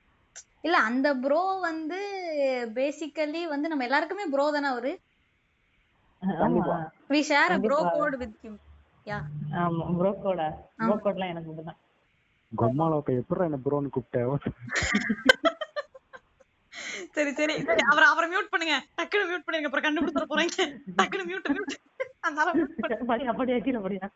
இல்ல 0.63 0.77
அந்த 0.87 1.07
ப்ரோ 1.21 1.37
வந்து 1.65 1.99
பேசிக்கலி 2.75 3.41
வந்து 3.49 3.69
நம்ம 3.69 3.85
எல்லாருக்குமே 3.85 4.25
ப்ரோ 4.31 4.45
தானே 4.51 4.69
அவரு? 4.71 4.93
ஆமா. 6.41 6.67
We 7.11 7.19
share 7.27 7.55
bro. 7.63 7.79
Code 7.93 8.17
with 8.17 8.37
him 8.39 8.59
yeah 9.05 9.19
ஆமா 9.59 9.85
ப்ரோ 9.97 10.11
கோடா 10.19 10.47
ப்ரோ 10.79 10.95
கோட்லாம் 10.99 11.31
எனக்கு 11.33 11.49
மட்டும்தான். 11.49 11.79
கொம்மால 12.51 12.99
இப்ப 12.99 13.13
எப்படி 13.19 13.47
என்ன 13.47 13.59
ப்ரோன்னு 13.63 13.93
கூப்பிட்டேன் 13.93 14.31
சரி 17.15 17.31
சரி. 17.37 17.55
சரி 17.67 17.81
அவரை 17.89 18.05
அவரை 18.09 18.27
மியூட் 18.31 18.51
பண்ணுங்க. 18.51 18.75
டக்குனு 18.99 19.27
மியூட் 19.29 19.45
பண்ணுங்க 19.45 19.69
அப்புறம் 19.69 19.85
கண்டுபிடிச்சிட 19.87 20.25
போறீங்க 20.31 20.57
டக்குனு 20.99 21.25
மியூட் 21.29 21.49
மியூட் 21.49 21.73
அதனால 22.23 22.49
mute 22.57 22.75
பண்ணுங்க. 22.77 23.07
படியா 23.09 23.31
படியா 23.39 23.57
கீழே 23.65 23.79
படியா 23.85 24.07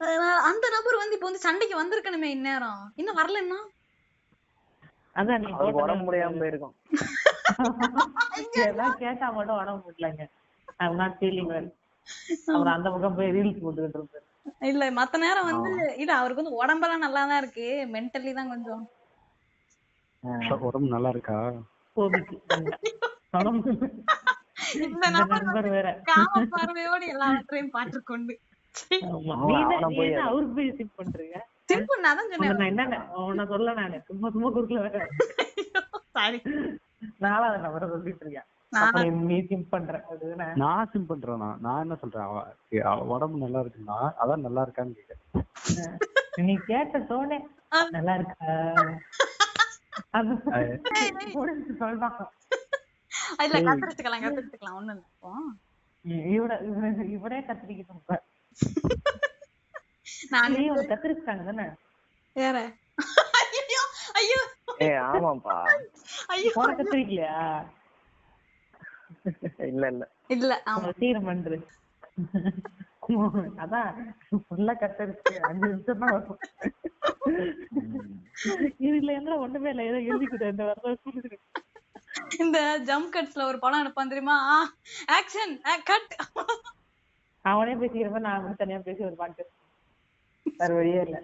அதனால 0.00 0.32
அந்த 0.48 0.66
நபர் 0.74 1.00
வந்து 1.00 1.16
இப்ப 1.16 1.26
வந்து 1.28 1.44
சண்டைக்கு 1.44 1.76
வந்திருக்கணுமே 1.80 2.28
இந்நேரம். 2.34 2.82
இன்னும் 3.00 3.18
வரலன்னா 3.20 3.58
அதான் 5.16 5.42
நீ 5.42 5.50
உடம்பு 5.78 6.04
முடியாம 6.06 6.38
போயிருக்கும். 6.40 6.74
எல்லாம் 8.64 8.96
கேட்டா 9.02 9.26
மட்டும் 9.36 9.60
உடம்பு 9.60 9.82
முடியலங்க. 9.86 10.24
ஐம் 10.82 10.98
நாட் 11.00 11.16
ஃபீலிங் 11.18 11.50
வெல் 11.52 11.70
அப்புறம் 12.48 12.74
அந்த 12.74 12.88
பக்கம் 12.94 13.16
போய் 13.18 13.32
ரீல்ஸ் 13.36 13.62
போட்டுக்கிட்டு 13.62 13.98
இருப்பாரு. 13.98 14.24
இல்ல 14.70 14.84
மத்த 14.98 15.20
நேரம் 15.22 15.48
வந்து 15.50 15.70
இல்ல 16.02 16.12
அவருக்கு 16.18 16.42
வந்து 16.42 16.58
உடம்பெல்லாம் 16.60 17.04
நல்லா 17.06 17.22
தான் 17.30 17.40
இருக்கு. 17.42 17.66
மென்டலி 17.94 18.32
தான் 18.40 18.52
கொஞ்சம். 18.54 18.84
உடம்பு 20.68 20.94
நல்லா 20.94 21.10
இருக்கா? 21.14 21.38
கோபிக்கு. 21.96 22.36
இந்த 24.82 25.10
நபர் 25.10 25.68
வேற. 25.68 26.00
காம 26.04 26.44
பார்வையோடு 26.50 27.06
எல்லாவற்றையும் 27.06 27.70
என்ன 30.02 30.22
அவருக்கு 30.22 30.54
போய் 30.54 30.74
சிப் 30.76 30.92
பண்றீங்க 30.98 31.36
சிம்பிள் 31.72 32.00
நான் 32.00 32.16
தான் 32.16 32.26
உன்னை 32.26 32.48
சொன்னேன். 32.48 33.46
சொல்ல 33.46 33.72
நானு. 33.72 34.02
சும்மா 34.06 34.30
சும்மா 34.30 34.48
குறுக்கல 34.48 34.80
வேற. 34.80 35.06
சாரி 36.10 36.42
நாலாவது 37.18 37.88
சொல்லிட்டு 37.88 38.18
இருக்கேன். 38.20 38.46
நீ- 39.28 39.46
சிம் 39.48 39.68
பண்ற. 39.68 40.04
நான் 40.54 40.90
சிம் 40.92 41.06
பண்றேனா? 41.08 41.58
நான் 41.60 41.80
என்ன 41.80 41.94
சொல்றேன்? 41.94 42.22
அவ 42.22 42.44
அவ 42.84 43.04
உடம்பு 43.04 43.38
நல்லா 43.38 43.60
இருக்குன்னா 43.60 43.98
அதான் 44.22 44.40
நல்லா 44.40 44.66
இருக்கான்னு 44.66 44.94
கேட்டேன். 44.98 45.96
நீ 46.36 46.54
கேட்ட 46.66 46.98
தோணே 46.98 47.38
நல்லா 47.90 48.14
இருக்கா? 48.14 48.72
அது 50.10 50.32
சொல்றான். 51.78 52.26
இல்ல 53.44 53.60
கத்தரிச்சுக்கலாம் 53.60 54.24
கத்தரிச்சுக்கலாம் 54.24 54.78
ஒண்ணு. 54.78 54.94
இவட 56.28 56.54
இவட- 57.08 57.40
கத்திரிக்கிட்டு 57.46 57.92
இருப்ப 57.92 58.18
நான் 60.30 60.52
நீ 60.52 60.68
ஒரு 60.68 60.82
கத்திரிச்சிட்டாங்க 60.82 61.44
தானே? 61.44 61.64
வேற. 62.36 62.56
ஐயோ 63.40 63.82
ஐயோ. 64.12 64.40
ஏ 64.80 64.88
ஆமாப்பா 65.06 65.56
ஐயோ. 66.26 66.50
போன 66.54 66.74
கத்திரிக்கலையா 66.74 67.34
இல்ல 69.66 69.84
இல்ல. 69.86 70.04
இல்ல 70.28 70.52
ஆமா. 70.66 70.90
சீரம் 70.98 71.24
பண்று. 71.24 71.58
அதான் 73.56 73.90
ஃபுல்லா 74.46 74.74
கத்தரிச்சு 74.76 75.32
அஞ்சு 75.40 75.68
நிமிஷம் 75.68 75.98
தான் 75.98 76.12
வரும். 76.12 76.40
இதுல 78.80 79.12
என்ன 79.12 79.36
ஒண்ணுமே 79.36 79.70
இல்ல. 79.70 79.84
ஏதோ 79.84 80.00
எழுதிக்கிட்டேன் 80.08 80.50
இந்த 80.50 80.64
வருஷம் 80.64 80.98
சொல்லிட்டு 81.04 81.38
இந்த 82.38 82.58
ஜம்ப் 82.84 83.14
கட்ஸ்ல 83.14 83.42
ஒரு 83.42 83.58
படம் 83.58 83.80
எடுப்பான் 83.80 84.08
தெரியுமா? 84.08 84.36
ஆக்ஷன் 85.16 85.54
கட் 85.84 86.12
அவனே 87.44 87.74
பேசிக்கிறப்ப 87.74 88.20
நான் 88.20 88.38
மட்டும் 88.38 88.56
தனியா 88.56 88.78
பேசி 88.78 89.04
ஒரு 89.04 89.14
பாட்டு. 89.14 89.42
வேற 90.46 90.70
வழியே 90.74 91.00
இல்ல. 91.00 91.18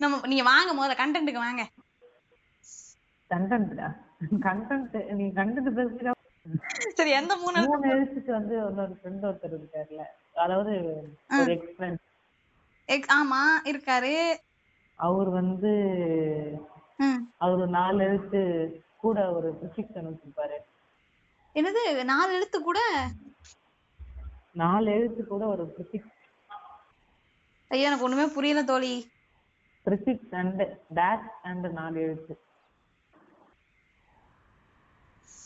நம்ம 0.00 0.26
நீங்க 0.26 0.44
வாங்க 0.44 0.70
முதல்ல 0.74 0.96
கண்டென்ட்டுக்கு 0.96 1.44
வாங்க. 1.46 1.62
கண்டென்ட்டா 3.30 3.88
கண்டென்ட் 4.44 4.96
நீ 5.12 5.24
கண்டென்ட் 5.32 5.78
பேசுறா 5.78 6.12
சரி 6.96 7.10
எந்த 7.10 7.36
மூணு 7.36 7.60
மூணு 7.66 7.90
எழுத்துக்கு 7.92 8.30
வந்து 8.30 8.54
இன்னொரு 8.62 8.94
ஃப்ரெண்ட் 8.98 9.26
ஒருத்தர் 9.28 9.54
இருக்காருல்ல. 9.54 10.04
அதாவது 10.36 10.72
ஒரு 11.38 11.52
எக்ஸ் 11.52 11.74
ஃப்ரெண்ட் 11.76 12.00
ஆமா 13.18 13.40
இருக்காரு. 13.64 14.14
அவர் 14.98 15.28
வந்து. 15.30 15.70
அவர் 17.38 17.62
நாலு 17.70 18.04
எழுத்து 18.04 18.40
கூட 19.06 19.18
ஒரு 19.32 19.48
ப்ரிஃபிக்ஷன் 19.60 20.08
வச்சிருப்பாரு 20.08 20.58
என்னது 21.54 21.82
நாலு 22.12 22.30
எழுத்து 22.34 22.58
கூட? 22.68 22.78
நாலு 24.62 24.88
எழுத்து 24.96 25.22
கூட 25.32 25.44
ஒரு 25.54 25.64
ப்ரிஃபிக்ஸ் 25.74 26.12
ஐயோ 27.70 27.86
எனக்கு 27.86 28.06
ஒண்ணுமே 28.06 28.24
புரியல 28.36 28.62
தோழி. 28.64 28.94
ப்ரிஃபிக்ஸ் 29.86 30.34
அண்ட் 30.40 30.62
டேஷ் 30.98 31.30
அண்ட் 31.42 31.66
நாலு 31.78 31.98
எழுத்து. 32.06 32.34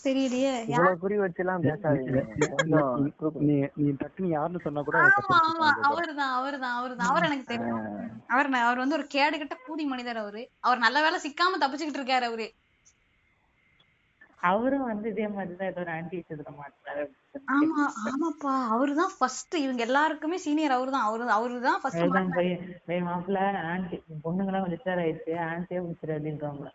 தெரியலையே. 0.04 0.50
இவ்வளவு 0.72 1.00
குறி 1.02 1.16
வச்சு 1.22 1.40
எல்லாம் 1.42 1.64
பேசாதீங்க. 1.64 2.20
நீ 3.48 3.54
நீ 3.80 3.86
டக்குன்னு 4.02 4.28
யாருன்னு 4.34 4.62
சொன்னா 4.66 4.82
கூட 4.88 4.98
அவர்தான் 5.88 6.34
அவர்தான் 6.38 6.76
அவர்தான். 6.78 7.08
அவர் 7.10 7.26
எனக்கு 7.28 7.50
தெரியும். 7.52 7.82
அவர் 8.34 8.48
அவர் 8.68 8.82
வந்து 8.82 8.96
ஒரு 8.98 9.06
கேடுகட்ட 9.14 9.56
கூதி 9.66 9.86
மனிதர் 9.92 10.22
அவரு. 10.22 10.42
அவர் 10.66 10.84
நல்ல 10.86 10.98
வேளை 11.06 11.18
சிக்காம 11.26 11.60
தப்பிச்சுக்கிட்டு 11.64 12.00
இருக்காரு 12.02 12.28
அவரு. 12.30 12.48
அவரும் 14.42 14.88
வந்து 14.88 15.06
இதே 15.08 15.26
மாதிரிதான் 15.28 15.70
ஏதோ 15.70 15.80
ஒரு 15.80 15.92
ஆன்டி 15.94 16.16
வச்சிருக்க 16.18 16.52
மாட்டாரு 16.56 17.04
ஆமா 17.52 17.82
ஆமாப்பா. 18.04 18.52
அவருதான் 18.72 19.12
ஃபர்ஸ்ட் 19.14 19.54
இவங்க 19.58 19.82
எல்லாருக்குமே 19.84 20.36
சீனியர் 20.38 20.76
அவர்தான். 20.76 21.06
அவரு 21.08 21.24
அவருதான் 21.36 21.80
ஃபர்ஸ்ட் 21.82 22.04
போய் 22.36 22.50
போய் 22.86 23.00
மாப்பிள்ள 23.06 23.40
ஆன்டி 23.70 23.96
பொண்ணுங்களாம் 24.24 24.66
உஷார் 24.68 25.02
ஆயிடுச்சு. 25.04 25.32
ஆன்டியே 25.48 25.80
பிடிச்சிரு 25.82 26.16
அப்படின்றாங்க 26.16 26.66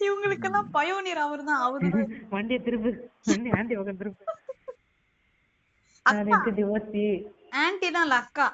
இவங்களுக்கெல்லாம் 0.00 0.68
பயோனியர் 0.74 1.24
அவர்தான். 1.24 1.62
அவருதான். 1.66 2.10
வண்டியை 2.34 2.60
திருப்பு. 2.62 2.90
வண்டி 3.26 3.50
ஆன்டி 3.56 3.74
பக்கம் 3.76 4.00
திருப்பு. 4.00 4.24
ஆன்டி 7.62 7.88
தான் 7.92 8.14
அக்கா? 8.18 8.46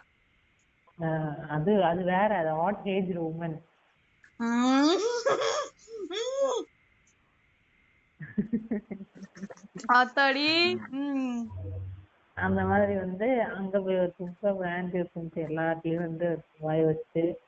அது 1.56 1.72
அது 1.84 2.02
வேற. 2.06 2.30
அது 2.40 2.52
வாட் 2.58 2.86
ஏஜ் 2.94 3.12
உமன் 3.22 3.56
உம். 4.40 4.88
உம். 4.88 5.69
ஆத்தாடி 9.96 10.76
அந்த 12.36 12.66
மாதிரி 12.66 13.00
வந்து 13.00 13.50
அங்க 13.50 13.80
போய் 13.80 13.98
ஒரு 13.98 14.12
ஒரு 14.52 14.70
ஆன்டி 14.70 14.98
இருக்கும் 14.98 15.46
எல்லாத்தையும் 15.46 16.06
வந்து 16.06 16.44
வாய 16.60 16.86
வச்சு. 16.86 17.38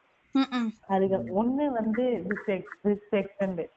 அதுக்கு 0.89 1.41
ஒண்ணு 1.41 1.65
வந்து 1.79 2.25
எக்ஸ்டெண்ட். 2.55 3.69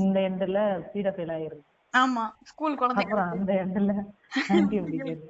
இந்த 0.00 0.26
எண்ட்ல 0.26 0.82
பீட 0.90 1.14
ஃபெயில் 1.14 1.34
ஆயிருது 1.34 1.62
ஆமா 1.94 2.32
ஸ்கூல் 2.44 2.76
குழந்தை 2.76 3.02
அப்புறம் 3.02 3.30
அந்த 3.34 3.62
எண்ட்ல 3.62 3.92
ஆன்டி 4.50 4.80
பிடிக்கிறது 4.80 5.28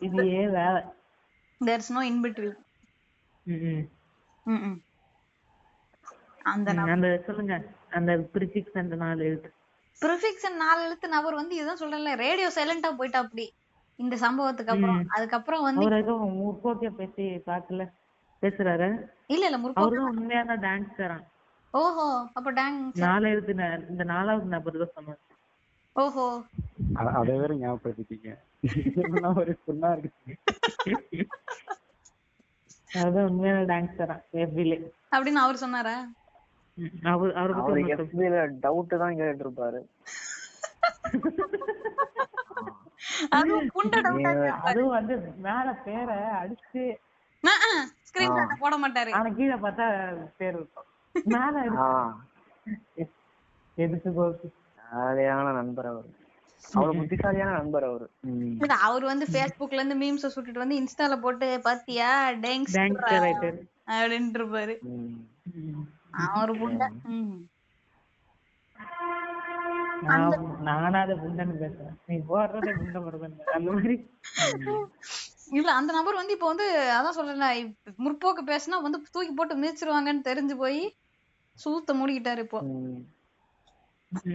இது 0.00 0.32
ஏ 0.32 0.46
வேலை 0.54 0.82
தேர்ஸ் 1.60 1.94
நோ 1.94 2.04
இன் 2.04 2.24
பிட்வீன் 2.24 2.56
ம், 3.46 3.60
ம். 3.66 3.88
ம், 4.46 4.82
அந்த 6.44 7.08
சொல்லுங்க. 7.26 7.54
அந்த 7.90 8.12
பிரிசிக்ஸ் 8.32 8.78
அந்த 8.78 8.96
நாலு 8.96 9.24
எழுத்து. 9.24 9.50
ப்ரிஃபிக்ஸ் 10.02 10.46
நாலு 10.56 10.80
எழுத்து 10.84 11.08
நபர் 11.08 11.34
வந்து 11.34 11.54
இதுதான் 11.54 11.80
சொல்றேன்ல 11.80 12.12
ரேடியோ 12.18 12.48
சைலண்டா 12.54 12.90
போயிட்டா 12.96 13.18
அப்படி. 13.18 13.44
இந்த 13.98 14.16
சம்பவத்துக்கு 14.16 14.72
அப்புறம். 14.74 15.02
அதுக்கப்புறம் 15.16 15.62
வந்து 15.62 15.84
அவர் 15.84 15.98
ஏதோ 15.98 16.14
முற்போக்கிய 16.38 16.90
பேசி 16.92 17.24
பாக்கல 17.46 17.82
பேசுறாரு. 18.42 18.88
இல்ல 19.26 19.44
இல்ல 19.46 19.58
முற்போக்கு 19.58 19.84
அவருதான் 19.84 20.10
உண்மையான 20.12 20.56
டான்ஸ் 20.62 20.96
தரான் 20.96 21.26
ஓஹோ 21.74 22.06
அப்ப 22.32 22.48
டேங் 22.52 22.78
நாலு 23.02 23.26
எழுத்து 23.28 23.52
இந்த 23.90 24.04
நாலாவது 24.04 24.48
நபர் 24.54 24.82
தான் 24.82 24.94
சொன்னாங்க 24.96 25.20
ஓஹோ. 25.96 26.24
அதை 27.14 27.32
வேற 27.32 27.54
ஞாபகப்படுத்திட்டீங்க. 27.54 28.28
ஒரு 29.40 29.52
பொண்ணா 29.64 29.90
இருக்கு 29.96 30.34
அதுதான் 32.98 33.28
உண்மையான 33.28 33.60
டான்ஸ் 33.64 33.98
தரான் 33.98 34.22
எஃபிலே. 34.42 34.78
அப்படின்னு 35.12 35.40
அவர் 35.42 35.56
சொன்னாரா? 35.56 35.94
அவர். 37.12 37.32
எஃபில 37.94 38.34
டவுட் 38.64 39.00
தான் 39.02 39.16
கேட்டு 39.16 39.44
இருப்பாரு 39.46 39.80
அதுவும் 44.66 44.94
வந்து 44.96 45.14
மேல 45.46 45.68
பேரை 45.86 46.16
அடிச்சு 46.40 46.84
ஸ்கிரீன்ஷாட் 48.08 48.62
போட 48.62 48.74
மாட்டாரு. 48.78 49.10
ஆனா 49.18 49.28
கீழே 49.36 49.56
பார்த்தா 49.64 49.86
பேர் 50.36 50.56
இருக்கும். 50.56 50.88
மேல 51.34 51.54
எதுக்கு 53.76 54.48
ஜாலியான 54.78 55.52
நண்பர் 55.52 55.86
அவரு. 55.86 56.10
அவ்வளவு 56.64 56.98
புத்திசாலியான 56.98 57.52
நண்பர் 57.58 57.84
அவரு. 57.84 58.06
அவர் 58.88 59.04
வந்து 59.04 59.26
Facebookல 59.26 59.80
இருந்து 59.80 59.96
மீம்ஸ் 60.02 60.32
சுட்டுட்டு 60.34 60.62
வந்து 60.64 60.78
இன்ஸ்டால 60.80 61.16
போட்டு 61.20 61.48
பாத்தியா 61.60 62.10
ரைட்டர் 62.44 63.58
அப்படின்ட்டு 63.94 64.40
இருப்பாரு. 64.40 64.76
அவர் 66.28 66.52
புண்ட. 66.60 66.82
ம். 67.12 67.36
நான் 70.04 70.32
நானாத 70.66 71.12
புண்டன்னு 71.18 71.54
பேசுறேன். 71.60 71.96
நீ 72.06 72.16
போடுறதே 72.28 72.72
புண்ட 72.78 73.00
மருதன் 73.00 73.36
அந்த 73.54 73.68
மாதிரி. 73.72 73.96
இல்ல 75.52 75.70
அந்த 75.78 75.90
நபர் 75.92 76.18
வந்து 76.18 76.34
இப்போ 76.36 76.48
வந்து 76.50 76.66
அதான் 76.96 77.16
சொல்றேன்ல 77.16 77.48
இப்ப 77.60 77.94
முற்போக்கு 78.04 78.42
பேசினா 78.46 78.76
வந்து 78.82 79.00
தூக்கி 79.14 79.32
போட்டு 79.32 79.54
மிதிச்சிருவாங்கன்னு 79.56 80.28
தெரிஞ்சு 80.30 80.54
போய் 80.56 80.80
சூத்த 81.58 81.94
மூடிக்கிட்டாரு 81.94 82.42
இப்போ. 82.46 82.60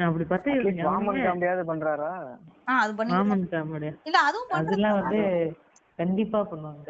அப்படி 0.05 0.25
பார்த்தா 0.25 0.51
பண்றாரா? 1.71 2.11
ஆஹ் 2.67 2.81
அது 2.83 2.93
பண்ணி 2.95 3.13
இல்ல 4.07 4.17
அதுவும் 4.27 4.55
அதெல்லாம் 4.59 4.97
வந்து 4.99 5.19
கண்டிப்பா 5.99 6.39
பண்ணுவாங்க. 6.43 6.89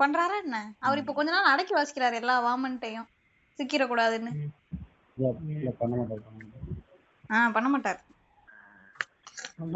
பண்றாரா 0.00 0.36
என்ன? 0.44 0.56
அவர் 0.80 1.00
இப்ப 1.02 1.14
கொஞ்ச 1.14 1.30
நாள் 1.30 1.52
அடக்கி 1.52 1.74
வாசிக்கிறாரு 1.74 2.16
எல்லா 2.22 2.36
வாமன்ட்டையும் 2.46 3.08
சிக்கிர 3.58 3.82
கூடாதுன்னு 3.86 4.32
இல்ல 5.16 5.28
இல்ல 5.54 5.70
பண்ண 5.78 5.94
மாட்டேன் 6.00 6.24
ஆஹ் 7.30 7.52
பண்ண 7.54 7.68
மாட்டார். 7.70 8.00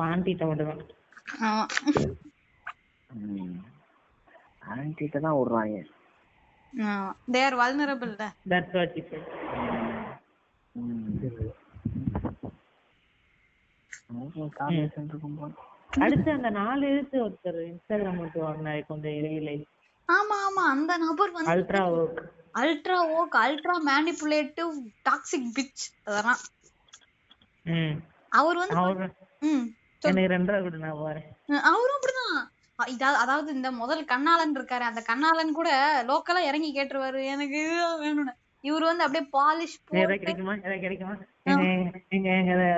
ஆண்டிட்ட 0.07 0.45
மட்டும்தான் 0.49 0.83
ஆமா. 1.47 1.64
ஆன்டிட்ட 4.72 5.18
தான் 5.20 5.37
விடுறாங்க. 5.37 5.76
They 7.33 7.41
are 7.45 7.57
vulnerable 7.61 8.12
that's 8.51 8.74
what 8.74 8.97
it 9.01 9.12
அடுத்து 15.99 16.31
அந்த 16.33 16.49
நாலு 16.57 16.83
எழுத்து 16.89 17.16
ஒருத்தர் 17.24 17.59
இன்ஸ்டாகிராம் 17.64 18.20
மட்டும் 18.20 18.45
வாங்கினாரு 18.45 18.83
கொஞ்சம் 18.89 19.16
இடையில. 19.18 19.51
ஆமா 20.09 20.37
ஆமா 20.47 20.64
அந்த 20.74 20.93
நபர் 21.05 21.33
வந்து 21.33 21.53
ultra 21.53 21.83
work 21.95 22.20
ultra 22.55 22.99
woke 23.11 23.34
ultra 23.34 23.74
manipulative 23.86 24.70
toxic 25.09 25.49
bitch 25.57 25.84
அதெல்லாம். 26.05 26.40
அவர் 28.30 28.57
வந்து 28.57 28.76
அவரும் 31.62 31.99
அப்படிதான். 31.99 32.38
அதாவது 32.96 33.55
இந்த 33.55 33.70
முதல் 33.72 34.05
கண்ணாளன் 34.05 34.55
இருக்காரு. 34.55 34.84
அந்த 34.90 35.03
கண்ணாளன் 35.09 35.53
கூட 35.53 35.70
லோக்கலா 36.09 36.38
இறங்கி 36.49 36.70
கேட்டுருவாரு. 36.74 37.24
எனக்கு 37.26 37.62
வேணும்னு. 38.03 38.34
இவர் 38.61 38.86
வந்து 38.90 39.05
அப்படியே 39.05 39.30
பாலிஷ் 39.38 39.76
கிடைக்குமா? 40.18 40.53
எதை 40.62 40.78
கிடைக்குமா? 40.80 41.14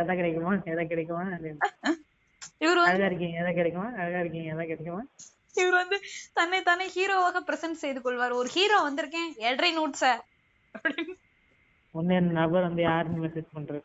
கிடைக்குமா? 0.07 0.47
கிடைக்குமா. 0.93 1.25
இவர் 2.59 2.77
வந்து 2.77 2.91
அழகா 2.91 3.07
இருக்கீங்க. 3.07 3.41
எதை 3.41 3.53
கிடைக்குமா? 3.55 3.87
அழகா 4.03 4.21
இருக்கீங்க. 4.21 4.49
எதை 4.55 4.67
கிடைக்குமா? 4.67 5.03
இவர் 5.55 5.73
வந்து 5.73 6.01
தன்னை 6.33 6.63
தானே 6.63 6.87
ஹீரோவாக 6.87 7.41
பிரசன்ட் 7.47 7.83
செய்து 7.85 8.03
கொள்வார். 8.03 8.33
ஒரு 8.33 8.49
ஹீரோ 8.49 8.91
வந்திருக்கேன் 8.91 9.31
எட்ரை 9.39 9.71
நோட்ஸ 9.79 10.21
அப்படின்னு. 10.75 11.15
ஒன்னு 11.95 12.15
அந்த 12.15 12.33
நபர் 12.33 12.63
வந்து 12.63 12.83
யாருன்னு 12.83 13.25
மெசேஜ் 13.27 13.57
பண்றது? 13.57 13.81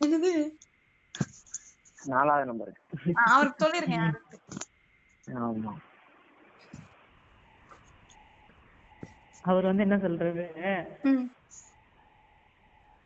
என்னது? 0.00 0.32
நாலாவது 2.04 2.46
நம்பர் 2.46 2.72
அவருக்கு 3.14 3.66
சொல்லிருங்க. 3.66 3.94
யாருக்கு 3.94 4.38
ஆமா. 5.38 5.72
அவர் 9.42 9.64
வந்து 9.64 9.82
என்ன 9.82 9.98
சொல்றது? 9.98 10.44
ம். 11.02 11.26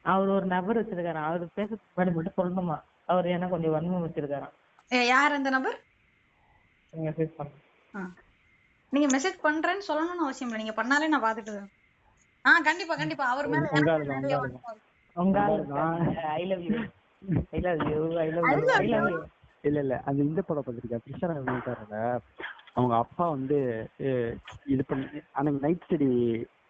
அவர் 0.02 0.28
ஒரு 0.28 0.46
நபர் 0.46 0.78
வச்சிருக்காரு 0.78 1.20
அவர் 1.24 1.52
பேச 1.54 1.74
முன்னாடி 1.74 2.12
மட்டும் 2.12 2.36
சொல்லணுமா? 2.36 2.82
அவர் 3.06 3.24
ஏன்னா 3.24 3.48
கொஞ்சம் 3.48 3.74
வன்மம் 3.74 4.04
வச்சிருக்காராம். 4.06 4.54
யார் 5.06 5.32
அந்த 5.32 5.50
நபர்? 5.50 5.78
மெசேஜ் 6.92 7.32
பண்ண 7.36 7.50
ஆ. 7.94 8.02
நீங்க 8.92 9.06
மெசேஜ் 9.14 9.36
பண்றேன்னு 9.42 9.86
சொல்லணும்னு 9.88 10.24
அவசியம் 10.24 10.48
இல்லை. 10.48 10.60
நீங்க 10.62 10.74
பண்ணாலே 10.76 11.08
நான் 11.08 11.24
பாத்துட்டு. 11.24 11.54
ஆ 12.44 12.52
கண்டிப்பா 12.60 12.94
கண்டிப்பா. 12.96 13.26
அவர் 13.28 13.48
மேல 13.48 13.66
I 16.32 16.44
love 16.46 16.62
you 16.66 16.78
I 17.52 17.60
love 17.60 17.82
you 17.90 17.98
I 18.18 18.28
love 18.30 18.46
you 18.52 18.70
I 18.76 18.86
love 18.86 19.08
you 19.10 19.18
இல்ல 19.64 19.78
இல்ல. 19.80 19.96
அந்த 20.06 20.20
இந்த 20.22 20.40
படம் 20.42 20.64
பார்த்திருக்கேன். 20.64 21.04
பிக்சர் 21.04 21.32
இருக்காருல்ல. 21.34 21.98
அவங்க 22.74 22.94
அப்பா 22.96 23.24
வந்து 23.28 23.58
இது 24.66 24.82
பண்ணி 24.84 25.06
அன்னைக்கு 25.32 25.64
நைட் 25.66 25.84
ஸ்டடி 25.84 26.08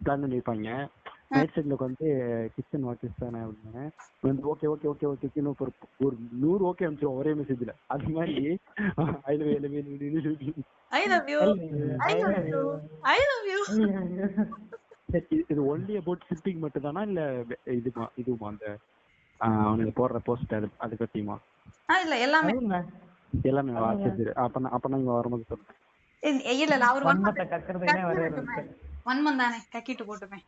பிளான் 0.03 0.23
பண்ணிருப்பாங்க. 0.25 0.69
நைட் 1.33 1.53
ஸ்டடில 1.53 1.77
வந்து 1.81 2.07
கிச்சன் 2.55 2.85
வா 2.87 2.93
கிஸ் 2.95 3.21
தானே 3.21 3.41
அப்படின்னு. 3.45 3.83
வந்து 4.23 4.43
ஓகே 4.51 4.67
ஓகே 4.73 4.87
ஓகே 4.89 5.07
ஓகே 5.11 5.29
ஒரு 5.57 5.73
ஒரு 6.05 6.15
நூறு 6.43 6.63
ஓகே 6.71 6.87
அனுப்பிச்சிடும் 6.87 7.21
ஒரே 7.21 7.33
மெசேஜ்ல 7.39 7.75
அது 7.95 8.09
மாதிரி 8.11 8.35
I 9.25 9.35
love 9.39 9.51
I 10.93 11.05
love 11.09 11.29
you. 11.29 11.41
I 13.07 13.21
love 13.25 13.47
you. 13.47 13.61
இது 15.47 15.63
ஒன்லி 15.71 15.95
அபவுட் 15.99 16.29
சிப்பிங் 16.29 16.61
மட்டும் 16.61 16.85
தானா 16.85 17.01
இல்ல 17.09 17.23
இதுமா 17.77 18.05
இதுமா 18.21 18.49
அந்த 18.53 18.67
அவனுக்கு 19.67 19.95
போடுற 19.97 20.19
போஸ்ட் 20.27 20.55
அது 20.55 20.69
அது 20.79 20.95
பத்தியுமா? 20.97 21.37
இல்ல 22.03 22.17
எல்லாமே. 22.27 22.53
எல்லாமே 23.45 23.73
அப்ப 24.43 24.61
அப்ப 24.71 24.89
நான் 24.89 25.01
இங்க 25.01 25.13
வரும்போது 25.13 25.45
சொல்றேன். 25.51 25.79
இல்ல 26.23 26.63
இல்ல 26.69 26.87
அவர் 26.87 27.07
வர 27.07 27.17
வன்மம் 29.07 29.41
தானே 29.41 29.59
கக்கிட்டு 29.73 30.05
இது 30.07 30.43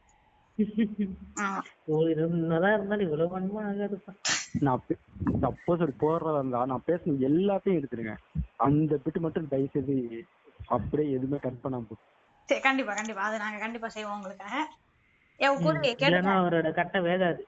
என்னதான் 2.23 2.75
இருந்தாலும் 2.77 3.07
இவ்வளவு 3.07 3.33
வன்மம் 3.35 3.65
ஆகாதுப்பா. 3.69 4.13
நான் 4.67 4.83
சப்போஸ் 5.45 5.83
ஒரு 5.87 5.95
போடுறதா 6.03 6.39
இருந்தா 6.41 6.61
நான் 6.73 6.85
பேசின 6.89 7.23
எல்லாத்தையும் 7.31 7.79
எடுத்துருங்க 7.79 8.15
அந்த 8.67 8.99
பிட்டு 9.05 9.21
மட்டும் 9.25 9.51
தயவு 9.53 9.71
செய்து 9.73 9.97
அப்படியே 10.77 11.09
எதுவுமே 11.17 11.41
கட் 11.47 11.63
பண்ணாம 11.65 11.89
போ. 11.89 11.97
சரி 12.49 12.63
கண்டிப்பா 12.69 12.95
கண்டிப்பா. 12.99 13.25
அது 13.29 13.43
நாங்க 13.45 13.59
கண்டிப்பா 13.65 13.89
செய்வோம் 13.97 14.17
உங்களுக்காக 14.19 14.57
அவரோட 16.39 16.69
கட்டை 16.79 17.01
வேகாது. 17.09 17.43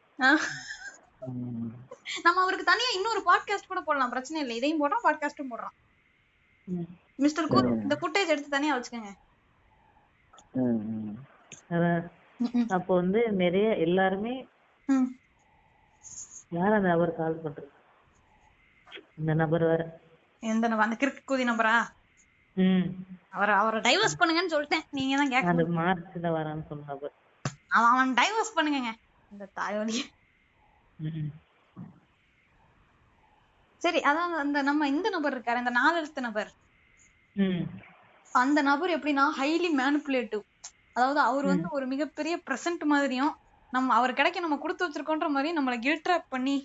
நம்ம 2.25 2.39
அவருக்கு 2.43 2.71
தனியா 2.71 2.91
இன்னொரு 2.97 3.21
பாட்காஸ்ட் 3.29 3.71
கூட 3.71 3.81
போடலாம். 3.81 4.13
பிரச்சனை 4.15 4.41
இல்லை. 4.43 4.57
இதையும் 4.61 4.83
போடுறோம் 4.83 5.07
பாட்காஸ்டும் 5.07 5.53
போடுறோம். 5.53 5.77
மிஸ்டர் 7.25 7.51
கூர் 7.55 7.69
இந்த 7.85 7.95
ஃபுட்டேஜ் 8.01 8.33
எடுத்து 8.35 8.57
தனியா 8.57 8.77
வச்சுக்கோங்க. 8.77 9.13
அப்போ 12.71 12.93
வந்து 12.95 13.21
நிறைய 13.37 13.67
எல்லாருமே. 13.85 14.35
யார் 16.53 16.77
அந்த 16.79 16.89
நபர் 16.89 17.13
கால் 17.15 17.43
பண்றது? 17.45 17.71
இந்த 19.19 19.33
நபர் 19.35 19.65
வேற. 19.65 19.83
எந்த 20.43 20.65
நபர்? 20.69 20.87
அந்த 20.87 20.97
கிறுக்கு 20.97 21.23
கூதி 21.25 21.45
நம்பரா 21.45 21.77
ம். 22.57 22.85
அவரை 23.31 23.55
அவரை 23.55 23.79
டைவர்ஸ் 23.87 24.19
பண்ணுங்கன்னு 24.21 24.55
சொல்லிட்டேன். 24.55 24.85
நீங்க 24.91 25.15
தான் 25.17 25.33
கேட்க 25.33 25.53
அந்த 25.53 25.65
மார்ச்ல 25.79 26.29
வரான்னு 26.37 26.69
சொன்ன 26.69 26.87
நபர். 26.89 27.15
அவன் 27.71 27.91
அவன் 27.95 28.13
டைவர்ஸ் 28.15 28.57
பண்ணுங்கங்க. 28.57 28.93
இந்த 29.31 29.45
தாயோலி 29.57 29.99
ம். 30.99 31.31
சரி 33.83 34.01
அதான் 34.01 34.33
அந்த 34.41 34.59
நம்ம 34.63 34.87
இந்த 34.89 35.09
நபர் 35.11 35.35
இருக்காரு 35.35 35.59
இந்த 35.59 35.73
நாலு 35.73 35.97
எழுத்து 35.99 36.21
நபர் 36.21 36.51
அந்த 38.35 38.61
நபர் 38.63 38.95
எப்படின்னா 38.95 39.25
ஹைலி 39.39 39.69
மேனிப்புலேட்டிவ் 39.79 40.43
அதாவது 40.97 41.21
அவர் 41.23 41.47
வந்து 41.47 41.69
ஒரு 41.73 41.87
மிகப்பெரிய 41.87 42.35
பிரசன்ட் 42.47 42.85
மாதிரியும் 42.85 43.33
நம்ம 43.73 43.95
அவர் 43.95 44.13
கிடைக்க 44.15 44.41
நம்ம 44.41 44.59
கொடுத்து 44.59 44.85
வச்சிருக்கோன்ற 44.85 45.29
மாதிரியும் 45.29 45.59
நம்மளை 45.59 45.79
கில் 45.81 46.05
ட்ராப் 46.05 46.29
பண்ணி 46.29 46.57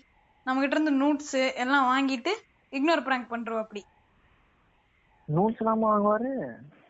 நம்ம 0.45 0.61
கிட்ட 0.61 0.75
இருந்து 0.75 0.99
நோட்ஸ் 1.01 1.33
எல்லாம் 1.63 1.89
வாங்கிட்டு 1.89 2.31
இக்னோர் 2.73 3.03
பிராங்க் 3.03 3.31
பண்றோம் 3.31 3.63
அப்படி. 3.63 3.81
நோட்ஸ் 5.27 5.59
இல்லாம 5.59 5.87
வாங்குவாரு? 5.87 6.29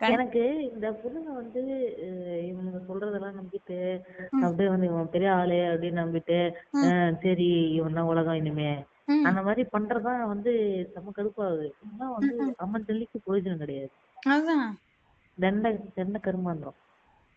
எனக்கு 0.08 0.42
இந்த 0.70 0.88
பொண்ணுங்க 1.00 1.32
வந்து 1.34 1.62
அஹ், 2.06 2.44
இவனுங்க 2.48 2.80
சொல்றதெல்லாம் 2.88 3.40
நம்பிட்டு 3.40 3.78
அப்படியே 4.40 4.70
வந்து 4.70 4.88
இவன் 4.88 5.12
பெரிய 5.12 5.32
ஆளு 5.34 5.58
அப்படின்னு 5.72 6.02
நம்பிட்டு 6.02 6.38
சரி 7.24 7.48
இவன் 7.72 7.94
தான் 7.94 8.10
உலகம் 8.12 8.40
இனிமே. 8.42 8.72
அந்த 9.28 9.40
மாதிரி 9.42 9.64
பண்றதுதான் 9.74 10.22
வந்து 10.28 10.52
செம 10.94 11.12
கடுப்பாகுது. 11.12 11.68
வந்து 12.16 12.34
அம்மன் 12.58 12.88
ஜல்லிக்கு 12.88 13.24
பிரயோஜனம் 13.26 13.58
கிடையாது. 13.58 13.92
அதான். 14.32 14.68
தண்ட 15.38 15.68
தண்ட 15.96 16.18
கருமாந்திரம். 16.20 16.80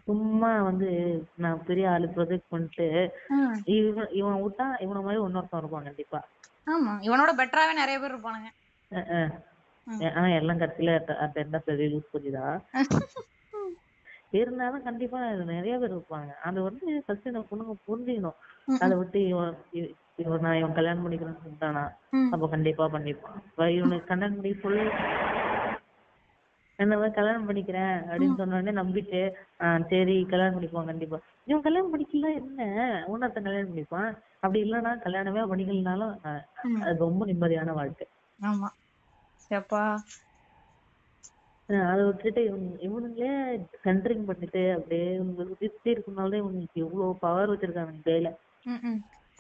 சும்மா 0.07 0.63
வந்து 0.63 0.89
நான் 1.37 1.65
பெரிய 1.65 1.91
ஆளு 1.91 2.07
ப்ரொஜெக்ட் 2.17 2.51
பண்ணிட்டு. 2.51 2.87
இவன் 3.75 4.11
இவன் 4.13 4.43
விட்டா 4.43 4.67
இவன 4.85 5.03
மாதிரி 5.03 5.23
இன்னொருத்தன் 5.23 5.63
இருப்பான் 5.63 5.89
கண்டிப்பா. 5.89 6.21
ஆமா 6.67 6.93
இவனோட 7.07 7.31
பெட்டராவே 7.41 7.73
நிறைய 7.75 7.97
பேர் 8.01 8.13
இருப்பானுங்க. 8.13 8.51
அஹ். 8.91 9.33
ஆனா 10.11 10.29
எல்லாம் 10.33 10.61
கடைசியில 10.61 10.93
என்ன 11.37 11.59
சரி 11.67 11.87
லூஸ் 11.93 12.13
பண்ணிதா 12.13 12.47
இருந்தாலும் 14.33 14.83
கண்டிப்பா 14.83 15.19
நிறைய 15.51 15.75
பேர் 15.79 15.95
இருப்பாங்க. 15.95 16.31
அது 16.47 16.59
வந்து 16.63 16.85
ஃபர்ஸ்ட் 17.07 17.31
இந்த 17.31 17.43
பொண்ணுங்க 17.51 17.75
புரிஞ்சுக்கணும். 17.87 18.39
அதை 18.79 18.95
விட்டு 18.97 19.21
இவன் 19.27 19.53
இவன் 20.23 20.41
நான் 20.41 20.59
இவன் 20.59 20.77
கல்யாணம் 20.79 21.05
பண்ணிக்கிறேன்னு 21.05 21.43
சொல்லிட்டானா. 21.45 21.85
அப்ப 22.31 22.49
கண்டிப்பா 22.49 22.85
பண்ணிப்பான். 22.89 23.39
இவனுக்கு 23.77 24.07
கல்யாணம் 24.07 24.39
பண்ணி 24.39 24.55
சொல்லு 24.65 24.85
என்ன 26.77 26.95
மாதிரி 26.95 27.15
கல்யாணம் 27.15 27.49
பண்ணிக்கிறேன் 27.49 28.03
அப்படின்னு 28.11 28.35
சொன்ன 28.35 28.57
உடனே 28.59 28.81
நம்பிட்டு 28.81 29.33
ஆஹ் 29.61 29.87
சரி 29.89 30.27
கல்யாணம் 30.31 30.61
பண்ணிக்குவான் 30.61 30.85
கண்டிப்பா. 30.85 31.19
இவன் 31.45 31.63
கல்யாணம் 31.63 31.99
பண்ணிக்கல 31.99 32.35
என்ன? 32.35 33.05
உன்னத்த 33.07 33.41
கல்யாணம் 33.41 33.77
பண்ணிப்பான்? 33.77 34.19
அப்படி 34.35 34.63
இல்லைன்னா 34.63 34.99
கல்யாணமே 35.05 35.47
பண்ணிக்கலனாலும். 35.47 36.43
அது 36.81 36.99
ரொம்ப 36.99 37.27
நிம்மதியான 37.27 37.73
வாழ்க்கை. 37.73 38.07
ஆமா. 38.43 38.67
அதை 41.89 42.05
விட்டுட்டு 42.05 42.41
இவனு- 42.41 42.83
இவனுங்களே 42.83 43.65
சென்டரிங் 43.85 44.25
பண்ணிட்டு 44.25 44.75
அப்படியே 44.75 45.19
இவனுங்க 45.19 45.47
சுத்தி 45.61 45.93
இருக்கனால 45.93 46.35
இவனுக்கு 46.35 46.69
இவ்வளவு 46.73 47.17
பவர் 47.17 47.51
வச்சிருக்காங்க 47.51 47.95
கையில. 48.05 48.37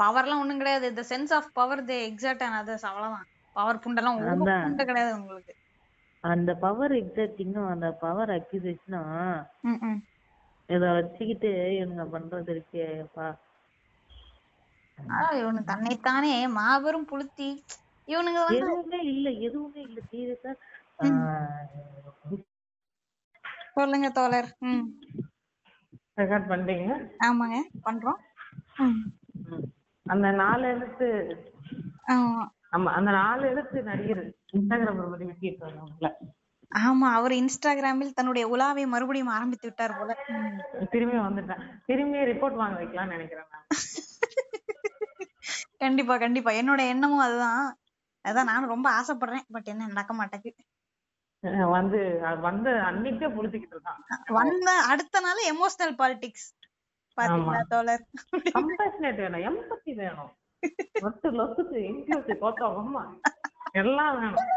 பவர்லாம் 0.03 0.41
ஒண்ணும் 0.41 0.57
கிடையாது. 0.57 0.89
இந்த 0.89 1.05
sense 1.09 1.32
of 1.32 1.51
power 1.53 1.85
they 1.85 2.12
exact 2.12 2.43
others 2.43 2.82
அவ்வளவுதான். 2.82 3.26
பவர் 3.53 3.76
புண்டெல்லாம். 3.76 4.39
புண்டை 4.47 4.85
கிடையாது 4.85 5.20
உங்களுக்கு. 5.20 5.55
அந்த 6.25 6.51
பவர் 6.55 6.93
எக்ஸாக்டிங்கும் 6.93 7.68
அந்த 7.68 7.89
பவர் 7.93 8.31
அக்யூசேஷனும். 8.31 9.47
இத 10.68 10.93
வச்சுக்கிட்டு 10.93 11.51
இவனுங்க 11.79 12.05
பண்றது 12.12 12.53
இருக்கே 12.55 12.85
அப்பா. 13.01 13.27
ஆ, 14.99 15.33
இவனு 15.33 15.62
தன்னைத்தானே 15.64 16.49
மாபெரும் 16.49 17.09
புளுத்தி. 17.11 17.49
இவனுங்க 18.09 18.41
வந்து 18.45 18.57
எதுவுமே 18.59 18.99
இல்ல 19.12 19.31
எதுவுமே 19.47 19.81
இல்ல. 19.81 19.99
சீரியஸா 20.11 20.53
சொல்லுங்க 23.75 24.09
தோழர். 24.11 24.51
ரெக்கார்ட் 26.16 26.51
பண்றீங்க? 26.51 26.89
ஆமாங்க 27.25 27.57
பண்றோம். 27.85 28.20
அந்த 30.07 30.31
நாலு 30.33 30.66
எழுத்து. 30.68 31.09
ஆமா. 32.75 32.91
அந்த 32.99 33.11
நாலு 33.16 33.45
எழுத்து 33.51 33.79
நடிகர் 33.89 34.22
இன்ஸ்டாகிராம் 34.53 35.01
விட்டிட்டு 35.22 35.64
வந்தவங்கள 35.66 36.11
ஆமா 36.72 37.09
அவர் 37.16 37.33
இன்ஸ்டாகிராமில் 37.37 38.16
தன்னுடைய 38.16 38.45
உலாவை 38.53 38.85
மறுபடியும் 38.93 39.35
ஆரம்பித்து 39.35 39.66
விட்டார் 39.68 39.97
போல. 39.99 40.12
திரும்பி 40.93 41.18
வந்துட்டேன் 41.20 41.61
திரும்பி 41.87 42.25
ரிப்போர்ட் 42.31 42.61
வாங்க 42.61 42.79
வைக்கலாம்னு 42.81 43.16
நினைக்கிறேன் 43.16 43.51
நான். 43.53 43.66
கண்டிப்பா 45.83 46.14
கண்டிப்பா 46.18 46.51
என்னோட 46.59 46.81
எண்ணமும் 46.93 47.25
அதுதான் 47.25 47.62
அதான் 48.25 48.49
நானும் 48.51 48.72
ரொம்ப 48.72 48.89
ஆசைப்படுறேன் 48.99 49.47
பட் 49.55 49.68
என்ன 49.72 49.89
நடக்க 49.91 50.12
மாட்டேங்குது 50.14 50.62
வந்து 51.75 51.99
வந்து 52.45 52.70
அன்னைக்கே 52.87 53.29
புடிச்சுக்கிட்டு 53.35 53.77
இருக்கான் 53.77 54.01
வந்த 54.37 54.68
அடுத்த 54.91 55.20
நாள் 55.20 55.49
எமோஷனல் 55.51 55.97
பாலிடிக்ஸ் 55.99 56.47
பாத்தீங்களா. 57.18 57.61
தோழர் 57.72 58.05
கம்பேஷனேட் 58.55 59.20
வேணும் 59.20 59.45
எம்பத்தி 59.49 59.93
வேணும் 59.99 60.33
இன்க்ளூசிவ் 61.84 62.42
அம்மா. 62.80 63.02
எல்லாம் 63.74 64.16
வேணும். 64.16 64.50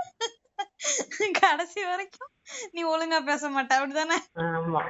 கடைசி 1.40 1.82
வரைக்கும் 1.90 2.32
நீ 2.76 2.82
ஒழுங்கா 2.92 3.20
பேச 3.30 3.50
மாட்ட 3.50 3.78
அப்படிதானே? 3.80 4.18
ஆமா. 4.50 4.82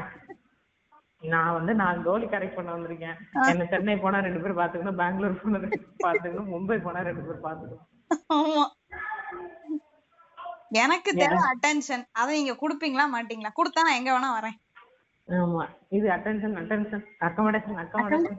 நான் 1.23 1.55
வந்து 1.55 1.73
நாலு 1.73 1.99
கோலி 2.03 2.25
கரெக்ட் 2.25 2.57
பண்ண 2.57 2.69
வந்திருக்கேன். 2.73 3.15
என்ன 3.51 3.63
சென்னை 3.71 3.95
போனா 3.97 4.17
ரெண்டு 4.19 4.41
பேர் 4.43 4.59
பாத்துக்கணும் 4.59 4.99
பெங்களூர் 4.99 5.39
போனா 5.39 5.59
ரெண்டு 5.63 5.79
பேர் 5.83 6.03
பாத்துக்கணும் 6.05 6.51
மும்பை 6.53 6.77
போனா 6.81 7.01
ரெண்டு 7.07 7.23
பேர் 7.27 7.45
பாத்துக்கணும் 7.45 7.85
ஆமா. 8.35 8.65
எனக்கு 10.77 11.09
தேவை 11.19 11.39
அட்டென்ஷன் 11.49 12.05
அதை 12.13 12.31
நீங்க 12.39 12.55
குடுப்பீங்களா 12.61 13.05
மாட்டீங்களா? 13.13 13.51
கொடுத்தா 13.59 13.85
நான் 13.85 13.99
எங்க 13.99 14.11
வேணா 14.13 14.29
வரேன். 14.37 14.57
ஆமா. 15.27 15.63
இது 15.89 16.07
அட்டென்ஷன் 16.11 16.57
அட்டென்ஷன் 16.61 17.05
அக்கமடேஷன் 17.27 17.79
அக்கமடேஷன் 17.83 18.37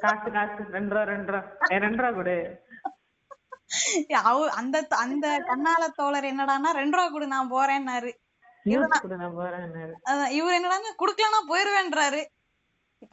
காசு 0.00 0.30
காசு 0.30 0.62
ரெண்டு 0.70 0.94
ரூபா 0.94 1.04
ரெண்டு 1.04 1.32
ரூபா 1.32 1.44
ரெண்டு 1.58 1.96
ரூபா 1.96 2.10
கொடு 2.10 2.64
அவ- 4.22 4.50
அந்த 4.50 4.86
அந்த 4.88 5.38
கண்ணால 5.46 5.86
தோழர் 5.94 6.24
என்னடான்னா 6.24 6.70
ரெண்டு 6.70 6.96
ரூபா 6.96 7.08
கொடு 7.08 7.26
நான் 7.26 7.52
போறேன்னாரு. 7.52 8.12
இவர் 10.30 10.62
என்னடாங்க 10.62 10.88
குடுக்கலன்னா 10.98 11.40
போயிருவேன்றாரு. 11.48 12.24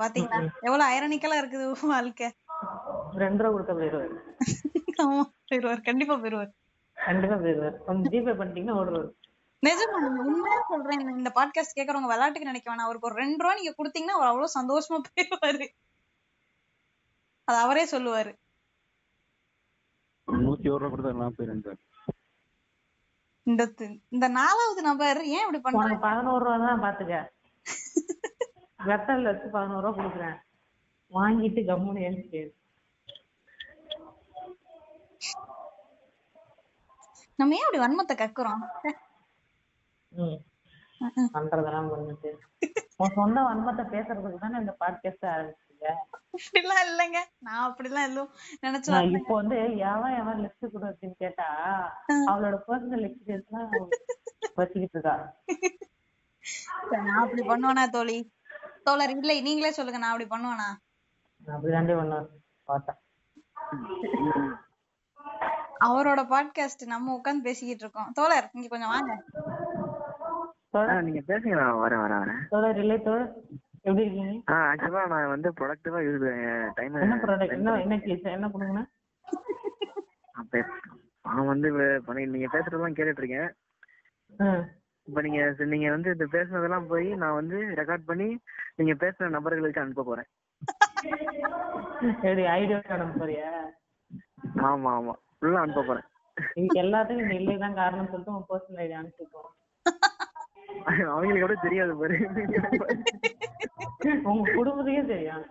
பாத்தீங்களா 0.03 0.47
எவ்வளவு 0.61 0.91
ஐரனிக்கலா 0.91 1.37
இருக்குது 1.43 1.85
வாழ்க்கை? 1.87 2.33
ரெண்டு 3.15 3.43
ரூபா 3.43 3.57
கொடுத்தா 3.57 3.75
போயிருவாரு. 3.75 4.17
ஆமா 5.03 5.21
போயிருவார் 5.51 5.83
கண்டிப்பா 5.83 6.13
போயிருவார். 6.13 6.51
கண்டிப்பா 6.93 7.35
போயிருவாரு. 7.35 7.77
கொஞ்சம் 7.85 8.11
ஜிபே 8.11 8.29
பண்ணிட்டீங்கன்னா 8.29 8.75
ஓடுவாரு. 8.75 9.09
நிஜமா 9.65 9.99
நீங்க 9.99 10.21
உண்மையா 10.21 10.65
சொல்றேன் 10.69 10.99
இந்த- 10.99 11.11
இந்த 11.11 11.31
பாட்காஸ்ட் 11.35 11.79
கேக்குறவங்க 11.79 12.01
விளையாட்டுக்கு 12.01 12.43
நினைக்க 12.43 12.71
வேணாம். 12.71 12.87
அவருக்கு 12.87 13.07
ஒரு 13.07 13.15
ரெண்டு 13.15 13.43
ரூபா 13.43 13.55
நீங்க 13.55 13.73
கொடுத்தீங்கன்னா 13.77 14.15
அவர் 14.17 14.27
அவ்வளவு 14.27 14.51
சந்தோஷமா 14.59 14.97
போயிருவாரு. 15.15 15.67
அது 17.47 17.57
அவரே 17.65 17.83
சொல்லுவாரு. 17.93 18.31
நூத்தி 20.27 20.67
ஒரு 20.73 20.81
ரூபா 20.83 20.91
கொடுத்தா 20.93 21.11
சார். 21.67 21.81
இந்த 23.47 23.63
இந்த 24.15 24.25
நாலாவது 24.39 24.81
நபர் 24.89 25.19
ஏன் 25.35 25.43
இப்படி 25.45 25.59
பண்றாங்க 25.63 25.97
பதினோரு 26.05 26.43
ரூபா 26.45 26.57
தான் 26.65 26.83
பாத்துக்க. 26.85 27.15
வெத்தல்ல 28.89 29.31
வச்சு 29.31 29.47
பதினோரு 29.55 29.83
ரூபா 29.85 29.97
கொடுக்குறேன். 29.99 30.37
வாங்கிட்டு 31.11 31.61
கம்முன்னு 31.69 32.05
எழுந்துட்டு 32.07 32.41
நம்ம 37.39 37.55
ஏன் 37.57 37.65
இப்படி 37.65 37.81
வன்மத்தை 37.83 38.15
கக்குறோம்? 38.17 38.63
பண்றதெல்லாம் 41.35 41.89
பண்ணிட்டு 41.91 42.29
உன் 43.01 43.15
சொந்த 43.17 43.39
வன்மத்தை 43.47 43.83
பேசுறதுக்கு 43.93 44.43
தானே 44.43 44.59
இந்த 44.63 44.73
பாட்காஸ்ட் 44.81 45.25
ஆரம்பிச்சீங்க 45.33 45.72
அப்படிலாம் 46.35 46.83
இல்லைங்க. 46.89 47.19
நான் 47.47 47.63
அப்படிலாம் 47.65 48.07
எதுவும் 48.09 48.31
நினைச்சு 48.65 48.91
நான் 48.93 49.01
வரல. 49.01 49.19
இப்போ 49.19 49.33
வந்து 49.39 49.57
எவன் 49.91 50.15
எவன் 50.21 50.41
லிஸ்ட் 50.43 50.71
கொடு 50.73 50.87
அப்படின்னு 50.91 51.17
கேட்டா 51.23 51.47
அவளோட 52.31 52.57
பர்சனல் 52.67 53.05
எக்ஸ்பீரியன்ஸ் 53.09 53.49
எல்லாம் 53.51 53.69
வச்சுக்கிட்டு 54.59 54.97
இருக்கா. 54.97 55.15
நான் 56.91 57.21
அப்படி 57.23 57.43
பண்ணுவேனா 57.51 57.85
தோழி? 57.97 58.17
தோழர் 58.87 59.13
இல்லை 59.17 59.35
நீங்களே 59.47 59.71
சொல்லுங்க 59.77 59.99
நான் 60.01 60.13
அப்படி 60.13 60.29
பண்ணுவேனா? 60.33 60.69
நான் 61.41 61.55
அப்படிதாண்டி 61.57 61.95
பண்ணுவேன் 61.99 62.29
பார்த்தேன் 62.71 62.99
அவரோட 65.87 66.21
பாட்காஸ்ட் 66.33 66.83
நம்ம 66.93 67.13
உட்கார்ந்து 67.17 67.47
பேசிக்கிட்டு 67.47 67.83
இருக்கோம். 67.85 68.11
தோழர் 68.19 68.49
இங்க 68.55 68.67
கொஞ்சம் 68.73 68.93
வாங்க. 68.95 69.11
நீங்க 71.07 71.21
பேசுங்க 71.29 71.55
நான் 71.61 71.81
வரேன் 71.81 72.03
வரேன் 72.03 72.21
வரேன். 72.23 72.41
தோழர் 72.53 72.79
இல்லை 72.83 72.97
தோழர். 73.07 73.31
எப்படி 73.85 74.03
இருக்கீங்க? 74.03 74.33
ஆ 74.49 74.57
ஆக்சுவலா 74.67 75.03
நான் 75.07 75.31
வந்து 75.31 75.49
ப்ரொடக்டிவா 75.51 75.99
யூஸ் 76.05 76.25
டைம் 76.75 76.93
என்ன 76.99 77.15
ப்ராடக்ட் 77.23 77.55
என்ன 77.55 77.73
என்ன 77.81 77.97
கேஸ் 77.99 78.27
என்ன 78.33 78.49
கொடுங்கண்ணா 78.49 78.83
நான் 81.25 81.47
வந்து 81.47 81.67
நீ- 82.15 82.29
நீங்க 82.31 82.47
பேசுறதெல்லாம் 82.53 82.95
கேட்டுட்டு 82.95 83.21
இருக்கேன். 83.21 83.49
இப்ப 85.07 85.21
நீங்க 85.21 85.39
நீங்க 85.71 85.87
வந்து 85.91 86.09
இது 86.11 86.25
பேசுனதெல்லாம் 86.29 86.87
போய் 86.87 87.07
நான் 87.15 87.33
வந்து 87.33 87.57
ரெக்கார்ட் 87.79 88.05
பண்ணி 88.05 88.27
நீங்க 88.75 88.93
பேசுன 88.99 89.29
நபர்களுக்கு 89.29 89.81
அனுப்ப 89.81 90.03
போறேன். 90.03 90.29
சரி 92.21 92.43
ஐடியா 92.53 92.79
அனுப்ப 92.95 93.13
போறியா? 93.19 93.49
ஆமா 94.67 94.91
ஆமா. 94.93 95.13
ஃபுல்லா 95.35 95.61
அனுப்ப 95.61 95.83
போறேன். 95.83 96.07
எல்லாத்துக்கும் 96.81 97.23
இந்த 97.23 97.35
இல்லை 97.35 97.55
தான் 97.57 97.75
காரணம் 97.75 98.09
சொல்லிட்டு 98.09 98.35
உன் 98.35 98.47
பர்சனல் 98.49 98.81
ஐடி 98.83 98.95
அனுப்பிச்சுக்கோ 98.99 99.41
அவங்களுக்கு 101.07 101.41
கூட 101.41 101.55
தெரியாது 101.61 101.93
பாரு. 101.95 102.15
உங்க 104.23 104.43
குடும்பத்துக்கே 104.55 105.03
தெரியும் 105.05 105.43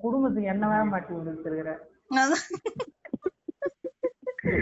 குடும்பத்துக்கு 0.00 0.48
என்ன 0.48 0.68
வேற 0.68 0.84
மாட்டி 0.84 1.12
விட்டுருக்கிற 1.18 1.72
அதான். 2.16 2.44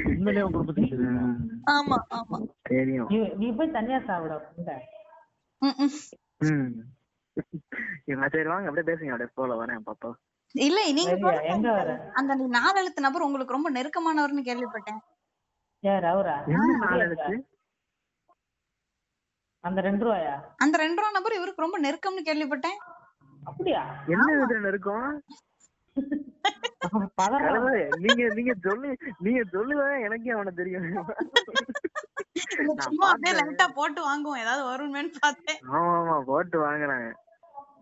உண்மையிலேயே 0.09 0.45
உங்க 0.45 0.57
குடும்பத்துக்கு 0.57 0.91
தெரியுமா? 0.91 1.25
ஆமா 1.73 1.97
ஆமா. 2.11 2.39
தெரியும். 2.69 3.09
நீ 3.09 3.19
நீ 3.35 3.49
போய் 3.53 3.71
தனியா 3.71 4.01
சாப்பிட 4.01 4.35
சரி 8.33 8.49
வாங்க 8.49 8.69
அப்படியே 8.69 8.87
பேசுங்க 8.89 9.13
அப்படியே 9.13 9.31
போல 9.35 9.55
வரேன் 9.55 9.85
பாப்பா. 9.87 10.11
இல்ல 10.55 10.81
நீங்க 10.93 11.13
அந்த 12.15 12.35
நாலு 12.49 12.77
எழுத்து 12.81 13.01
நபர் 13.01 13.23
உங்களுக்கு 13.23 13.53
ரொம்ப 13.53 13.71
நெருக்கமானவர்னு 13.71 14.43
கேள்விப்பட்டேன். 14.43 15.01
யார் 15.85 16.05
அவரா? 16.05 16.35
அந்த 19.65 19.81
ரெண்டு 19.83 20.05
ரூபாயா? 20.07 20.35
அந்த 20.59 20.77
ரெண்டு 20.79 20.99
ரூபா 21.01 21.11
நபர் 21.11 21.37
இவருக்கு 21.37 21.65
ரொம்ப 21.65 21.79
நெருக்கம்னு 21.79 22.29
கேள்விப்பட்டேன். 22.29 22.79
அப்படியா? 23.43 23.83
என்ன 24.09 24.27
விதத்துல 24.33 24.73
கடவுளே, 27.45 27.83
நீங்க 28.05 28.23
நீங்க 28.35 28.53
சொல்லு 28.65 28.89
நீங்க 29.19 29.41
சொல்லுதான் 29.53 30.03
எனக்கே 30.07 30.31
அவனை 30.31 30.53
தெரியும். 30.55 30.87
சும்மா 32.85 33.07
அப்படியே. 33.09 33.35
லைட்டா 33.39 33.67
போட்டு 33.79 34.01
வாங்குவோம். 34.09 34.41
ஏதாவது 34.43 34.63
வருமேன்னு 34.71 35.13
பார்த்தேன். 35.21 35.61
ஆமா 35.73 35.93
ஆமா 36.01 36.17
போட்டு 36.25 36.57
வாங்குறாங்க 36.65 37.09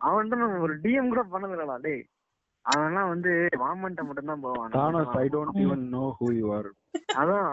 அவன்கிட்ட 0.06 0.36
நம்ம 0.42 0.60
ஒரு 0.66 0.74
டிஎம் 0.84 1.08
கூட 1.08 1.22
பண்ணதில்லடா 1.32 1.76
டேய். 1.82 2.02
அவன்லாம் 2.64 3.08
வந்து 3.08 3.30
வாமன்ட்ட 3.62 4.02
மட்டும் 4.04 4.30
தான் 4.30 4.42
போவான் 4.42 4.74
Thanos 4.74 5.16
I 5.18 5.26
don't 5.28 5.60
even 5.62 5.84
know 5.94 6.04
who 6.18 6.26
you 6.36 6.46
are 6.52 6.68
அதான். 7.14 7.52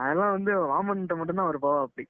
அதெல்லாம் 0.00 0.34
வந்து 0.36 0.52
வாமன்ட்ட 0.70 1.16
மட்டும் 1.16 1.38
தான் 1.38 1.46
அவர் 1.46 1.64
போவா 1.64 1.80
அப்படி. 1.82 2.04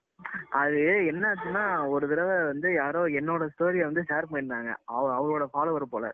அது 0.55 0.81
என்னாச்சுன்னா 1.11 1.63
ஒரு 1.91 2.05
தடவை 2.09 2.37
வந்து 2.45 2.69
யாரோ 2.75 3.03
என்னோட 3.21 3.47
ஸ்டோரியை 3.53 3.87
வந்து 3.89 4.03
ஷேர் 4.03 4.29
பண்ணிருந்தாங்க 4.29 4.73
அவ 4.91 5.05
அவரோட 5.19 5.47
ஃபாலோவர் 5.53 5.87
போல. 5.91 6.07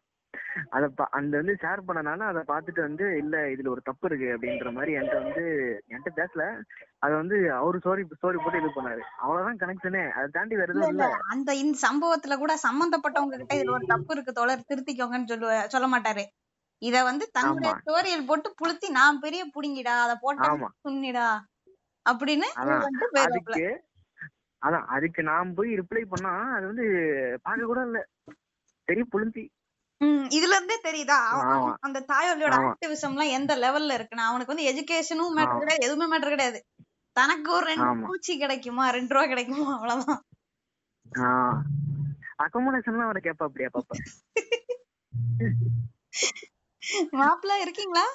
அத 0.72 0.84
அந்த 1.18 1.32
வந்து 1.40 1.54
ஷேர் 1.60 1.80
பண்ணனால 1.86 2.20
அதை 2.28 2.42
பார்த்துட்டு 2.48 2.80
வந்து 2.80 3.06
இல்ல 3.20 3.36
இதுல 3.52 3.68
ஒரு 3.68 3.82
தப்பு 3.82 4.06
இருக்கு 4.08 4.28
அப்படின்ற 4.34 4.70
மாதிரி 4.72 4.96
என்கிட்ட 4.98 5.18
வந்து 5.22 5.44
என்கிட்ட 5.88 6.12
பேசல. 6.18 6.44
அத 7.02 7.10
வந்து 7.16 7.36
அவரு 7.58 7.80
ஸ்டோரி 7.80 8.04
ஸ்டோரி 8.12 8.38
போட்டு 8.38 8.60
இது 8.60 8.70
பண்ணாரு. 8.72 9.02
அவ்வளவுதான் 9.20 9.60
கனெக்ஷனே 9.62 10.04
அதை 10.16 10.26
தாண்டி 10.36 10.56
வேற 10.56 10.68
இல்ல 10.68 10.82
எதுவும் 10.82 10.94
இல்ல 10.94 11.06
இல்ல. 11.08 11.20
அந்த 11.34 11.50
இந்த 11.62 11.76
சம்பவத்துல 11.84 12.36
கூட 12.38 12.54
சம்பந்தப்பட்டவங்க 12.64 13.38
கிட்ட 13.38 13.56
இதுல 13.58 13.76
ஒரு 13.76 13.86
தப்பு 13.92 14.12
இருக்கு 14.16 14.32
தோழர். 14.32 14.68
திருத்திக்கோங்கன்னு 14.70 15.30
சொல்லுவ 15.32 15.52
சொல்ல 15.68 15.88
மாட்டாரு. 15.88 16.24
இத 16.82 16.96
வந்து 17.04 17.24
தன்னுடைய. 17.36 17.72
ஸ்டோரியல் 17.80 18.26
போட்டு 18.26 18.48
புளுத்தி 18.58 18.88
நான் 18.92 19.22
பெரிய 19.22 19.44
புடிங்கிடா 19.54 19.94
அத 20.04 20.12
போட்டா. 20.20 20.50
சுண்ணிடா 20.84 21.28
அப்படின்னு. 22.06 22.48
அதுக்கு 23.24 23.64
அதான். 24.62 24.86
அதுக்கு 24.94 25.20
நான் 25.26 25.50
போய் 25.56 25.70
ரிப்ளை 25.80 26.02
பண்ணா 26.12 26.32
அது 26.54 26.64
வந்து 26.70 26.86
பார்க்க 27.42 27.70
கூட 27.70 27.80
இல்ல. 27.88 27.98
பெரிய 28.88 29.04
புழுந்தி 29.12 29.42
ம், 30.00 30.26
இதுல 30.28 30.56
இருந்தே 30.56 30.76
தெரியுதா? 30.82 31.16
அவன் 31.28 31.48
ஆமா. 31.54 31.70
அந்த 31.80 32.04
தாயோலியோட 32.08 32.54
ஆமா. 32.56 32.68
ஆக்டிவிசம் 32.68 33.10
எல்லாம் 33.10 33.32
எந்த 33.32 33.52
லெவல்ல 33.56 33.94
இருக்குன்னு 33.94 34.22
அவனுக்கு 34.22 34.52
வந்து 34.54 34.68
எஜுகேஷனும் 34.70 35.34
மேட்டர் 35.36 35.54
ஆமா. 35.54 35.62
கிடையாது 35.62 35.86
எதுவுமே 35.86 36.06
மேட்டர் 36.06 36.28
கிடையாது. 36.28 36.60
தனக்கு 37.16 37.52
ஒரு 37.52 37.66
ரெண்டு 37.66 37.86
ஆமா. 37.86 38.06
பூச்சி 38.06 38.38
கிடைக்குமா? 38.38 38.84
ரெண்டு 38.90 39.14
ரூபா 39.14 39.26
கிடைக்குமா? 39.26 39.66
அவ்வளவுதான். 39.74 40.22
அக்கோமடேஷன்லாம் 42.38 43.08
அவரை 43.08 43.22
கேப்பா 43.22 43.46
அப்படியா 43.46 43.70
பாப்பா? 43.72 43.96
மாப்பிள்ள 47.12 47.54
இருக்கீங்களா? 47.60 48.06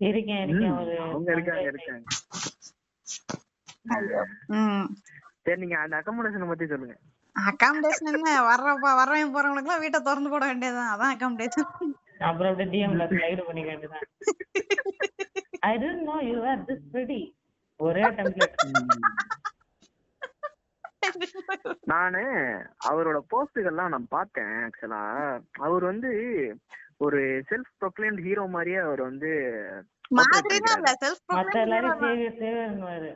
இருக்கேன் 0.00 0.42
இருக்கேன். 0.42 0.72
ம், 0.72 0.78
ஒரு 0.80 0.94
அவங்க 1.04 1.30
இருக்காங்க 1.32 1.68
இருக்காங்க. 1.68 2.04
ம். 4.54 4.86
சரி 5.44 5.60
நீங்க 5.60 5.78
அந்த 5.78 5.96
அக்கமடேஷனை 5.96 6.48
பத்தி 6.48 6.66
சொல்லுங்க. 6.66 6.96
அகாமடேஷன் 7.44 8.10
என்ன? 8.12 8.30
வர்றப்பா 8.48 8.90
வர்றவன் 8.98 9.34
போறவங்களுக்கு 9.34 9.68
எல்லாம் 9.68 9.82
வீட்டை 9.82 10.00
திறந்து 10.02 10.30
போட 10.30 10.44
வேண்டியதுதான். 10.46 10.92
அதான் 10.94 11.14
அகாமடேஷன் 11.14 11.68
அப்புறம் 12.26 12.50
அப்படியே 12.50 12.70
டிஎம்ல 12.74 13.06
ஸ்லைடு 13.10 13.42
பண்ணிக்க 13.46 13.70
வேண்டியதான் 13.72 14.06
I 15.62 15.72
don't 15.82 16.04
know 16.04 16.16
you 16.26 16.36
are 16.52 16.62
this 16.68 16.86
pretty 16.92 17.20
ஒரே 17.80 18.04
டெம்ப்ளேட் 18.18 18.56
நானு 21.92 22.22
அவரோட 22.88 23.18
போஸ்டுகள்லாம் 23.32 23.92
நான் 23.94 24.14
பார்த்தேன் 24.14 24.54
ஆக்சுவலா 24.62 25.02
அவர் 25.60 25.84
வந்து 25.84 26.10
ஒரு 26.98 27.20
செல்ஃப் 27.50 27.72
ப்ரொக்ளைம்ட் 27.80 28.22
ஹீரோ 28.26 28.44
மாதிரியே 28.54 28.80
அவர் 28.84 29.02
வந்து 29.02 29.30
மத்த 30.14 31.60
எல்லாரும் 31.60 32.00
சேவியர் 32.00 32.38
சேவியர்னுவாரு 32.40 33.10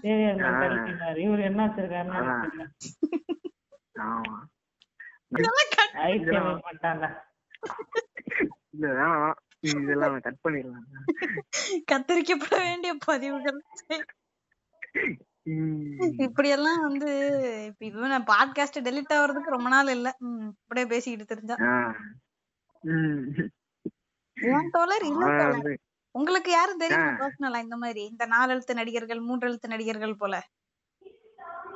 சேவியர் 0.00 1.18
இவரு 1.18 1.42
என்ன 1.42 1.66
வச்சிருக்காருன்னு 1.66 2.66
இதெல்லாம் 9.60 10.20
கட் 10.20 10.42
பண்ணிடலாம். 10.44 10.84
கத்தரிக்கப்பட 11.92 12.56
வேண்டிய 12.58 12.94
பதிவுகள். 13.06 13.58
இப்படி 16.18 16.48
எல்லாம் 16.48 16.80
வந்து 16.80 17.10
இப்ப 17.66 17.84
இது 17.86 18.08
நான் 18.08 18.24
பாட்காஸ்ட் 18.24 18.78
டெலிட் 18.78 19.14
ஆவறதுக்கு 19.14 19.56
ரொம்ப 19.56 19.68
நாள் 19.68 19.88
இல்ல. 19.88 20.16
இப்படியே 20.62 20.86
பேசிக்கிட்டு 20.86 21.32
தெரிஞ்சா. 21.34 21.56
ஏன் 24.36 24.70
தோழர் 24.70 25.02
இல்ல 25.02 25.24
உங்களுக்கு 26.14 26.50
யாரும் 26.50 26.78
தெரியுமா. 26.78 27.16
பர்சனலா 27.20 27.66
இந்த 27.66 27.76
மாதிரி? 27.76 28.04
இந்த 28.04 28.26
நாலு 28.26 28.52
எழுத்து 28.52 28.74
நடிகர்கள் 28.74 29.20
மூன்று 29.20 29.48
எழுத்து 29.48 29.68
நடிகர்கள் 29.68 30.14
போல. 30.14 30.42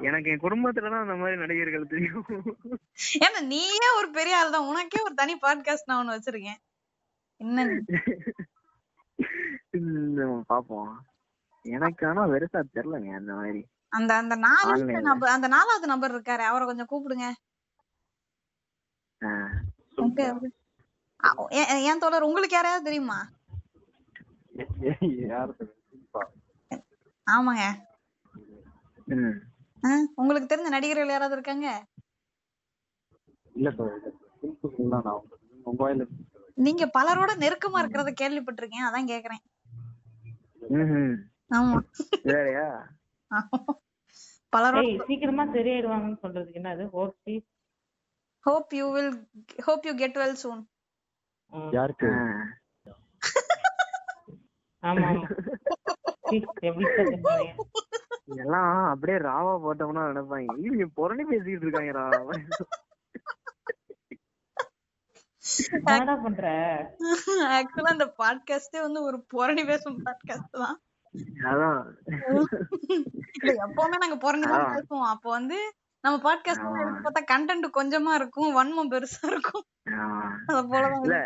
எனக்கு 0.00 0.30
என் 0.30 0.38
குடும்பத்துலதான் 0.38 1.00
அந்த 1.00 1.14
மாதிரி 1.14 1.36
நடிகர்கள் 1.36 1.86
தெரியும். 1.86 2.24
ஏன்னா 3.24 3.46
நீயே 3.46 3.88
ஒரு 3.96 4.10
பெரிய 4.10 4.38
ஆள் 4.38 4.50
தான் 4.50 4.66
உனக்கே 4.66 5.02
ஒரு 5.02 5.14
தனி 5.14 5.38
பாட்காஸ்ட் 5.42 5.84
நான் 5.84 6.02
ஒண்ணு 6.02 6.14
வச்சிருக்கேன். 6.14 6.60
என்ன 7.40 7.64
பாப்போம். 10.48 10.96
எனக்கு 11.64 12.06
ஆனா 12.06 12.26
பெருசா 12.26 12.62
தெரியலங்க 12.74 13.20
அந்த 13.20 13.34
மாதிரி. 13.34 13.66
அந்த 13.88 14.14
அந்த 14.14 14.36
நாலு. 14.36 15.02
நபர் 15.08 15.36
அந்த 15.36 15.48
நாலாவது 15.48 15.86
நபர் 15.86 16.14
இருக்காரு. 16.14 16.44
அவரை 16.50 16.66
கொஞ்சம் 16.66 16.88
கூப்பிடுங்க. 16.92 17.32
ஏன் 21.88 21.98
தோழர் 21.98 22.28
உங்களுக்கு 22.28 22.56
யாரையாவது 22.56 22.88
தெரியுமா 22.88 22.88
யாரு 22.88 22.88
தெரியுமா? 22.88 23.18
ஆமாங்க. 27.26 27.64
உங்களுக்கு 30.16 30.46
தெரிஞ்ச 30.48 30.68
நடிகர்கள் 30.70 31.12
யாராவது 31.12 31.36
இருக்காங்க? 31.36 31.68
நீங்க 36.58 36.84
பலரோட 36.96 37.32
நெருக்கமா 37.42 37.78
இருக்கிறத 37.82 38.10
கேள்விப்பட்டிருக்கேன். 38.20 38.86
அதான் 38.88 39.10
கேக்குறேன். 39.12 39.42
ஆமா. 41.50 41.78
பலரோட 44.52 44.80
சீக்கிரமா 45.08 45.44
சரியாயிடுவாங்கன்னு 45.54 46.22
சொல்றதுக்கு 46.22 46.60
என்னது 46.60 46.84
ஹோப்ஸி 46.94 47.34
hope 48.46 48.72
you 48.74 48.86
will 48.92 49.12
hope 49.62 49.86
you 49.86 49.94
get 49.96 50.18
well 50.18 50.36
soon 50.36 50.62
யாருக்கு 51.72 52.08
ஆ. 52.18 52.20
ஆமா 52.22 52.40
ஆமா 53.22 53.60
சீ, 53.60 53.60
எப்படி 53.62 54.28
சொல்றீங்க 54.28 54.71
எல்லாம் 58.42 58.90
அப்படியே 58.90 59.16
ராவா 59.26 59.52
போட்டோம்னா 59.64 60.02
நினைப்பாங்க 60.08 60.54
இவங்க 60.58 60.84
புறணி 60.98 61.24
பேசிக்கிட்டு 61.24 61.66
இருக்காங்கடா. 61.66 62.04
என்னடா 65.88 66.16
பண்ற? 66.16 66.46
ஆக்சுவலா 67.56 67.88
அந்த 67.88 68.14
பாட்காஸ்டே 68.20 68.80
வந்து 68.80 69.02
ஒரு 69.02 69.26
புரணி 69.34 69.66
பேசும் 69.66 69.98
பாட்காஸ்ட் 70.06 70.56
தான். 70.56 70.78
அதான். 71.50 71.82
எப்பவுமே 73.62 73.96
நாங்க 74.04 74.16
புரணி 74.24 74.46
தான். 74.46 74.74
பேசுவோம். 74.76 75.08
அப்போ 75.14 75.30
வந்து 75.30 75.58
நம்ம 76.04 76.16
பாட்காஸ்ட் 76.28 76.64
பார்த்தா 77.06 77.22
கண்டென்ட் 77.32 77.76
கொஞ்சமா 77.78 78.14
இருக்கும் 78.20 78.56
வன்மம் 78.58 78.92
பெருசா 78.94 79.22
இருக்கும். 79.32 79.64
அத 80.48 80.62
போலதான் 80.72 81.02
இல்ல 81.02 81.18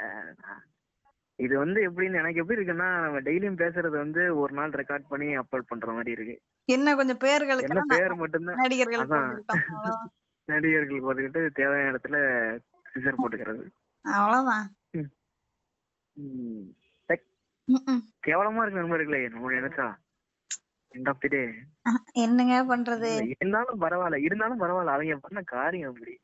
இது 1.38 1.58
வந்து 1.58 1.80
எப்படின்னு 1.90 2.18
எனக்கு 2.18 2.40
எப்படி 2.40 2.60
இருக்குன்னா 2.60 2.88
நம்ம 3.00 3.20
டெய்லியும் 3.20 3.60
பேசுறது 3.62 3.88
வந்து 3.88 4.38
ஒரு 4.38 4.52
நாள் 4.54 4.70
ரெக்கார்ட் 4.70 5.08
பண்ணி 5.08 5.38
அப்லோட் 5.38 5.68
பண்ற 5.68 5.92
மாதிரி 5.92 6.10
இருக்கு. 6.10 6.36
என்ன 6.64 6.94
கொஞ்சம் 6.94 7.16
பேர்களுக்கு 7.16 7.68
என்ன 7.68 7.96
பேர் 7.96 8.14
மட்டும்தான்? 8.14 8.56
நடிகர்கள். 8.56 9.44
நடிகர்கள் 10.48 11.02
போட்டுக்கிட்டு 11.02 11.50
தேவையான 11.52 11.92
இடத்துல 11.92 12.16
சிசர் 12.94 13.20
போட்டுக்கிறது. 13.22 13.64
அவ்வளவுதான். 14.04 14.66
கேவலமா 18.26 18.62
இருக்கு 18.62 18.80
நண்பர்களே 18.80 19.28
நம்ம 19.28 19.52
நினைச்சா. 19.52 19.86
Day. 21.30 21.46
என்னங்க 22.12 22.76
பண்றது? 22.76 23.10
இருந்தாலும் 23.40 23.80
பரவாயில்ல 23.80 24.20
இருந்தாலும் 24.20 24.60
பரவாயில்ல 24.60 24.94
அவங்க 24.94 25.16
பண்ண 25.16 25.40
காரியம் 25.42 25.90
அப்படி. 25.90 26.14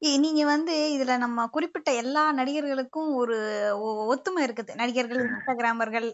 இ- 0.00 0.18
நீங்க 0.18 0.44
வந்து 0.44 0.74
இதுல 0.94 1.16
நம்ம 1.16 1.46
குறிப்பிட்ட 1.46 1.94
எல்லா 1.94 2.32
நடிகர்களுக்கும் 2.32 3.14
ஒரு 3.14 3.36
ஒ- 3.80 4.14
ஒத்துமை 4.14 4.40
இருக்குது. 4.40 4.74
நடிகர்கள் 4.74 5.30
இன்ஸ்டாகிராமர்கள் 5.30 6.08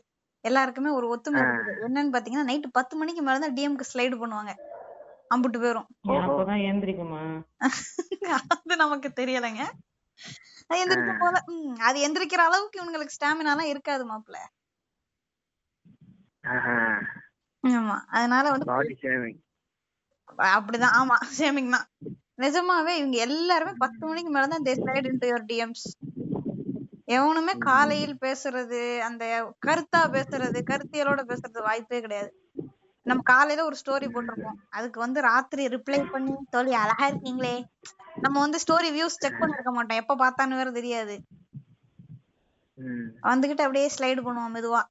எல்லாருக்குமே 0.44 0.90
ஒரு 0.90 1.06
ஒத்துமை 1.14 1.38
இருக்குது. 1.38 1.72
என்னன்னு 1.86 2.14
பாத்தீங்கன்னா 2.14 2.48
நைட்டு 2.50 2.68
பத்து 2.72 2.96
மணிக்கு 2.96 3.22
மேலதான் 3.22 3.54
டிஎம்க்கு 3.54 3.90
ஸ்லைடு 3.92 4.16
பண்ணுவாங்க. 4.18 4.52
அம்புட்டு 5.34 5.60
பேரும். 5.60 5.88
அப்பதான் 6.26 6.62
எந்திரிக்குமா? 6.68 7.20
அது 8.50 8.76
நமக்கு 8.76 9.08
தெரியலைங்க. 9.16 9.64
அது 10.66 10.78
எந்திரிக்கும் 10.80 11.18
போல 11.18 11.42
ம், 11.46 11.76
அது 11.78 11.98
எந்திரிக்கிற 12.08 12.40
அளவுக்கு 12.42 12.78
இவங்களுக்கு 12.80 13.16
ஸ்டாமினா 13.18 13.52
எல்லாம் 13.52 13.66
இருக்காது 13.66 14.04
மாப்பிள்ள 14.10 14.38
ஆமா. 17.64 17.96
அதனால 18.08 18.50
வந்து 18.50 18.66
பாடி 18.66 18.94
அப்படிதான். 20.38 20.94
ஆமா. 21.00 21.16
ஷேமிங் 21.38 21.70
தான். 21.70 21.86
நிஜமாவே 22.38 22.92
இவங்க 22.98 23.16
எல்லாருமே 23.18 23.72
பத்து 23.78 24.02
மணிக்கு 24.06 24.30
மேலதான் 24.34 24.66
they 24.66 24.74
slide 24.80 25.08
into 25.10 25.30
your 25.30 25.48
DMs 25.50 25.86
எவனுமே 27.08 27.54
காலையில் 27.68 28.16
பேசுறது 28.24 28.80
அந்த 29.08 29.24
கருத்தா 29.66 30.00
பேசுறது 30.16 30.58
கருத்தியலோட 30.70 31.20
பேசுறது 31.30 31.60
வாய்ப்பே 31.62 32.00
கிடையாது. 32.00 32.30
நம்ம 33.06 33.22
காலையில 33.32 33.64
ஒரு 33.64 33.76
ஸ்டோரி 33.82 34.08
போட்டிருப்போம். 34.14 34.58
அதுக்கு 34.68 34.98
வந்து 35.00 35.20
ராத்திரி 35.20 35.64
ரிப்ளை 35.66 36.00
பண்ணி 36.10 36.34
தோழி 36.50 36.72
அழகா 36.74 37.06
இருக்கீங்களே. 37.08 37.54
நம்ம 38.22 38.36
வந்து 38.40 38.58
ஸ்டோரி 38.64 38.88
வியூஸ் 38.96 39.20
செக் 39.22 39.40
பண்ணிருக்க 39.42 39.72
மாட்டோம். 39.76 40.00
எப்ப 40.02 40.16
பார்த்தான்னு 40.24 40.60
வேற 40.60 40.70
தெரியாது. 40.70 41.16
வந்துகிட்டு 43.22 43.64
அப்படியே 43.66 43.86
ஸ்லைடு 43.96 44.20
பண்ணுவான் 44.26 44.54
மெதுவா. 44.56 44.82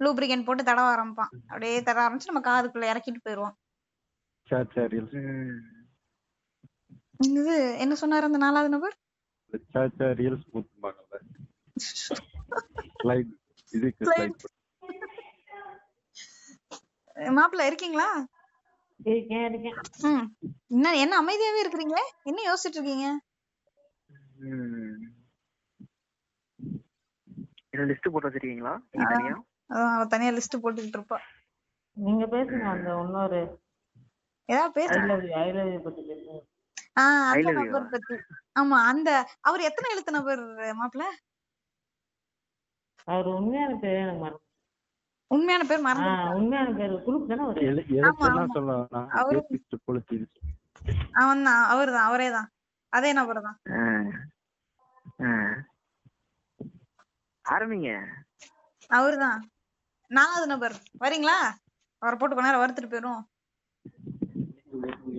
லூப்ரிகன் 0.00 0.44
போட்டு 0.46 0.62
தடவ 0.62 0.88
ஆரம்பிப்பான். 0.94 1.32
அப்படியே 1.50 1.76
தட 1.80 1.98
ஆரம்பிச்சு 2.04 2.30
நம்ம 2.32 2.42
காதுக்குள்ள 2.50 2.86
இறக்கிட்டு 2.92 3.20
போயிருவோம் 3.26 3.56
சார் 4.48 4.70
சார். 4.74 4.90
ரீல்ஸ் 4.92 5.18
இது 7.20 7.54
என்ன 7.78 7.94
சொன்னாரு 8.00 8.22
அந்த 8.22 8.38
நாலாவது 8.38 8.68
நபர். 8.68 8.96
ஸ்லைட் 12.98 13.32
மாப்பிள்ள 17.34 17.62
இருக்கீங்களா? 17.66 18.08
இருக்கேன் 19.00 19.44
இருக்கேன். 19.48 19.76
ம். 20.02 20.26
என்ன 20.66 20.96
என்ன 20.96 21.14
அமைதியாவே 21.22 21.60
இருக்கிறீங்க 21.64 21.96
என்ன 22.22 22.40
யோசிச்சுட்டு 22.48 22.78
இருக்கீங்க? 22.78 23.06
என்ன 27.70 27.86
லிஸ்ட் 27.86 28.10
போட்டு 28.10 28.28
வச்சிருக்கீங்களா? 28.28 28.74
அவ 29.70 30.04
தனியா 30.06 30.30
லிஸ்ட் 30.30 30.62
போட்டுக்கிட்டு 30.62 30.98
இருப்பா. 30.98 31.18
நீங்க 31.96 32.26
பேசுங்க 32.26 32.64
அந்த 32.68 32.88
இன்னொரு. 33.04 33.40
ஏதாவது 34.48 34.72
பேச. 34.72 34.92
I 34.94 35.06
love 35.06 35.24
you 35.24 35.34
I 35.36 35.52
love 35.52 35.72
you 35.72 35.80
பத்தி 35.80 36.02
பேசுங்க. 36.02 36.38
ஆஹ் 36.98 37.24
I 37.30 37.40
அந்த? 37.40 37.52
நபர் 37.60 37.88
பத்தி. 37.92 38.14
ஆமா 38.56 38.78
அந்த 38.88 39.08
அவர் 39.42 39.66
எத்தனை 39.68 39.88
எழுத்து 39.90 40.12
நபர் 40.12 40.42
மாப்பிள்ள 40.78 41.06
அவர் 43.08 43.28
உண்மையான 43.34 43.72
பேர் 43.76 43.98
எனக்கு 43.98 44.22
மறந்து 44.22 44.44
உண்மையான 45.30 45.62
பேர் 45.66 45.82
மறந்து 45.82 46.10
உண்மையான 46.36 46.68
பேர் 46.76 46.94
குரூப் 47.06 47.28
தானே 47.30 47.42
அவரு- 49.18 49.42
அவன் 51.20 51.44
தான் 51.44 51.62
அவர் 51.72 51.90
தான் 51.90 52.06
அவரே 52.06 52.28
தான் 52.30 52.48
அதே 52.92 53.10
நபர் 53.12 53.40
தான். 53.42 53.56
ஆரம்பிங்க. 57.44 57.90
நாலாவது 60.10 60.46
நபர். 60.46 60.74
வரீங்களா? 61.00 61.36
அவரை 62.02 62.16
போட்டு 62.16 62.34
கொஞ்ச 62.34 62.46
நேரம் 62.46 62.62
வறுத்துட்டு 62.62 62.92
போயிரும். 62.92 63.20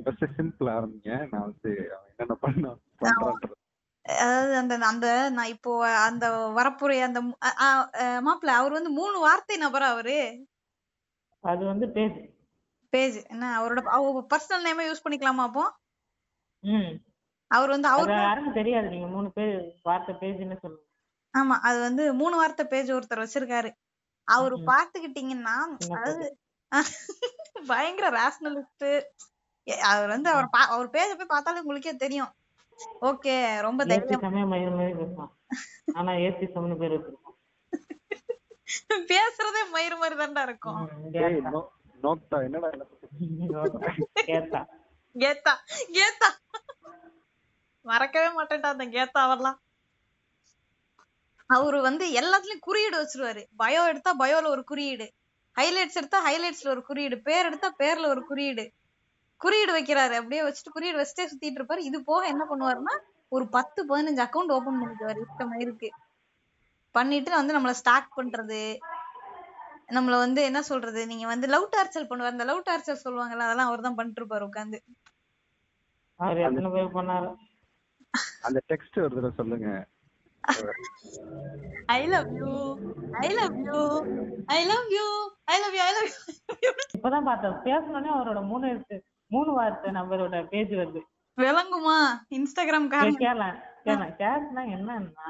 ஃபர்ஸ்ட் 0.03 0.23
சிம்பிள் 0.23 0.67
ஆரம்பிங்க 0.67 1.27
நான் 1.31 1.41
வந்து 1.41 1.95
அவன் 1.95 2.13
என்னென்ன 2.17 2.35
பண்ண 2.41 2.77
பண்றான்றது 2.99 3.57
அதாவது 4.01 4.55
அந்த 4.55 4.77
அந்த 4.77 5.29
நான் 5.29 5.47
இப்போ 5.47 5.89
அந்த 5.89 6.31
வரப்புரை 6.55 7.01
அந்த 7.01 7.21
மு- 7.21 7.43
அ- 7.43 7.59
அ- 7.59 7.89
அ, 7.93 8.21
மாப்பிள 8.21 8.45
அவர் 8.45 8.71
வந்து 8.71 8.89
மூணு 8.89 9.19
வார்த்தை 9.19 9.57
நபரா 9.57 9.87
அவரு? 9.87 10.47
அது 11.39 11.65
வந்து 11.65 11.89
பேஜ். 11.89 12.29
பேஜ். 12.89 13.25
என்ன 13.29 13.61
அவரோட 13.61 13.83
அவர் 13.83 14.23
பர்சனல் 14.23 14.61
நேமே 14.61 14.91
யூஸ் 14.91 15.05
பண்ணிக்கலாமா 15.09 15.45
அப்போ? 15.45 15.73
ம். 16.59 16.95
அவர் 17.47 17.69
வந்து 17.69 17.87
அவர் 17.87 18.11
அது 18.11 18.21
யாருக்கும் 18.21 18.53
தெரியாது. 18.53 18.87
நீங்க 18.87 19.07
மூணு 19.07 19.31
பேர் 19.31 19.79
வார்த்தை 19.83 20.15
பேஜ்னு 20.15 20.59
சொல்லுங்க. 20.59 20.85
ஆமா 21.37 21.59
அது 21.61 21.79
வந்து 21.79 22.13
மூணு 22.13 22.35
வார்த்தை 22.35 22.65
பேஜ் 22.65 22.91
ஒருத்தர் 22.91 23.27
வச்சிருக்காரு. 23.27 23.71
அவரு. 24.23 24.55
பாத்துக்கிட்டீங்கன்னா 24.57 25.77
அதாவது 25.91 26.37
பயங்கர 27.67 28.09
ரேஷனலிஸ்ட் 28.09 29.01
அவர் 29.65 30.07
வந்து 30.07 30.29
அவர் 30.29 30.45
பா- 30.45 30.71
அவர் 30.75 30.89
பேஜ 30.89 31.15
போய் 31.15 31.25
பார்த்தாலே 31.25 31.59
உங்களுக்கே 31.59 31.95
தெரியும். 31.95 32.31
ஓகே 33.01 33.61
ரொம்ப 33.61 33.85
ஏத்தி 33.87 34.15
தைரியம். 34.15 34.51
மயிறு 34.51 34.75
மாதிரி 34.75 34.93
பேசுவான். 34.93 35.31
ஆனா 35.93 36.13
ஏத்தி 36.13 36.45
சமனு 36.45 36.77
பேர் 36.77 36.91
வச்சிருக்கான் 36.91 37.37
பேசுறதே 39.11 39.61
மயிறு 39.73 39.97
மாதிரி 39.97 40.15
தான்டா 40.15 40.43
இருக்கும். 40.43 40.89
ஏய் 41.13 41.43
கேத்தா. 42.01 42.43
என்னடா 42.43 42.69
என்ன 42.69 42.85
கேத்தா 44.25 44.61
கேத்தா 45.15 45.53
கேத்தா 45.91 46.29
மறக்கவே 47.81 48.41
மாட்டேன்டா 48.41 48.69
அந்த 48.73 48.85
கேத்தாவெல்லாம் 48.85 49.57
அவரு 51.45 51.81
வந்து 51.81 52.05
எல்லாத்துலயும் 52.11 52.59
குறியீடு 52.59 52.97
வச்சிருவாரு. 53.01 53.45
பயோ 53.59 53.87
எடுத்தா 53.87 54.15
பயோல 54.19 54.47
ஒரு 54.47 54.63
குறியீடு. 54.63 55.13
ஹைலைட்ஸ் 55.55 55.95
எடுத்தா 55.95 56.31
ஹைலைட்ஸ்ல 56.31 56.67
ஒரு 56.67 56.83
குறியீடு. 56.83 57.21
பேர் 57.21 57.45
எடுத்தா 57.45 57.73
பேர்ல 57.79 58.05
ஒரு 58.05 58.25
குறியீடு. 58.25 58.71
குறியீடு 59.43 59.73
வைக்கிறாரு. 59.77 60.15
அப்படியே 60.19 60.41
வச்சுட்டு 60.47 60.75
குறியீடு 60.75 60.99
வச்சுட்டே 61.01 61.25
சுத்திட்டு 61.31 61.59
இருப்பாரு. 61.59 61.81
இது 61.89 61.97
போக 62.09 62.21
என்ன 62.33 62.43
பண்ணுவாருன்னா 62.51 62.95
ஒரு 63.35 63.45
பத்து 63.55 63.79
பதினஞ்சு 63.89 64.21
அக்கவுண்ட் 64.25 64.53
ஓபன் 64.57 64.79
பண்ணிக்குவாரு. 64.81 65.19
இஷ்டமா 65.27 65.57
இருக்கு. 65.65 65.89
பண்ணிட்டு 66.95 67.31
வந்து 67.39 67.55
நம்மள 67.57 67.73
ஸ்டாக் 67.81 68.09
பண்றது. 68.17 68.61
நம்மள 69.95 70.15
வந்து 70.23 70.41
என்ன 70.47 70.59
சொல்றது? 70.69 71.01
நீங்க 71.11 71.25
வந்து 71.33 71.47
லவ் 71.53 71.71
டார்ச்சர் 71.75 72.09
பண்ணுவாரு. 72.09 72.35
அந்த 72.35 72.47
லவ் 72.49 72.65
டார்ச்சர் 72.69 73.03
சொல்லுவாங்கல்ல 73.05 73.47
அதெல்லாம் 73.47 73.69
அவர் 73.69 73.85
தான் 73.87 73.97
பண்ணிட்டு 73.99 74.21
இருப்பாரு 74.21 74.47
உட்காந்து 74.49 74.79
அந்த 78.47 78.59
டெக்ஸ்ட் 78.69 78.97
ஒரு 79.03 79.13
தடவை 79.15 79.31
சொல்லுங்க. 79.39 79.69
I 81.95 81.99
love 82.13 82.29
you 82.39 82.51
I 83.25 83.29
love 83.39 83.55
you 83.67 83.79
I 84.55 84.59
love 84.71 84.87
you 84.95 85.05
I 85.53 85.57
love 85.63 85.75
you 85.77 85.83
I 85.87 85.91
love 85.97 86.09
you 86.65 86.71
இப்பதான் 86.97 87.27
பார்த்தேன். 87.29 87.55
பேசணும்னே 87.67 88.11
அவரோட 88.17 88.41
மூணு 88.51 88.67
எழுத்து. 88.73 88.97
மூணு 89.31 89.51
வார்த்தை 89.53 89.89
நம்பரோட 89.91 90.35
பேஜ் 90.47 90.73
வருது 90.73 91.01
விளங்குமா? 91.37 91.97
இன்ஸ்டாகிராம் 92.35 92.87
கேட்கலாம் 92.93 93.57
கேட்கலாம் 93.83 94.15
கேட்கனா 94.19 94.63
என்னன்னா. 94.73 95.27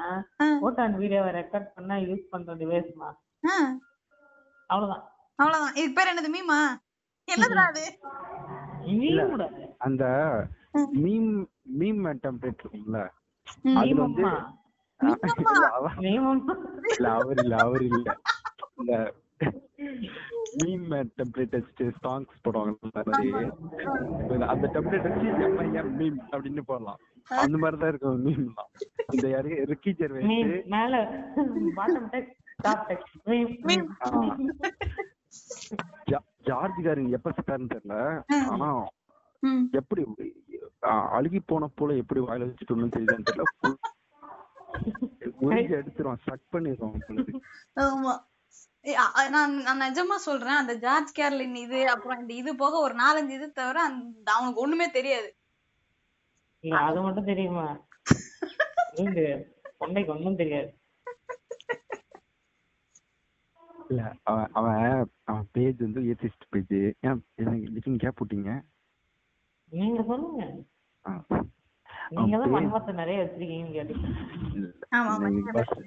போட்டோ 0.62 0.80
அண்ட் 0.84 0.98
வீடியோவை 0.98 1.30
ரெக்கார்ட் 1.36 1.68
பண்ணா 1.74 1.96
யூஸ் 2.04 2.30
பண்ற 2.30 2.54
டிவைஸ்மா 2.60 3.08
ஆ, 3.44 3.54
அவ்வளவுதான். 4.70 5.04
அவ்வளவுதான். 5.38 5.76
இதுக்கு 5.76 5.96
பேர் 5.98 6.10
என்னது 6.12 6.30
மீமா 6.34 6.58
என்னதுடா 7.28 7.64
அது? 7.68 7.84
அந்த 9.80 10.04
மீம் 10.98 11.30
மீம் 11.78 12.00
டெம்ப்ளேட் 12.22 12.62
இருக்குல்ல 12.62 12.98
ம். 13.64 13.78
அதுல 13.78 14.00
வந்து 14.00 14.24
இல்ல 16.92 17.08
அவர் 17.14 17.38
இல்ல 17.42 17.54
அவர் 17.62 17.84
இல்ல. 17.88 18.08
இந்த 18.78 18.92
மீம் 20.60 20.86
டெம்ப்ளேட் 21.16 21.54
வச்சுட்டு 21.56 21.84
சாங்ஸ் 22.02 22.40
போடுவாங்க 22.44 23.02
நிறைய 23.06 23.50
அந்த 24.46 24.70
டெம்ப்ளேட் 24.74 25.06
வச்சு 25.06 25.28
எம்ஐஎம் 25.46 25.92
மீம் 25.98 26.18
அப்படின்னு 26.32 26.60
போடலாம். 26.60 27.00
அந்த 27.36 27.58
மாதிரி 27.58 27.80
தான் 27.80 27.88
இருக்கும் 27.88 28.24
மீம்லாம் 28.26 28.70
இந்த 29.12 29.28
யாரு? 29.28 29.50
ரிக்கி 29.68 29.92
ஜெர்வைஸ் 29.92 30.28
மீம் 30.30 30.64
மேல 30.66 31.02
bottom 31.76 32.08
text 32.12 32.36
top 32.56 32.84
text 32.90 33.18
meme 33.26 33.52
meme 33.64 33.88
ஜா- 36.10 36.26
ஜார்ஜ் 36.42 36.84
காரன் 36.84 37.10
எப்ப 37.10 37.30
செத்தாருன்னு 37.30 37.74
தெரியல. 37.74 37.96
ஆனா. 38.48 38.70
எப்படி 39.72 40.02
அழுகி 41.12 41.40
போன 41.46 41.66
போல 41.74 41.94
எப்படி 41.94 42.20
வாயில 42.20 42.46
வச்சுட்டு 42.46 42.70
ஒண்ணும் 42.70 42.94
தெரியுதான்னு 42.96 43.28
தெரியல 43.30 43.44
உறிஞ்சி 45.40 45.74
எடுத்துருவான். 45.76 46.24
சக் 46.24 46.50
பண்ணிடுவான் 46.52 47.38
ஆமா. 47.80 48.14
அ- 48.84 49.28
நான் 49.28 49.62
நான் 49.62 49.80
நிஜமா 49.80 50.14
சொல்றேன் 50.18 50.56
அந்த 50.56 50.74
ஜார்ஜ் 50.74 51.18
கேர்லின் 51.18 51.54
இது 51.56 51.88
அப்புறம் 51.88 52.20
இந்த 52.20 52.34
இது 52.34 52.56
போக 52.56 52.76
ஒரு 52.78 52.94
நாலஞ்சு 52.94 53.30
இது 53.30 53.52
தவிர 53.52 53.80
அந்த 53.82 54.32
அவனுக்கு 54.32 54.60
ஒண்ணுமே 54.60 54.90
தெரியாது. 54.90 55.28
அது 56.84 57.00
மட்டும் 57.00 57.24
தெரியுமா? 57.24 57.66
ஒண்ணும் 58.92 59.14
தெரியாது 59.14 59.44
பொண்டைக்கு 59.80 60.06
ஒண்ணும் 60.06 60.36
தெரியாது. 60.36 60.70
இல்ல 63.88 64.02
அவன் 64.22 64.48
அவன் 64.52 64.82
அவன் 65.24 65.48
பேஜ் 65.52 65.80
வந்து 65.80 66.00
ஏத்திஸ்ட் 66.02 66.44
பேஜ் 66.50 66.74
ஏன் 67.00 67.22
எனக்கு 67.36 67.96
கேப் 67.96 68.20
விட்டீங்க 68.20 68.50
நீங்க 69.72 70.02
சொல்லுங்க. 70.02 70.44
ஆ. 71.04 71.12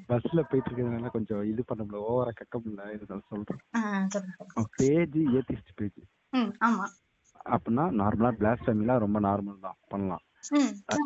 பஸ்ல 0.07 0.41
போயிட்டு 0.41 0.69
இருக்கிறதுனால 0.69 1.09
கொஞ்சம் 1.09 1.43
இது 1.43 1.63
பண்ண 1.65 1.83
முடியல 1.83 2.07
ஓவரா 2.09 2.31
கக்க 2.31 2.59
முடியல 2.59 2.87
இருந்தாலும் 2.87 3.29
சொல்றேன். 3.29 3.61
Page 4.75 5.17
atheist 5.37 5.73
page. 5.75 6.01
ம் 6.31 6.51
ஆமா. 6.59 6.85
அப்படின்னா 7.45 7.85
நார்மலா 8.01 8.31
பிளாஸ்டமிலாம் 8.39 8.97
ரொம்ப 8.97 9.19
நார்மல் 9.19 9.59
தான் 9.59 9.79
பண்ணலாம். 9.87 10.23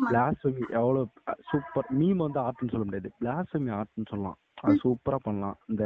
பிளாஸ்டமி 0.08 0.62
எவ்வளவு 0.70 1.08
சூப்பர் 1.50 1.88
மீம் 1.98 2.16
வந்து 2.16 2.40
ஆர்ட்னு 2.40 2.72
சொல்ல 2.74 2.84
முடியாது. 2.84 3.10
பிளாஸ்டமி 3.20 3.70
ஆர்ட்னு 3.70 4.10
சொல்லலாம். 4.10 4.38
அது 4.60 4.76
சூப்பரா 4.82 5.18
பண்ணலாம். 5.24 5.56
இந்த 5.70 5.84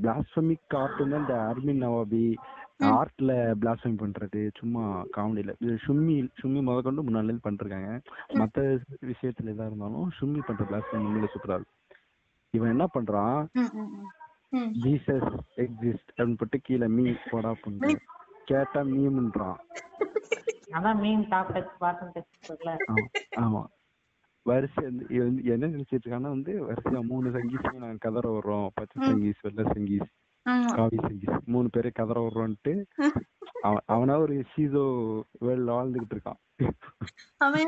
பிளாஸ்டமிக் 0.00 0.76
ஆர்ட்னு 0.80 1.20
இந்த 1.20 1.36
அர்மின் 1.48 1.82
நவாபி 1.84 2.24
ஆர்ட்ல 2.92 3.30
பிளாஸ்டமி 3.60 3.96
பண்றது 4.02 4.42
சும்மா 4.58 4.82
காமெடியில 5.16 5.54
ஷும்மி 5.84 6.16
ஷும்மி 6.40 6.60
முத 6.66 6.78
கொண்டு 6.82 7.06
முன்னாடி 7.06 7.28
இருந்து 7.28 7.46
பண்ணிருக்காங்க 7.46 7.92
மத்த 8.40 8.64
விஷயத்துல 9.10 9.54
எதா 9.54 9.68
இருந்தாலும் 9.70 10.10
ஷும்மி 10.18 10.42
பண்ற 10.48 10.64
பிளாஸ்டமி 10.70 11.08
உண்மையில 11.08 11.30
சூப்பரா 11.34 11.58
இருக்கும். 11.58 11.74
இவன் 12.54 12.72
என்ன 12.74 12.84
பண்றான்? 12.94 13.38
ஜீசஸ் 14.78 15.30
எக்ஸிஸ்ட் 15.62 16.10
அப்படின்னு 16.10 16.38
போட்டு 16.40 16.58
கீழே 16.66 16.86
மீ 16.94 17.04
போடா 17.26 17.52
பண்ணு 17.64 17.92
கேட்டா 18.48 18.82
மீம்ன்றான் 18.92 19.58
அதான் 20.76 20.98
meme 21.02 21.22
top 21.30 21.50
text 21.54 21.78
bottom 21.82 22.10
text 22.14 22.46
இருக்குல்ல 22.46 22.72
ஆமா 22.88 23.04
ஆமா. 23.44 23.62
வரிசை 24.48 24.82
என்ன 25.52 25.64
நினைச்சிட்டு 25.66 26.04
இருக்கான்னா 26.04 26.30
வந்து 26.36 26.52
வரிசையா 26.68 27.02
மூணு 27.10 27.28
சங்கீஸ் 27.36 27.66
நாங்க 27.76 27.98
கதற 27.98 28.26
வர்றோம் 28.36 28.66
பச்சை 28.74 28.98
சங்கீஸ் 29.06 29.42
வெள்ளை 29.42 29.64
சங்கீஸ் 29.72 30.08
காவி 30.72 30.98
சங்கீஸ் 31.02 31.36
மூணு 31.46 31.68
பேரே 31.74 31.90
கதற 31.92 32.18
வர்றோம்ட்டு 32.26 32.74
அவன் 33.64 33.84
அவனா 33.86 34.14
ஒரு 34.18 34.34
சீசோ 34.52 34.82
வேர்ல்ட்ல 35.46 35.76
வாழ்ந்துகிட்டு 35.76 36.14
இருக்கான். 36.16 36.38
அவன் 37.40 37.62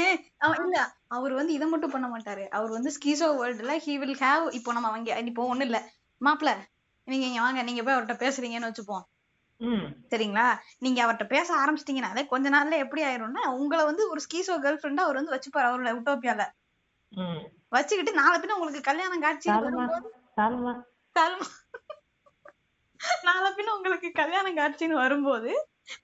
இல்ல 0.64 0.76
அவர் 1.08 1.32
வந்து 1.32 1.52
இத 1.52 1.64
மட்டும் 1.66 1.94
பண்ண 1.94 2.06
மாட்டாரு. 2.08 2.44
அவர் 2.48 2.70
வந்து 2.70 2.90
ஸ்கீசோ 2.90 3.28
வேர்ல்டுல 3.40 3.74
ஹி 3.86 3.94
வில் 3.98 4.20
ஹேவ் 4.22 4.44
இப்போ 4.50 4.72
நம்ம 4.72 4.90
அங்க 4.90 5.18
இப்போ 5.22 5.46
ஒண்ணு 5.52 5.66
இல்ல. 5.68 5.78
மாப்ள 6.20 6.50
நீங்க 7.08 7.24
இங்க 7.26 7.40
வாங்க 7.40 7.60
நீங்க 7.62 7.82
போய் 7.82 7.96
அவர்ட்ட 7.96 8.16
பேசுறீங்கன்னு 8.24 8.70
வச்சுப்போம். 8.70 9.04
சரிங்களா? 10.12 10.46
நீங்க 10.78 10.98
அவர்ட்ட 11.04 11.24
பேச 11.26 11.48
ஆரம்பிச்சிட்டீங்கனாலே 11.62 12.22
கொஞ்ச 12.26 12.48
நாள்ல 12.50 12.76
எப்படி 12.84 13.02
ஆயிரும்னா 13.04 13.44
உங்களை 13.58 13.82
வந்து 13.84 14.04
ஒரு 14.12 14.20
ஸ்கீசோ 14.26 14.54
கேர்ள் 14.64 14.80
ஃப்ரெண்டா 14.80 15.04
அவர் 15.06 15.20
வந்து 15.20 15.34
வச்சுப்பாரு 15.34 15.68
அவரோட 15.70 15.92
உட்டோப்பியால. 15.98 16.44
வச்சுக்கிட்டு 17.72 18.12
நாளை 18.12 18.36
பின்ன 18.38 18.56
உங்களுக்கு 18.56 18.82
கல்யாணம் 18.82 19.24
காட்சி 19.24 19.48
நாளை 23.24 23.48
பின்ன 23.50 23.74
உங்களுக்கு 23.76 24.08
கல்யாணம் 24.12 24.58
காட்சின்னு 24.58 24.96
வரும்போது 24.96 25.50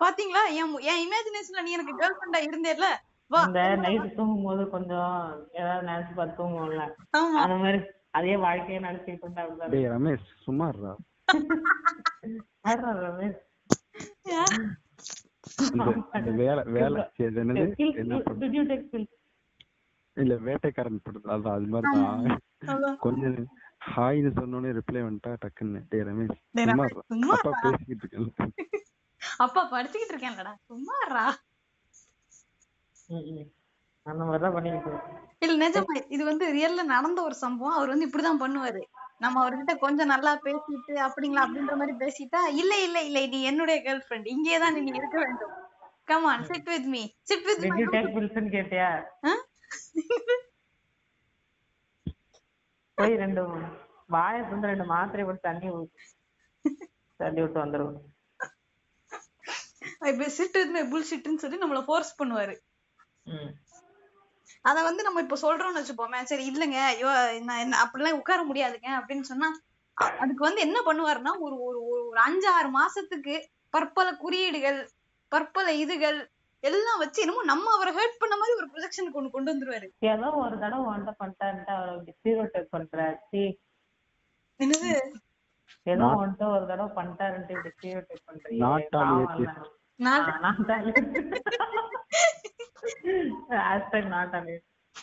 பாத்தீங்களா? 0.00 0.42
என் 0.58 0.70
என் 0.90 1.02
இமேஜினேஷன்ல 1.02 1.62
நீ 1.62 1.72
எனக்கு 1.72 1.94
கேர்ள் 1.98 2.16
ஃப்ரெண்டா 2.16 2.38
இருந்தேல்ல? 2.46 2.86
வா. 3.30 3.40
இந்த 3.46 3.60
நைட்டு 3.82 4.08
தூங்கும் 4.14 4.46
போது 4.46 4.62
கொஞ்சம் 4.68 5.12
ஏதாவது 5.52 5.86
நினைச்சு 5.88 6.12
பார்த்து 6.14 6.38
தூங்குவோம்ல. 6.40 6.84
ஆமா. 7.16 7.40
அந்த 7.42 7.56
மாதிரி 7.56 7.78
அதே 8.10 8.34
வாழ்க்கையை 8.36 8.78
நினைச்சிட்டு 8.82 9.24
இருந்தா 9.24 9.68
டேய் 9.74 9.88
ரமேஷ் 9.94 10.26
சும்மா 10.44 10.66
இருடா. 10.68 10.92
ரமேஷ். 13.04 13.40
வேலை 16.42 16.62
வேலை. 16.76 17.02
என்னது? 17.42 17.64
இல்ல 20.16 20.34
வேட்டைக்காரன் 20.44 21.02
படத்துல 21.02 21.34
அதான் 21.34 21.56
அது 21.56 21.66
மாதிரிதான் 21.66 22.38
அதான். 22.72 22.96
கொஞ்சம் 22.98 23.36
ஹாய்னு 23.88 24.30
சொன்னோடனே 24.36 24.70
ரிப்ளை 24.78 25.00
வந்துட்டா 25.02 25.32
டக்குன்னு. 25.42 25.80
டேய் 25.90 26.06
ரமேஷ் 26.06 26.38
சும்மா 27.10 27.34
அப்பா. 27.36 27.52
பேசிக்கிட்டு 27.64 28.04
இருக்கேன் 28.04 28.30
அப்பா 29.40 29.62
படிச்சுக்கிட்டு 29.72 30.14
இருக்கேன்லடா. 30.14 30.52
சும்மாறா 30.70 31.24
ம், 33.08 33.26
ம். 33.32 33.48
அந்த 34.06 34.22
மாதிரிதான் 34.24 34.54
பண்ணிட்டு. 34.54 34.92
இல்ல 35.42 35.54
நிஜமா 35.62 35.94
இது 36.10 36.22
வந்து 36.24 36.44
ரியல்ல 36.52 36.82
நடந்த 36.90 37.18
ஒரு 37.22 37.36
சம்பவம். 37.36 37.76
அவர் 37.76 37.92
வந்து 37.92 38.06
இப்படிதான் 38.08 38.42
பண்ணுவாரு. 38.42 38.82
நம்ம 39.18 39.36
அவர்கிட்ட 39.42 39.74
கொஞ்சம் 39.78 40.10
நல்லா 40.10 40.32
பேசிட்டு 40.42 40.94
அப்படிங்களா 41.04 41.44
அப்படின்ற 41.44 41.74
மாதிரி 41.76 41.94
பேசிட்டா 42.00 42.40
இல்ல 42.60 42.72
இல்ல 42.82 42.98
இல்ல 43.02 43.20
நீ 43.26 43.38
என்னுடைய 43.42 43.76
கேர்ள் 43.84 44.02
ஃப்ரெண்ட் 44.04 44.26
இங்கே 44.28 44.58
தான் 44.58 44.74
நீ 44.78 44.92
இருக்க 44.94 45.18
வேண்டும் 45.18 45.54
come on 46.08 46.44
sit 46.50 46.68
with 46.68 46.88
me 46.88 47.02
sit 47.22 47.46
with 47.46 47.62
ன்னு 48.34 48.50
கேட்டியா? 48.50 48.88
போய் 52.98 53.20
ரெண்டு 53.22 53.42
வாயை 54.10 54.40
வந்து 54.50 54.70
ரெண்டு 54.70 54.84
மாத்திரை 54.84 55.24
போட்டு 55.24 55.48
தண்ணி 55.48 55.68
தள்ளி 57.20 57.40
விட்டு 57.42 57.58
வந்துருவோம் 57.64 57.98
இப்ப 60.10 60.28
சிட்டு 60.36 60.60
புல்ஷிட்னு 60.92 61.42
சொல்லி 61.42 61.58
நம்மள 61.62 61.80
ஃபோர்ஸ் 61.84 62.18
பண்ணுவாரு. 62.18 62.54
அத 64.64 64.78
வந்து 64.82 65.02
நம்ம 65.02 65.22
இப்ப 65.22 65.36
சொல்றோம்னு 65.36 65.80
வச்சுப்போமே 65.80 66.20
சரி 66.22 66.44
இல்லங்க 66.50 66.78
ஐயோ 66.86 67.10
நான் 67.42 67.80
அப்படிலாம் 67.82 68.18
உட்கார 68.20 68.40
முடியாதுங்க 68.44 68.88
அப்படின்னு 69.00 69.26
சொன்னா 69.30 69.48
அதுக்கு 70.20 70.42
வந்து 70.44 70.60
என்ன 70.60 70.78
பண்ணுவாருன்னா 70.86 71.32
ஒரு 71.38 71.56
ஒரு 71.66 71.78
ஒரு 71.90 72.02
ஒரு 72.10 72.18
அஞ்சு 72.20 72.48
ஆறு 72.48 72.68
மாசத்துக்கு 72.70 73.34
பற்பல 73.74 74.08
குறியீடுகள் 74.14 74.78
பற்பல 75.32 75.68
இதுகள் 75.74 76.18
எல்லாம் 76.64 76.98
வச்சு 76.98 77.22
என்னமோ 77.22 77.42
நம்ம 77.44 77.72
அவரை 77.74 77.92
ஹர்ட் 77.96 78.20
பண்ண 78.20 78.34
மாதிரி 78.36 78.56
ஒரு 78.56 78.66
ப்ரொஜெக்ஷனுக்கு 78.72 79.18
ஒண்ணு 79.20 79.30
கொண்டு 79.30 79.52
வந்துருவாரு. 79.52 79.88
ஏதோ 80.12 80.28
ஒரு 80.44 80.56
தடவை 80.58 80.84
வந்துட்டு 80.86 81.20
பண்ணிட்டாருன்ட்டு 81.20 81.74
அவரை 81.76 82.14
சீரோ 82.22 82.44
டைப் 82.52 82.74
பண்றாரு. 82.76 83.16
சீ 83.30 83.42
என்னது? 84.60 84.90
ஏதோ 85.86 86.06
வந்துட்டு 86.14 86.46
ஒரு 86.54 86.64
தடவை 86.66 86.88
பண்ணிட்டாருன்ட்டு 86.96 87.56
இப்படி 87.56 87.74
சீரோ 87.82 88.00
டைப் 88.08 88.26
பண்றீங்க. 88.28 88.60
இல்ல. 89.38 89.52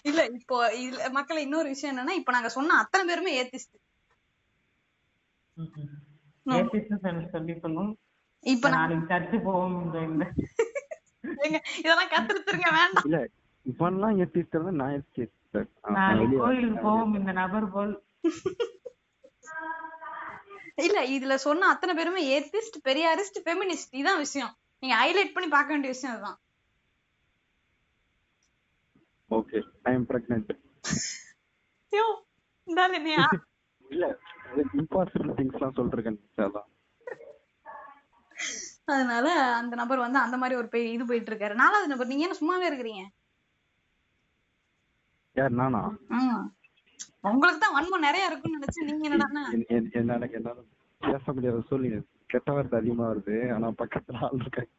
இல்ல 0.06 0.22
இப்போ 0.38 0.58
இதுல 0.78 1.10
மக்களை 1.12 1.39
இன்னொரு 1.43 1.68
விஷயம் 1.68 1.91
என்னன்னா 1.93 2.14
இப்ப 2.20 2.32
நாங்க 2.32 2.49
சொன்ன 2.49 2.78
அத்தனை 2.78 3.04
பேருமே 3.06 3.34
ஏத்திஸ்ட் 3.39 3.76
ன்னு 6.47 6.99
சொல்லி 7.04 7.28
சொல்லி 7.32 7.54
சொல்லும் 7.60 7.91
இப்ப 8.43 8.70
நாளைக்கு 8.70 9.12
சர்ச்சு 9.12 9.38
போவோம் 9.43 9.76
இதெல்லாம் 11.80 12.11
கத்துருத்துருங்க 12.11 12.69
வேண்டாம். 12.80 13.05
இல்ல 13.05 13.19
இவன்லாம் 13.65 14.17
ஏத்திஸ்ட் 14.19 14.55
இருந்தா 14.55 14.74
நான் 14.78 15.05
நாளைக்கு 15.97 16.38
கோயிலுக்கு 16.38 16.80
போவோம் 16.82 17.15
இந்த 17.15 17.32
நபர் 17.32 17.67
போல். 17.71 17.93
இல்ல 20.78 20.99
இதுல 21.15 21.34
சொன்ன 21.45 21.67
அத்தனை 21.67 21.93
பேருமே 21.95 22.21
ஏத்திஸ்ட் 22.36 22.78
பெரியாரிஸ்ட் 22.86 23.39
ஃபெமினிஸ்ட் 23.45 23.93
இதான் 23.93 24.21
விஷயம். 24.26 24.53
நீங்க 24.84 24.95
ஹைலைட் 25.01 25.36
பண்ணி 25.36 25.49
பார்க்க 25.49 25.74
வேண்டிய 25.74 25.91
விஷயம் 25.93 26.13
அதுதான். 26.15 26.39
ஓகே 29.30 29.59
ஐ 29.84 29.93
எம் 29.93 30.07
பிரெக்னென்ட் 30.09 30.51
என்னையா? 32.97 33.24
இல்ல 33.86 34.05
இம்பாசிபிள் 34.74 35.32
திங்ஸ்லாம் 35.38 35.78
சொல்றேன் 35.78 36.19
அதான் 36.38 36.67
அதனால 38.86 39.55
அந்த 39.55 39.75
நபர் 39.75 39.97
வந்து 39.97 40.19
அந்த 40.19 40.38
மாதிரி 40.38 40.57
ஒரு 40.59 40.67
போய் 40.67 40.91
இது 40.91 41.05
போயிட்டு 41.05 41.36
இருக்காரு. 41.36 41.53
நாலாவது 41.53 41.88
நபர் 41.88 42.07
நீங்க 42.07 42.27
என்ன 42.27 42.38
சும்மாவே 42.39 42.69
இருக்கிறீங்க? 42.71 43.05
யார் 45.34 45.51
நானா. 45.51 45.91
உங்களுக்கு 47.21 47.59
தான் 47.59 47.75
வன்மம் 47.75 47.99
நிறைய 47.99 48.25
இருக்கும்னு 48.25 48.59
நினைச்சு 48.59 48.84
நீங்க 48.84 49.09
என்னடான்னா 49.09 49.51
என்- 49.51 49.65
என்- 49.69 49.91
என்ன 49.91 50.13
எனக்கு 50.13 50.36
என்னால 50.36 50.59
பேச 50.99 51.34
முடியாத. 51.34 51.61
சூழ்நிலை 51.67 52.01
கெட்ட 52.27 52.51
வார்த்தை 52.51 52.79
அதிகமா 52.79 53.09
வருது. 53.09 53.53
ஆனா 53.53 53.67
பக்கத்துல 53.67 54.19
ஆள் 54.21 54.39
இருக்காங்க. 54.39 54.71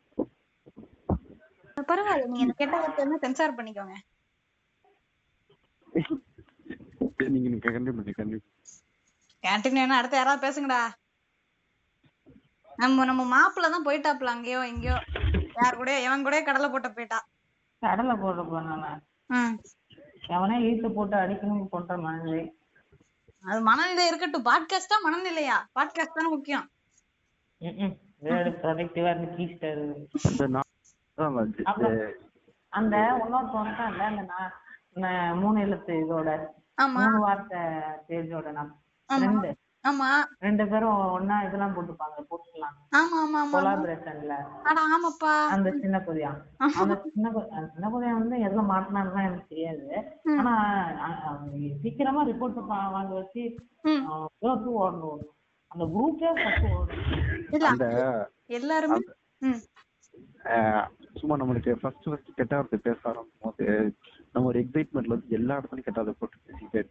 பரவாயில்ல. 1.76 2.26
நீங்க 2.26 2.52
கெட்ட 2.52 2.80
வார்த்தை 2.80 3.06
சென்சார் 3.20 3.54
பண்ணிக்கோங்க. 3.54 3.94
நீங்க 7.16 7.48
நீங்க 7.48 7.70
கண்டிப்பா 7.70 8.02
கண்டிப்பா 8.14 8.48
வேணா 9.42 9.98
அடுத்து 9.98 10.16
யாராவது 10.16 10.42
பேசுங்கடா. 10.44 10.80
நம்ம 12.82 13.04
நம்ம 13.04 13.22
மாப்பிள்ள 13.34 13.68
தான் 13.70 13.86
போயிட்டாப்ல 13.86 14.32
அங்கேயோ 14.34 14.60
எங்கேயோ. 14.72 14.96
யார் 15.58 15.78
கூட 15.80 15.90
எவன் 16.00 16.24
கூட 16.26 16.36
கடலை 16.42 16.68
போட்ட 16.70 16.88
போயிட்டா. 16.88 17.18
கடலை 17.82 18.14
போட 18.16 18.42
போனானே? 18.42 18.90
எவனே 20.34 20.56
இழுத்து 20.66 20.88
போட்டு 20.90 21.16
அடிக்கணும் 21.16 21.72
பண்ற 21.74 21.96
மனநிலை. 21.96 22.42
அது 23.44 23.60
மனநிலை 23.60 24.04
இருக்கட்டும். 24.06 24.46
பாட்காஸ்டா 24.50 24.96
மனநிலையா? 25.06 25.56
பாட்காஸ்ட் 25.78 26.18
தானே 26.18 26.28
முக்கியம். 26.28 26.66
அந்த 32.72 32.94
இன்னொருத்தன் 33.24 33.60
வந்துட்டான்ல 33.60 34.06
அந்த 34.94 35.08
மூணு 35.40 35.58
எழுத்து 35.60 35.92
இதோட. 36.04 36.28
ஆமா. 36.82 37.00
மூணு 37.02 37.18
வார்த்தை 37.18 37.60
பேஜோட 38.08 38.48
நான். 38.58 38.72
ரெண்டு. 39.08 39.50
ஆமா. 39.84 40.08
ரெண்டு 40.38 40.64
பேரும் 40.66 41.00
ஒன்னா 41.16 41.36
இதெல்லாம் 41.46 41.74
போட்டுப்பாங்க 41.74 42.18
போட்டுக்கலாம். 42.28 42.76
ஆமா 42.90 43.16
ஆமா 43.18 43.38
ஆமா. 43.40 43.52
கொலாபரேஷன்ல 43.54 44.34
அட 44.62 44.78
ஆமாப்பா. 44.88 45.32
அந்த 45.48 45.70
சின்ன 45.80 45.98
புதியா 46.06 46.30
அந்த 46.76 46.94
சின்ன 47.06 47.32
சின்ன 47.72 47.88
புதியா 47.90 48.12
வந்து 48.14 48.36
எதுல 48.46 48.62
மாட்டினான்னு 48.70 49.26
எனக்கு 49.26 49.48
தெரியாது. 49.48 49.86
ஆனா 50.38 50.54
சீக்கிரமா 51.82 52.22
ரிப்போர்ட் 52.24 52.60
வாங்க 52.92 53.12
வச்சு 53.12 53.44
ம். 53.84 54.04
ஓடணும். 54.78 55.22
அந்த 55.70 55.84
குரூப்பே 55.92 56.32
ஃபர்ஸ்ட் 56.34 56.66
ஓடணும் 56.72 58.24
எல்லாருமே 58.50 58.98
சும்மா 61.16 61.36
நம்மளுக்கு 61.36 61.72
ஃபர்ஸ்ட் 61.80 62.04
ஃபர்ஸ்ட் 62.04 62.34
கெட்ட 62.34 62.54
வார்த்தை 62.54 62.78
பேச 62.82 63.00
ஆரம்பிக்கும் 63.04 63.44
போது 63.44 63.66
நம்ம 64.32 64.48
ஒரு 64.48 64.58
எக்ஸைட்மெண்ட்ல 64.62 65.14
வந்து 65.14 65.28
எல்லா 65.30 65.56
இடத்துலயும் 65.56 65.86
கெட்ட 65.86 66.00
வார்த்தை 66.00 66.16
போட்டு 66.18 66.44
பேசிட்டே 66.46 66.82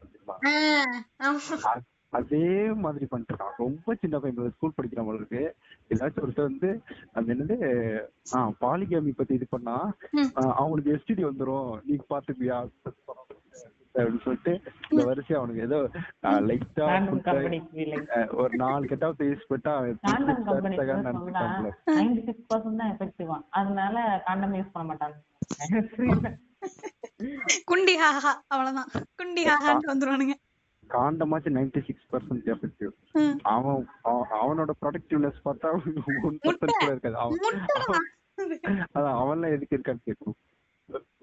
ஆமா. 1.24 1.74
அதே 2.14 2.48
மாதிரி 2.82 3.06
பண்ணிட்டு 3.06 3.34
இருக்கான் 3.34 3.58
ரொம்ப 3.58 3.96
சின்ன 3.96 4.20
பையன் 4.20 4.52
ஸ்கூல் 4.52 4.78
படிக்கிறவங்களுக்கு 4.78 5.42
ஏதாச்சும் 5.92 6.24
ஒருத்தர் 6.24 6.50
வந்து 6.50 6.70
அந்த 7.14 7.34
என்னது 7.36 7.58
ஆஹ் 8.34 8.54
பாலிகாமி 8.62 9.14
பத்தி 9.14 9.34
இது 9.34 9.48
பண்ணா 9.50 9.76
அவங்களுக்கு 10.56 10.96
எஸ்டிடி 10.96 11.24
வந்துரும். 11.26 11.72
நீங்க 11.86 12.06
பாத்துப்பியா? 12.10 12.60
அப்படின்னு 13.96 14.22
சொல்லிட்டு 14.24 14.54
இந்த 14.90 15.02
வரிசை 15.04 15.36
அவனுக்கு 15.36 15.62
ஏதோ 15.62 15.80
லைட்டா 16.46 16.86
ரேண்டம் 16.88 17.20
கம்பெனி 17.26 17.60
ஃபீலிங் 17.66 18.08
ஒரு 18.36 18.54
நாலு 18.56 18.88
கெட்ட 18.88 19.10
யூஸ் 19.24 19.44
எஃபெக்டிவா 22.92 23.38
அதனால 23.52 23.98
காண்டம் 24.26 24.56
யூஸ் 24.56 24.74
பண்ண 24.74 24.86
மாட்டாங்க 24.90 25.18
குண்டி 27.66 27.94
ஹாஹா 27.98 28.32
அவ்வளவுதான். 28.48 28.90
குண்டி 29.18 29.42
ஹாஹான்னு 29.46 29.92
வந்துருவானுங்க. 29.92 30.36
காண்டமாச்சு 30.94 31.50
நைன்டி 31.50 31.86
சிக்ஸ் 31.86 32.06
பர்சன்ட் 32.12 32.54
எஃபெக்டிவ். 32.54 33.40
அவன் 33.42 33.88
அவ- 34.02 34.28
அவனோட 34.30 34.70
ப்ரொடக்டிவ்னஸ் 34.82 35.40
பார்த்தா 35.46 35.72
ஒன் 36.24 36.40
பர்சன்ட் 36.44 36.72
கூட 36.78 36.86
இருக்காது. 36.86 37.18
அவன். 37.18 37.40
அவன்லாம் 38.94 39.62
எதுக்கு 39.62 39.78
இருக்கான்னு 39.78 39.98
கேட்கணும். 40.06 40.38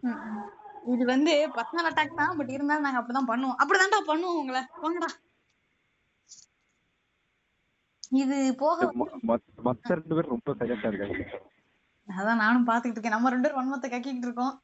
ம். 0.00 0.92
இது 0.92 1.06
வந்து 1.06 1.48
பர்சனல் 1.54 1.90
அட்டாக் 1.90 2.14
தான் 2.14 2.36
பட் 2.36 2.50
இருந்தாலும் 2.50 2.82
நாங்க 2.82 3.00
அப்படிதான் 3.00 3.32
பண்ணுவோம். 3.32 3.62
அப்படிதான்டா 3.62 4.10
பண்ணுவோம் 4.10 4.38
உங்களை. 4.38 4.62
போங்கடா 4.82 5.08
இது 8.10 8.54
போக 8.56 8.92
மத்த- 8.92 9.78
ரெண்டு 9.82 10.14
பேரும் 10.14 10.40
ரொம்ப 10.44 10.64
சைலண்டா 10.64 10.92
இருக்காங்க. 10.92 11.40
அதான் 12.08 12.36
நானும் 12.36 12.66
பாத்துக்கிட்டு 12.66 12.86
இருக்கேன். 12.86 13.12
நம்ம 13.12 13.30
ரெண்டு 13.30 13.48
பேரும் 13.48 13.72
வன்மத்தை 13.72 13.86
கக்கிட்டு 13.86 14.16
இருக்கோம். 14.16 14.62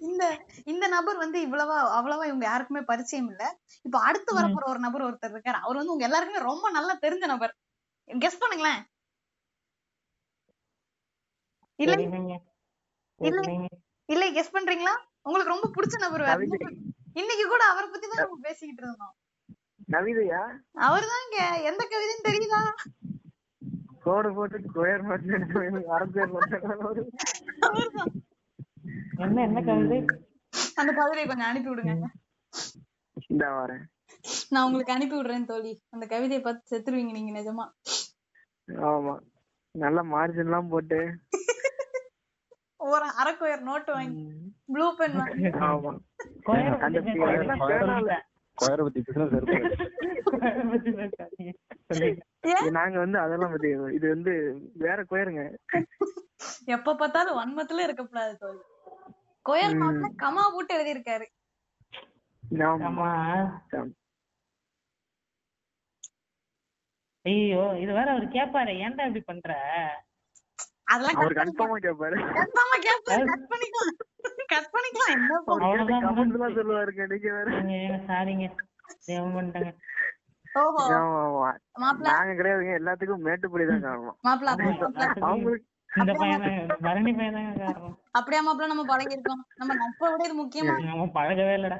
இந்த- 0.01 0.47
இந்த 0.65 0.89
நபர் 0.89 1.17
வந்து 1.17 1.39
இவ்வளவா 1.47 1.77
அவ்வளவா 1.99 2.25
இவங்க 2.25 2.45
யாருக்குமே 2.45 2.81
பரிச்சயம் 2.81 3.29
இல்ல. 3.29 3.59
இப்ப 3.83 4.01
அடுத்து 4.01 4.39
வரப்போற 4.39 4.65
ஒரு 4.65 4.79
நபர் 4.79 5.03
ஒருத்தர் 5.03 5.35
இருக்காரு. 5.35 5.59
அவர் 5.61 5.77
வந்து 5.77 5.93
உங்க 5.93 6.05
எல்லாருக்குமே 6.05 6.43
ரொம்ப 6.43 6.71
நல்லா 6.71 6.99
தெரிஞ்ச 7.03 7.27
நபர். 7.27 7.57
கெஸ் 8.09 8.41
பண்ணுங்களேன். 8.41 8.83
இல்ல. 11.77 11.95
இல்ல. 13.17 13.41
இல்ல 14.05 14.31
கெஸ் 14.31 14.55
பண்றீங்களா? 14.55 14.95
உங்களுக்கு 15.23 15.53
ரொம்ப 15.53 15.71
பிடிச்ச 15.77 15.99
நபர் 15.99 16.21
வேற. 16.21 16.33
இன்னைக்கு 17.13 17.49
கூட 17.49 17.65
அவரை 17.65 17.91
பத்தி 17.91 18.07
தான் 18.07 18.27
நம்ம 18.27 18.39
பேசிக்கிட்டு 18.41 18.83
இருந்தோம். 18.83 19.15
நவிதையா 19.93 20.43
அவர்தாங்க. 20.75 21.63
எந்த 21.63 21.89
கவிதைன்னு 21.91 22.29
தெரியுதா? 22.29 22.75
கோடு 24.05 24.29
போட்டு 24.37 24.59
ஸ்கொயர் 24.67 25.07
போட்டு 25.09 25.35
அவர்தான் 27.67 28.13
என்ன 29.25 29.43
என்ன 29.47 29.59
கவிதை? 29.69 29.99
அந்த 30.81 30.91
கவிதையை 30.99 31.27
கொஞ்சம் 31.27 31.49
அனுப்பி 31.49 31.71
விடுங்க. 31.71 32.09
இந்த 33.29 33.45
வரேன். 33.59 33.85
நான் 34.51 34.65
உங்களுக்கு 34.67 34.95
அனுப்பி 34.95 35.17
விடுறேன் 35.17 35.49
தோழி. 35.51 35.73
அந்த 35.91 36.05
கவிதையை 36.13 36.41
பார்த்து 36.43 36.71
செத்துருவீங்க 36.73 37.15
நீங்க 37.17 37.33
நிஜமா. 37.39 37.65
ஆமா. 38.91 39.15
நல்ல 39.75 40.01
மார்ஜின் 40.13 40.47
எல்லாம் 40.47 40.69
போட்டு. 40.69 40.99
ஒரு 42.93 43.07
அரைக்கோயர் 43.21 43.67
நோட்டு 43.69 43.91
வாங்கி 43.93 44.25
ப்ளூ 44.73 44.87
பென் 44.97 45.17
வாங்கி 45.21 45.51
ஆமா. 45.69 45.93
அந்த 46.87 46.99
பத்தி 48.59 49.01
பேசினா. 52.45 52.71
நாங்க 52.71 52.97
வந்து 52.99 53.19
அதெல்லாம் 53.19 53.51
பத்தி 53.51 53.69
இது 53.97 54.07
வந்து 54.09 54.33
வேற 54.75 54.99
கோயருங்க 55.11 55.43
எப்ப 56.67 56.95
பார்த்தாலும் 56.97 57.39
வன்மத்துல 57.41 57.85
இருக்கக்கூடாது 57.87 58.33
தோழி. 58.39 58.63
கொயர் 59.47 59.77
கமா 60.23 60.43
போட்டு 60.53 60.73
எழுதியிருக்காரு. 60.77 61.27
ஆமா. 62.69 62.87
ஆமா. 62.89 63.11
ஐயோ 67.25 67.63
இது 67.83 67.93
வேற 67.93 68.09
அவர் 68.11 68.27
கேப்பாரு. 68.29 68.73
ஏன்டா 68.85 69.05
இப்படி 69.07 69.21
பண்ற? 69.21 69.53
அதெல்லாம் 70.87 71.19
அவர் 71.19 71.39
கன்ஃபார்மா 71.39 71.77
கேட்பாரு 71.85 72.17
கன்ஃபார்மா 72.37 72.77
கேட்பேன் 72.83 73.29
கட் 73.31 73.47
பண்ணிக்கலாம் 73.53 73.93
கட் 74.53 74.71
பண்ணிக்கலாம் 74.75 75.13
என்ன 75.15 75.39
எல்லாம் 76.29 76.57
சொல்லுவாருங்க. 76.57 77.05
நீங்க 77.13 77.31
வேற. 77.33 77.49
சாரிங்க. 78.09 78.47
தேவை 79.07 79.29
பண்ணிட்டாங்க 79.33 79.71
ஓஹோ. 80.55 80.83
ஆமா, 80.97 81.21
ஆமா. 81.23 81.47
மாப்பிள 81.83 82.09
நாங்க 82.09 82.33
கிடையாதுங்க. 82.35 82.75
எல்லாத்துக்கும் 82.81 83.25
மேட்டுப்படி 83.27 83.65
தான் 83.67 83.85
காரணம். 83.87 84.19
மாப்பிள 84.25 84.51
அப்படியா 84.53 84.75
மாப்பிள? 84.77 85.07
அவங்களுக்கு 85.27 85.71
அப்படியா 88.15 88.41
நம்ம 88.69 88.85
பழகி 88.85 89.15
இருக்கோம் 89.17 89.43
நம்ம 89.55 89.75
நட்பை 89.81 90.09
விட 90.13 90.23
இது 90.25 90.37
முக்கியமா? 90.41 90.75
நம்ம 90.87 91.07
பழகவே 91.17 91.55
இல்லடா. 91.59 91.79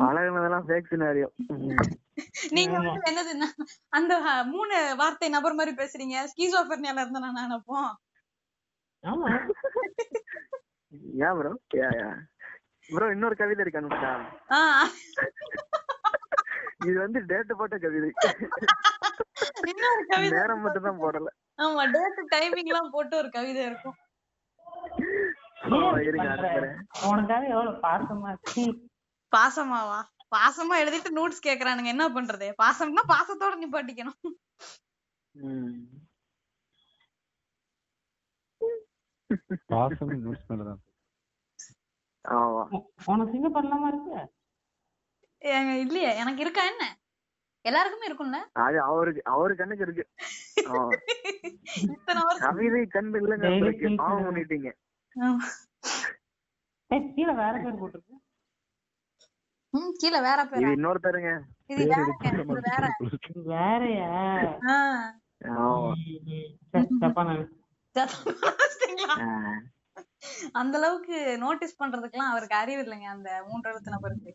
பழகுனதெல்லாம் 0.00 0.66
ஃபேக் 0.66 0.90
சினாரியோ 0.90 1.28
நீங்க 2.50 2.74
வந்து 2.78 3.10
என்னதுன்னா 3.10 3.48
அந்த 3.90 4.12
மூணு 4.46 4.76
வார்த்தை 4.96 5.28
நபர் 5.28 5.54
மாதிரி 5.54 5.72
பேசுறீங்க. 5.76 6.16
ஸ்கீசோஃபர்னியால 6.32 7.02
இருந்த 7.04 7.18
நான் 7.18 7.40
நினைப்போம் 7.42 7.90
ஆமா. 9.04 9.28
ஏன் 11.26 11.36
ப்ரோ? 11.38 11.50
யா 11.74 11.88
யா. 11.98 12.08
ப்ரோ 12.88 13.06
இன்னொரு 13.10 13.36
கவிதை 13.36 13.62
இருக்கு 13.64 13.80
ஆஹ் 14.58 14.90
இது 16.86 16.96
வந்து 16.98 17.18
டேட் 17.24 17.58
போட்ட 17.58 17.76
கவிதை. 17.78 18.10
இன்னொரு 19.70 20.02
கவிதை 20.06 20.30
நேரம் 20.34 20.62
மட்டும் 20.64 20.86
தான் 20.88 21.00
போடல. 21.00 21.28
ஆமா 21.58 21.84
டேட் 21.92 22.20
டைமிங் 22.34 22.70
எல்லாம் 22.72 22.90
போட்டு 22.90 23.14
ஒரு 23.16 23.30
கவிதை 23.30 23.62
இருக்கும். 23.64 23.96
எவ்வளவு 27.52 27.72
பாசமா 27.84 28.32
பாசமாவா? 29.32 30.00
பாசமா 30.34 30.74
எழுதிட்டு 30.82 31.10
நோட்ஸ் 31.18 31.46
கேக்குறானுங்க. 31.46 31.90
என்ன 31.94 32.04
பண்றது? 32.16 32.46
பாசம்னா 32.62 33.02
பாசத்தோட 33.12 33.54
நிப்பாட்டிக்கணும். 33.62 34.20
பாசம் 39.72 40.12
நோட்ஸ் 40.26 40.48
மேலதான். 40.50 40.82
ஏங்க, 45.42 45.72
இல்லையே. 45.84 46.10
எனக்கு 46.22 46.40
இருக்கா 46.44 46.62
என்ன? 46.72 46.84
எல்லாருக்குமே 47.68 48.06
இருக்கும்ல? 48.08 48.38
அது 48.64 48.76
அவருக்கு 48.90 49.22
அவரு 49.34 49.52
கண்ணுக்கு 49.60 49.84
இருக்கு. 49.86 50.04
இத்தனை 51.94 52.20
வருஷம். 52.28 52.44
கவிதை 52.46 52.82
கண்டு 52.94 53.20
இல்லைங்க 53.22 53.94
பாவம். 54.02 54.24
பண்ணிட்டீங்க. 54.26 54.70
கீழே 57.16 57.34
வேற 57.42 57.54
பேர் 57.64 57.80
போட்டிருக்கு. 57.80 58.16
ம், 59.76 59.90
கீழே 59.96 60.18
வேற 60.20 60.40
பேரா? 60.44 60.68
இன்னொருத்தருங்க 60.72 61.30
இது 61.72 61.84
வேற 61.86 62.84
வேறயா. 63.46 64.10
அந்த 70.52 70.74
அளவுக்கு 70.78 71.16
நோட்டீஸ் 71.38 71.78
பண்றதுக்கெல்லாம் 71.80 72.32
அவருக்கு 72.32 72.56
அறிவு 72.56 72.82
இல்லைங்க 72.84 73.08
அந்த 73.10 73.30
மூன்று 73.48 73.70
எழுத்து 73.70 73.94
நபருக்கு 73.94 74.30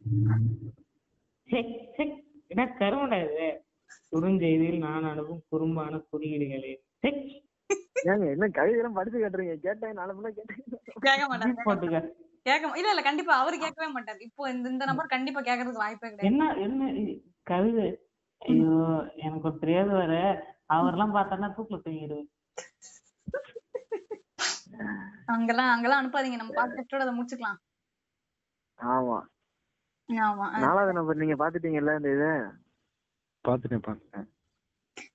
என்ன 2.51 2.63
கருமடா 2.79 3.17
இது? 3.23 3.47
குறுஞ்செய்தியில் 4.11 4.79
நான் 4.79 5.05
அனுப்பும் 5.05 5.43
குறும்பான 5.51 6.01
குறியீடுகளே. 6.11 6.71
என்ன 8.33 8.47
கவிதை 8.51 8.77
எல்லாம் 8.77 8.97
படிச்சு 8.97 9.19
கேட்டுறீங்க 9.19 9.55
கேட்டேன் 9.59 9.93
நாலு 9.93 10.31
கேட்டேன். 10.31 10.61
கேட்க 11.05 11.25
போட்டுக்க. 11.65 11.99
கேட்க 12.45 12.77
இல்ல 12.77 12.91
இல்ல 12.91 13.01
கண்டிப்பா 13.01 13.33
அவரு 13.37 13.55
கேட்கவே 13.57 13.87
மாட்டாரு. 13.91 14.19
இப்போ 14.19 14.43
இந்த 14.49 14.65
இந்த 14.69 14.85
நம்பர் 14.85 15.13
கண்டிப்பா 15.15 15.41
கேட்கறதுக்கு 15.41 15.83
வாய்ப்பே 15.83 16.09
கிடையாது. 16.09 16.29
என்ன 16.29 16.47
என்ன? 16.65 16.89
கவிதை 17.43 17.85
ஐயோ 18.41 18.77
எனக்கு 19.23 19.47
ஒரு 19.47 19.57
தெரியாது 19.59 19.91
வர 19.93 20.13
அவர்லாம் 20.69 21.15
பார்த்தாருன்னா 21.15 21.49
தூக்கில 21.55 21.79
தூங்கிடுவேன். 21.81 22.29
அங்கெல்லாம் 25.33 25.71
அங்கெல்லாம் 25.73 26.01
அனுப்பாதீங்க. 26.01 26.37
நம்ம 26.37 26.55
பாத்துட்டோட 26.57 27.05
அதை 27.05 27.13
முடிச்சுக்கலாம். 27.17 27.59
ஆமா. 28.79 29.19
ஆமா 30.09 30.45
நாலாவது 30.63 30.93
நம்பர் 30.93 31.21
நீங்க 31.21 31.35
பாத்துட்டீங்கல்ல 31.35 31.95
இந்த 31.97 32.09
இது? 32.15 32.29
பாத்துட்டேன் 33.45 33.85
பாத்துட்டேன் 33.85 34.27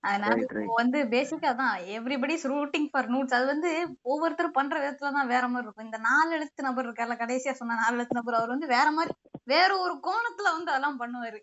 அதனால. 0.07 0.37
இப்போ 0.45 0.75
வந்து 0.79 0.99
பேசிக்கா 1.13 1.51
தான். 1.55 1.75
எவ்ரிபடிஸ் 1.97 2.45
ரூட்டிங் 2.51 2.89
ஃபார் 2.91 3.11
நோட்ஸ் 3.13 3.37
அது 3.39 3.47
வந்து 3.47 3.71
ஒவ்வொருத்தரும் 4.05 4.55
பண்ற 4.55 4.75
விதத்துல 4.81 5.13
தான் 5.17 5.33
வேற 5.33 5.45
மாதிரி 5.49 5.67
இருக்கும். 5.67 5.89
இந்த 5.89 5.99
நாலு 6.07 6.31
எழுத்து 6.35 6.67
நபர் 6.69 6.87
இருக்கார்ல 6.87 7.17
கடைசியா 7.19 7.53
சொன்ன 7.53 7.79
நாலு 7.83 7.97
எழுத்து 7.97 8.19
நபர் 8.19 8.39
அவர் 8.39 8.55
வந்து 8.55 8.69
வேற 8.69 8.89
மாதிரி 8.93 9.15
வேற 9.47 9.71
ஒரு 9.79 9.95
கோணத்துல 10.07 10.49
வந்து 10.55 10.73
அதெல்லாம் 10.73 11.01
பண்ணுவாரு. 11.01 11.41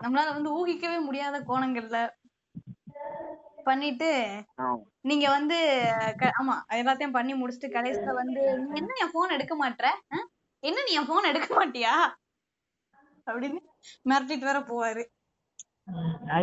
நம்மளால 0.00 0.32
வந்து 0.34 0.50
ஊகிக்கவே 0.56 0.98
முடியாத 1.04 1.36
கோணங்கள்ல 1.46 1.98
பண்ணிட்டு 3.64 4.08
நீங்க 5.04 5.26
வந்து 5.30 5.56
ஆமா 6.36 6.54
எல்லாத்தையும் 6.76 7.16
பண்ணி 7.16 7.32
முடிச்சுட்டு 7.34 7.68
கடைசியில 7.70 8.12
வந்து 8.14 8.40
நீ 8.64 8.78
என்ன 8.80 8.92
என் 9.02 9.12
போன் 9.12 9.34
எடுக்க 9.36 9.54
அஹ்? 10.10 10.26
என்ன 10.62 10.84
நீ 10.86 10.92
என் 10.92 11.08
போன் 11.08 11.30
எடுக்க 11.30 11.48
மாட்டியா? 11.54 11.94
அப்படின்னு 13.26 13.60
மிரட்டிட்டு 14.06 14.44
வேற 14.44 14.58
போவாரு. 14.68 15.02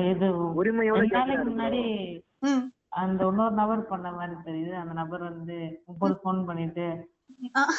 இது 0.09 0.53
உரிமையோட 0.53 1.03
நாளைக்கு 1.13 1.47
முன்னாடி 1.47 2.11
ம். 2.41 2.71
அந்த 2.97 3.27
இன்னொரு 3.27 3.53
நபர் 3.53 3.87
பண்ண 3.87 4.11
மாதிரி 4.11 4.35
தெரியுது. 4.45 4.73
அந்த 4.73 4.93
நபர் 4.93 5.29
வந்து 5.29 5.81
முப்பது 5.87 6.19
ஃபோன் 6.19 6.45
பண்ணிட்டு 6.45 7.07
ஆஹ். 7.55 7.73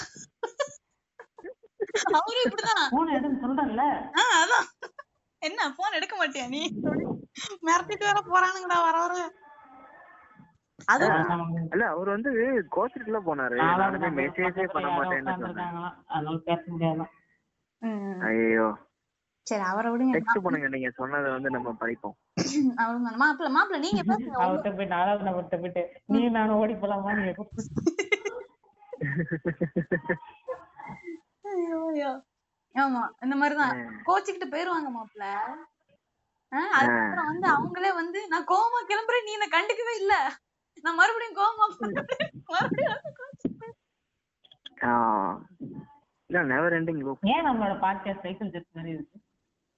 அவரும் 2.13 2.45
இப்படிதான். 2.45 2.91
போன் 2.91 3.17
எடுன்னு 3.17 3.43
சொல்றேன்ல. 3.43 4.11
ஆஹ் 4.21 4.41
அதான். 4.41 4.67
என்ன 5.43 5.75
போன் 5.77 5.93
எடுக்க 5.93 6.17
மாட்டியா 6.17 6.49
நீ? 6.49 6.71
மிரட்டிட்டு 7.65 8.05
வேற 8.05 8.23
போறானுங்கடா 8.27 8.83
வர 8.83 9.05
வர. 9.05 9.31
அது 10.89 11.05
இல்ல 11.73 11.87
அவர் 11.87 12.09
வந்து 12.09 12.31
கோச்சிட்டுல 12.73 13.19
போனாரு. 13.27 13.57
மெசேஜே 14.17 14.65
பண்ண 14.73 14.91
மாட்டேன்னு 14.91 17.07
ம், 17.83 18.23
ஐயோ 18.23 18.75
சரி 19.47 19.65
அவரை 19.65 19.89
விடுங்க. 19.91 20.15
டெக்ஸ்ட் 20.17 20.45
பண்ணுங்க 20.45 20.69
நீங்க 20.69 20.91
சொன்னதை 20.91 21.31
வந்து 21.31 21.51
நம்ம 21.51 21.73
படிப்போம். 21.75 22.15
அவரு 22.83 22.99
மாப்பிள்ள 23.23 23.51
மாப்பிள்ள 23.57 23.79
நீங்க 23.79 24.01
அவர்கிட்ட 24.39 24.69
போயிட்டு 24.69 24.95
நாலாவது 24.95 25.29
நபர்கிட்ட 25.29 25.57
போயிட்டு 25.59 25.83
நீ 26.13 26.29
நானும் 26.31 26.57
ஓடி 26.57 26.75
போலாமா 26.75 27.11
ஐயோ, 31.53 31.79
ஐயோ. 31.91 32.11
ஆமா 32.75 33.03
இந்த 33.23 33.35
மாதிரிதான். 33.37 33.75
கோச்சிக்கிட்டு 34.07 34.49
போயிருவாங்க 34.49 34.89
மாப்பிள்ள. 34.91 35.27
ஆஹ் 36.53 36.73
அதுக்கப்புறம் 36.79 37.29
வந்து 37.31 37.47
அவங்களே 37.53 37.91
வந்து 37.95 38.19
நான் 38.29 38.49
கோவமா 38.49 38.81
கிளம்புறேன் 38.89 39.27
நீ 39.27 39.33
என்ன 39.33 39.49
கண்டுக்கவே 39.53 39.95
இல்ல. 40.01 40.15
நான் 40.85 40.95
மறுபடியும் 40.95 41.39
போறேன். 41.79 42.09
மறுபடியும் 42.51 43.03
நெவர் 46.51 46.75
எண்டிங் 46.75 47.03
லூப் 47.03 47.27
ஏன் 47.29 47.47
நம்மளோட 47.47 47.75
பாட்காஸ்ட் 47.81 48.23
சைக்கிள் 48.23 48.51
ஜெர்க் 48.51 48.75
மாதிரி 48.75 48.93
இருக்கு? 48.95 49.17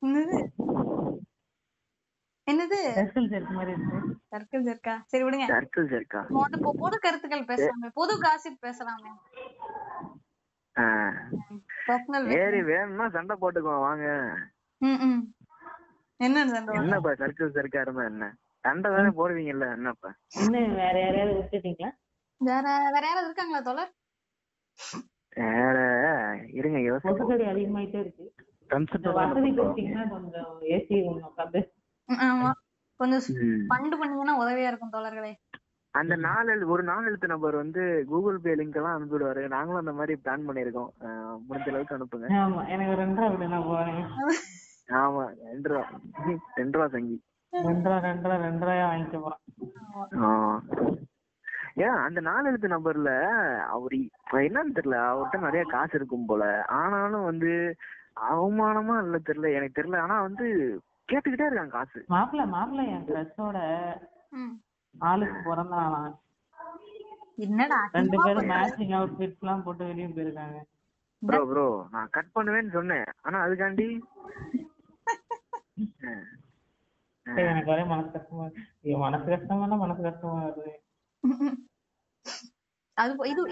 என்னது? 0.06 0.38
என்னது? 2.46 2.78
சைக்கிள் 2.96 3.28
ஜெர்க் 3.28 3.54
மாதிரி 3.54 3.72
இருக்கு. 3.72 3.98
சர்க்கிள் 4.32 4.66
இருக்கா 4.66 4.94
சரி 5.12 5.24
விடுங்க. 5.24 5.46
சர்க்கிள் 5.52 5.86
வந்து 6.36 6.58
இப்போ 6.58 6.72
பொது 6.82 6.96
கருத்துக்கள் 6.98 7.48
பேசலாமே 7.50 7.88
பொது 7.94 8.14
காசிப் 8.20 8.62
பேசலாமே. 8.66 9.12
பர்சனல் 11.88 12.26
ஏறி 12.40 12.60
வேணும்னா 12.62 13.06
சண்டை 13.08 13.34
போட்டுக்குவோம் 13.40 13.84
வாங்க. 13.86 14.06
ம் 14.80 15.00
ம். 15.08 15.20
என்ன 16.20 16.46
சண்டை? 16.48 16.74
என்னப்பா 16.80 17.12
சர்க்கிள் 17.22 17.54
சர்க்கா 17.56 17.80
இருந்தா 17.80 18.04
என்ன? 18.04 18.26
சண்டை 18.64 18.90
தானே 18.90 19.10
போடுவீங்கல்ல 19.18 19.66
என்னப்பா? 19.72 20.10
இன்னும் 20.42 20.74
வேற 20.74 20.94
யாரையாவது 21.00 21.34
விட்டுட்டீங்களா? 21.40 21.90
வேற 22.40 22.64
வேற 22.94 23.04
யாராவது 23.06 23.28
இருக்காங்களா 23.28 23.60
தோழர்? 23.60 23.92
வேற 25.36 25.76
இருங்க 26.52 26.78
யோசி 26.78 27.06
கொசுக்கடி 27.06 27.44
அதிகமாயிட்டே 27.44 27.98
இருக்கு. 27.98 28.26
கொஞ்சம். 32.97 33.20
ஃபண்டு 33.68 33.98
பண்ணீங்கன்னா 33.98 34.43
உதவியா 34.43 34.66
இருக்கும் 34.66 34.93
தோழர்களே. 34.93 35.32
அந்த 35.90 36.16
நாலு 36.16 36.55
எழு- 36.55 36.66
ஒரு 36.66 36.82
நாலு 36.82 37.06
எழுத்து 37.06 37.26
நம்பர் 37.26 37.56
வந்து 37.56 38.05
கூகுள் 38.09 38.38
பே 38.38 38.55
லிங்க் 38.55 38.74
எல்லாம் 38.74 38.97
அனுப்பிடுவாரு 38.97 39.48
நாங்களும் 39.48 39.78
அந்த 39.78 39.93
மாதிரி 39.93 40.20
பிளான் 40.24 40.48
பண்ணிருக்கோம் 40.48 40.88
முடிஞ்ச 41.51 41.68
அளவுக்கு 41.68 41.98
அனுப்புங்க. 41.98 42.26
ஆமா 42.28 42.68
எனக்கு 42.68 42.94
ரெண்டு 42.94 43.20
ரூபா 43.20 43.34
விடு 43.34 43.48
நான் 43.48 43.64
போறேன். 43.64 44.05
ஆமா 44.88 45.34
ரெண்டு 45.51 45.68
ரூபா. 45.68 45.86
ரெண்டு 46.55 46.78
ரூபா 46.78 46.88
சங்கி 46.88 47.22
ரெண்டு 47.51 47.90
ரூபா 47.90 47.98
ரெண்டு 47.98 48.22
ரூபா 48.22 48.36
ரெண்டு 48.36 48.66
ரூபாயா 48.66 48.86
வாங்கிட்டு 48.90 49.20
போறேன். 49.20 49.40
ஆ. 50.24 50.62
ஏன் 51.74 51.88
அந்த 51.88 52.20
நாலு 52.20 52.48
எழுத்து 52.48 52.68
நம்பர்ல 52.68 53.22
அவர் 53.60 53.93
என்னன்னு 54.32 54.74
தெரியல 54.74 54.97
அவர்கிட்ட 55.06 55.38
நிறைய 55.40 55.64
காசு 55.68 55.90
இருக்கும் 55.94 56.26
போல. 56.26 56.64
ஆனாலும் 56.64 57.24
வந்து 57.24 57.76
அவமானமா 58.16 58.94
இல்ல 59.02 59.16
தெரியல 59.20 59.52
எனக்கு 59.52 59.78
தெரியல. 59.78 59.98
ஆனா 59.98 60.16
வந்து 60.20 60.47
கேட்டுக்கிட்டே 61.09 61.48
இருக்காங்க 61.48 61.70
காசு. 61.70 62.01
மாப்பிள்ள 62.10 62.44
மாப்பிள்ள 62.47 62.82
என் 62.88 63.06
ட்ரெஸ்ஸோட. 63.06 63.59
ஆளுக்கு 64.94 65.38
பிறந்தாலாம் 65.48 66.12
என்னடா 67.38 67.78
ரெண்டு 67.94 68.16
பேரும் 68.24 68.51
மேட்சிங் 68.52 68.94
அவுட்ஃபிட்ஸ் 68.97 69.43
எல்லாம் 69.43 69.64
போட்டு 69.64 69.84
வெளியே 69.84 70.09
போயிருக்காங்க. 70.09 70.59
ப்ரோ 71.22 71.40
ப்ரோ 71.51 71.66
நான் 71.90 72.10
கட் 72.10 72.34
பண்ணுவேன்னு 72.34 72.72
சொன்னேன். 72.72 73.09
ஆனா 73.22 73.38
அதுக்காண்டி? 73.47 73.88
எனக்கு 77.44 77.70
ஒரே 77.70 77.84
மனசு 77.84 78.10
கஷ்டமா 78.10 78.44
மனசு 79.05 79.26
கஷ்டமா 79.26 79.76
மனசு 79.76 80.02
கஷ்டமா 80.02 80.36
வருது. 80.44 80.72
அது 82.97 83.28
இது 83.31 83.43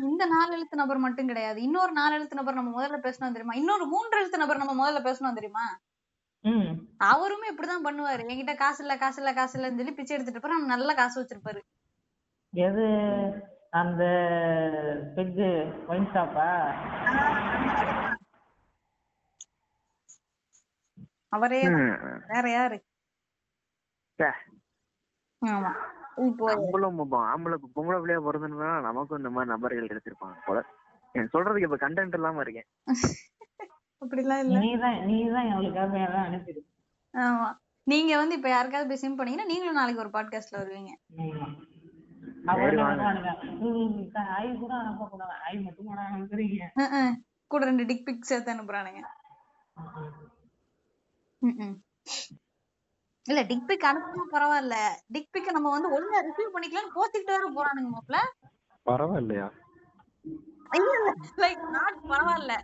இந்த- 0.00 0.26
நாலு 0.26 0.52
எழுத்து 0.52 0.76
நபர் 0.76 0.96
மட்டும் 0.96 1.26
கிடையாது. 1.26 1.62
இன்னொரு 1.62 1.92
நாலு 1.92 2.14
எழுத்து 2.14 2.36
நபர் 2.36 2.54
நம்ம 2.54 2.70
முதல்ல 2.70 2.90
பேசணும் 2.90 3.26
தெரியுமா? 3.26 3.52
இன்னொரு 3.54 3.86
மூன்று 3.86 4.18
எழுத்து 4.18 4.38
நபர் 4.38 4.56
நம்ம 4.56 4.74
முதல்ல 4.80 4.94
பேசணும் 4.94 5.34
தெரியுமா? 5.34 5.78
அவருமே 6.98 7.48
இப்படிதான் 7.50 7.84
பண்ணுவாரு. 7.84 8.22
என்கிட்ட 8.22 8.56
காசு 8.56 8.84
இல்ல 8.84 8.96
காசு 8.96 9.22
இல்ல 9.22 9.34
காசு 9.34 9.58
இல்லன்னு 9.58 9.76
சொல்லி 9.76 9.92
பிச்சை 9.92 10.16
எடுத்துட்டு 10.16 10.48
போற 10.48 10.64
நல்ல 10.64 10.94
காசு 10.94 11.22
வச்சிருப்பாரு. 11.22 11.60
எது? 12.52 12.86
அந்த 13.70 14.04
பெக்கு 15.14 15.72
ஒயின் 15.88 16.10
ஷாப்பா? 16.10 16.72
அவரே. 21.28 21.62
வேற 22.28 22.50
யாரு. 22.50 22.84
ஆமா. 25.46 25.72
இப்போ 26.26 26.52
ஆம்பளை 26.52 27.56
பொம்பளை 27.76 28.18
பிள்ளையா 28.20 28.80
நமக்கும் 28.80 29.18
இந்த 29.18 29.30
மாதிரி 29.30 29.50
நபர்கள் 29.50 29.86
கிடைச்சிருப்பாங்க 29.86 30.38
போல. 30.46 30.64
சொல்றதுக்கு 31.14 31.72
இப்ப 31.72 31.88
கண்டென்ட் 31.88 32.14
இல்லாம 32.14 32.40
இருக்கேன். 32.40 32.66
அப்படிலாம் 34.00 34.38
இல்ல. 34.38 34.58
நீதான் 34.58 35.04
நீதான் 35.04 35.46
அனுப்பிடு. 35.46 36.60
ஆமா. 37.12 37.58
நீங்க 37.82 38.16
வந்து 38.16 38.36
இப்ப 38.36 38.48
யாருக்காவது 38.48 38.88
போய் 38.88 38.98
சிம் 38.98 39.16
பண்ணீங்கன்னா 39.16 39.50
நீங்களும் 39.50 39.74
நாளைக்கு 39.74 40.02
ஒரு 40.02 40.10
பாட்காஸ்ட்ல 40.10 40.56
வருவீங்க. 40.56 40.90
கூட 47.46 47.64
ரெண்டு 47.64 47.86
டிக் 47.86 48.06
பிக் 48.06 48.22
சேர்த்து 48.22 48.52
அனுப்புறானுங்க. 48.52 49.04
ம்ம். 51.46 51.76
இல்ல 53.26 53.40
டிக் 53.42 53.66
பிக் 53.66 53.86
அனுப்புனா 53.88 54.24
பரவாயில்ல. 54.32 54.76
டிக் 55.08 55.32
பிக் 55.32 55.50
நம்ம 55.52 55.70
வந்து 55.70 55.88
ஒழுங்கா 55.90 56.20
ரிசீவ் 56.28 56.54
பண்ணிக்கலாம்னு 56.54 56.96
கோச்சிக்கிட்டு 56.96 57.34
வேற 57.34 57.48
போறானுங்க 57.56 57.90
மாப்ள. 57.90 58.16
பரவாயில்லையா? 58.86 59.48
இல்ல 60.70 60.90
இல்ல. 60.98 61.10
லைக் 61.42 61.62
நாட் 61.76 61.98
பரவாயில்ல. 62.08 62.54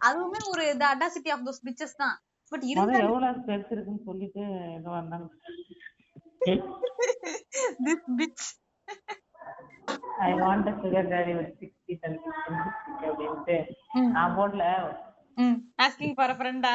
அதுவுமே 0.00 0.40
ஒரு 0.52 0.64
the 0.76 0.86
audacity 0.94 1.30
of 1.30 1.46
those 1.46 1.64
bitches 1.66 2.00
தான். 2.02 2.16
பட் 2.52 2.62
அது 2.62 2.70
இருந்தாலும் 2.72 3.04
எவ்வளவு 3.04 3.46
பெருசு 3.48 3.72
இருக்குன்னு 3.74 4.06
சொல்லிட்டு 4.06 4.42
ஏதோ 4.78 4.90
வந்தாங்க 4.90 5.28
this 7.84 8.08
bitch 8.18 8.46
I 10.22 10.30
want 10.40 10.68
sugar 10.82 11.10
daddy 11.12 11.32
with 11.38 11.54
sixty 11.60 11.94
அப்படின்ட்டு. 13.02 13.56
நான் 14.16 14.36
போடல. 14.36 14.64
ம். 15.36 15.58
ஆஸ்கிங் 15.78 16.16
ஃபார் 16.18 16.34
ஃப்ரெண்டா 16.38 16.74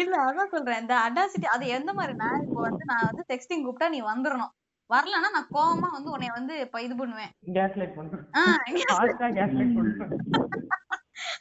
இல்ல 0.00 0.14
அதான் 0.24 0.52
சொல்றேன். 0.52 0.80
இந்த 0.82 0.94
அடாசிட்டி 1.06 1.46
அது 1.54 1.66
எந்த 1.76 1.90
மாதிரினா 1.98 2.28
இப்போ 2.44 2.60
வந்து 2.66 2.84
நான் 2.90 3.06
வந்து 3.08 3.24
டெக்ஸ்டிங் 3.30 3.64
கூப்பிட்டா 3.64 3.88
நீ 3.94 4.00
வந்துடணும் 4.06 4.54
வரலன்னா 4.90 5.28
நான் 5.34 5.52
கோவமா 5.54 5.88
வந்து 5.94 6.12
உன்னை 6.14 6.28
வந்து 6.34 6.54
இப்ப 6.64 6.80
இது 6.82 6.94
பண்ணுவேன். 6.96 7.32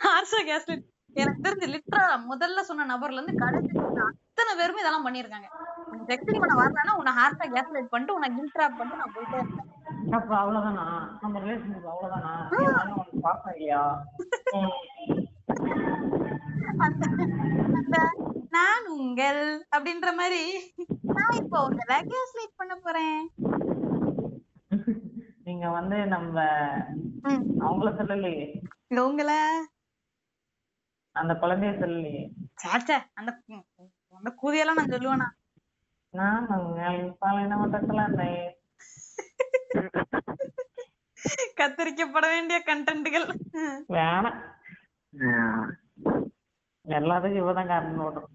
ஹார்ஷா 0.06 0.40
கேஸ்லிட் 0.50 0.86
எனக்கு 1.16 1.44
தெரிஞ்சு 1.46 1.68
லிட்டரா 1.74 2.06
முதல்ல 2.32 2.62
சொன்ன 2.62 2.88
நபர்ல 2.90 3.20
இருந்து 3.20 3.42
கடைசி 3.42 3.70
அத்தனை 4.06 4.52
பேருமே 4.60 4.82
இதெல்லாம் 4.84 5.06
பண்ணிருக்காங்க 5.08 5.48
டெக்ஸ்டிங் 6.10 6.42
பண்ண 6.44 6.56
வரலன்னா 6.62 6.96
உன்னை 7.00 7.14
ஹார்ஷா 7.20 7.46
கேஸ்லைட் 7.54 7.92
பண்ணிட்டு 7.94 8.16
உன்னை 8.18 8.30
கில் 8.34 8.54
ட்ராப் 8.56 8.78
பண்ணிட்டு 8.80 9.02
நான் 9.04 9.16
போயிட்டே 9.16 9.38
இருப்பேன். 9.40 9.72
அப்ப 10.16 10.32
அவ்வளவுதானா? 10.42 10.86
நம்ம 11.22 11.40
ரிலேஷன்ஷிப் 11.44 11.90
அவ்வளவுதானா? 11.94 12.34
பாப்பேன் 13.26 13.56
இல்லையா. 13.56 13.84
அந்த 16.78 17.04
அந்த 17.78 17.98
நான் 18.50 18.88
உங்கள் 18.98 19.42
அப்படின்ற 19.76 20.08
மாதிரி 20.16 20.42
நான் 21.02 21.36
இப்போ 21.36 21.58
உங்களை 21.64 21.98
கேஸ்லைட் 22.02 22.56
பண்ண 22.56 22.76
போறேன். 22.76 23.22
நீங்க 25.44 25.70
வந்து 25.70 25.98
நம்ம. 26.06 26.44
அவங்கள 27.60 27.90
சொல்லலையே. 27.98 28.46
உங்களை? 29.04 29.38
அந்த 31.12 31.34
குழந்தைய 31.42 31.74
சொல்லலையே. 31.82 32.24
சாச்சா 32.64 32.98
அந்த 33.14 33.32
அந்த 34.18 34.30
கூதியெல்லாம் 34.42 34.80
நான் 34.80 34.94
சொல்லுவேனா? 34.94 35.28
நான் 36.10 36.48
பாலின 37.20 37.58
மட்டக்கலாம் 37.58 38.20
கத்தரிக்கப்பட 41.60 42.26
வேண்டிய 42.34 42.58
கண்டென்ட்கள் 42.66 43.26
வேணாம். 43.90 44.40
எல்லாத்துக்கும் 46.86 47.44
இவதான் 47.44 47.68
காரணம் 47.68 48.32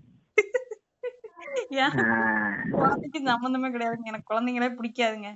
ஆஹ் 1.81 2.55
குழந்தைக்கு 2.73 3.19
சம்பந்தமே 3.27 3.69
கிடையாதுங்க. 3.69 4.07
எனக்கு 4.07 4.31
குழந்தைங்களே 4.31 4.69
பிடிக்காதுங்க. 4.71 5.31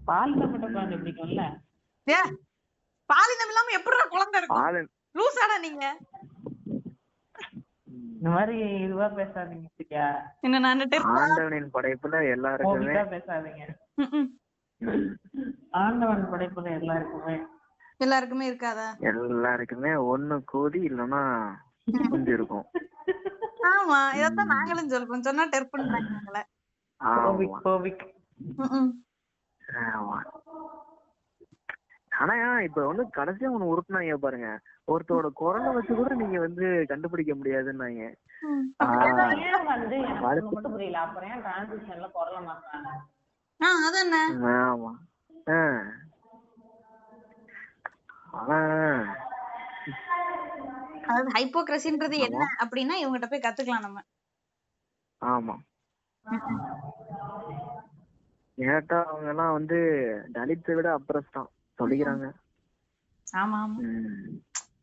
பாலினப்பட்ட 0.00 0.66
குழந்தை 0.66 0.96
பிடிக்கும்ல 0.98 1.42
ஏ 2.06 2.18
பாலினம் 3.10 3.50
இல்லாம 3.50 3.72
எப்படிடா 3.74 4.06
குழந்தை 4.08 4.38
இருக்கும்? 4.40 4.90
லூசாடா 5.14 5.56
நீங்க? 5.60 5.84
இந்த 8.14 8.28
மாதிரி 8.30 8.56
இதுவா 8.84 9.06
பேசாதீங்க 9.16 9.68
சரியா? 9.76 10.06
என்ன 10.42 10.58
நான் 10.58 10.82
ஆண்டவனின் 11.16 11.70
படைப்புல 11.72 12.20
எல்லாருக்குமே 12.30 12.94
பேசாதீங்க. 13.12 13.64
ஆண்டவன் 15.80 16.24
படைப்புல 16.32 16.70
எல்லாருக்குமே 16.80 17.36
எல்லாருக்குமே 18.04 18.46
இருக்காதா? 18.50 18.88
எல்லாருக்குமே 19.10 19.92
ஒண்ணு 20.12 20.36
கோதி 20.46 20.80
இல்லைன்னா 20.88 21.22
குஞ்சு 22.06 22.32
இருக்கும் 22.34 22.66
ஆமா 23.70 23.98
இதத்தான் 24.16 24.52
நாங்களும் 24.52 24.90
சொல்றோம். 24.92 25.26
சொன்னா 25.26 25.44
டெர் 25.52 25.72
பண்றாங்க 25.72 26.42
ஆனா 32.12 32.34
இப்ப 32.66 32.80
வந்து 32.88 33.04
கடைசியா 33.16 33.48
ஒண்ணு 33.50 33.70
உருட்டுனாங்க 33.70 34.16
பாருங்க. 34.18 34.48
ஒருத்தரோட 34.88 35.28
குரலை 35.34 35.70
வச்சு 35.76 35.92
கூட 35.94 36.10
நீங்க 36.20 36.38
வந்து 36.40 36.66
கண்டுபிடிக்க 36.90 37.32
முடியாதுன்னாங்க. 37.34 38.02
வந்து 39.74 39.96
எனக்கு 40.02 40.26
ஒண்ணு 40.28 40.46
மட்டும் 40.48 40.74
புரியல. 40.74 40.98
அப்புறம் 41.06 41.30
ஏன் 41.30 41.42
டிரான்சிஷன்ல 41.44 42.08
குரல 42.16 42.38
மாத்தாங்க 42.46 42.90
ஆ 43.60 43.68
அதானே 43.86 44.22
ஆமா. 44.54 44.92
ஆஹ் 45.54 45.88
அதாவது 51.04 51.30
ஹைப்போக்ரசின்றது 51.34 52.16
என்ன 52.26 52.42
அப்படின்னா 52.62 52.94
இவங்ககிட்ட 53.00 53.28
போய் 53.28 53.44
கத்துக்கலாம் 53.46 53.86
நம்ம. 53.86 54.00
ஆமா. 55.22 55.54
கேட்டா 58.58 58.98
அவங்க 59.04 59.28
எல்லாம் 59.28 59.52
வந்து 59.52 59.78
தலித்தை 60.34 60.74
விட 60.74 60.88
அப்ரஸ் 60.98 61.32
தான். 61.32 61.48
சொல்லிக்கிறாங்க. 61.78 62.26
ஆமா 63.26 63.58
ஆமா. 63.58 63.78
உம் 63.82 64.32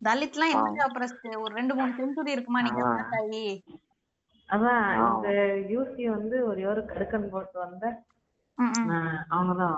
தலித்லாம் 0.01 0.53
எப்படி 0.53 0.81
அப்புறம் 0.85 1.11
ஒரு 1.43 1.53
ரெண்டு 1.55 1.73
மூணு 1.75 1.91
செஞ்சுரி 1.97 2.31
இருக்குமா 2.31 2.61
நீங்க 2.61 2.83
அதான் 4.49 4.85
இந்த 5.03 5.29
யூசி 5.71 6.03
வந்து 6.09 6.37
ஒரே 6.45 6.63
ஒரு 6.71 6.81
கடுக்கன் 6.85 7.29
போட்டு 7.29 7.57
வந்த. 7.59 7.85
அவங்கதான். 9.31 9.77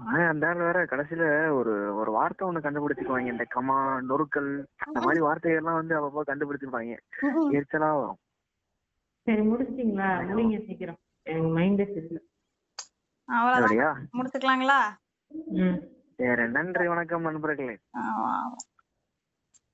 ஆனா 0.00 0.28
அந்த 0.28 0.46
வேற 0.60 0.78
கடைசியில 0.84 1.24
ஒரு 1.50 1.72
ஒரு 1.94 2.10
வார்த்தை 2.10 2.48
ஒண்ணு 2.48 2.64
கண்டுபிடிச்சுக்குவாங்க. 2.64 3.30
இந்த 3.34 3.44
கமா 3.54 3.76
நொறுக்கல் 4.08 4.50
இந்த 4.86 5.00
மாதிரி 5.00 5.20
வார்த்தைகள் 5.20 5.58
எல்லாம் 5.58 5.78
வந்து 5.80 5.94
அப்பப்போ 5.96 6.22
ம். 7.22 7.50
எரிச்சலா 7.52 7.90
வரும். 7.98 8.18
சரி 9.26 9.42
முடிச்சிட்டீங்களா? 9.42 10.08
முடிங்க 10.28 10.58
சீக்கிரம். 10.66 11.00
மைண்டே 11.56 11.86
சரியில்லை 11.86 12.22
அவ்வளவுதான். 13.28 13.62
அப்படியா? 13.62 13.90
முடிச்சுக்கலாங்களா? 14.18 14.78
சரி 16.18 16.46
நன்றி 16.48 16.86
வணக்கம் 16.86 17.22
நண்பர்களே. 17.22 17.76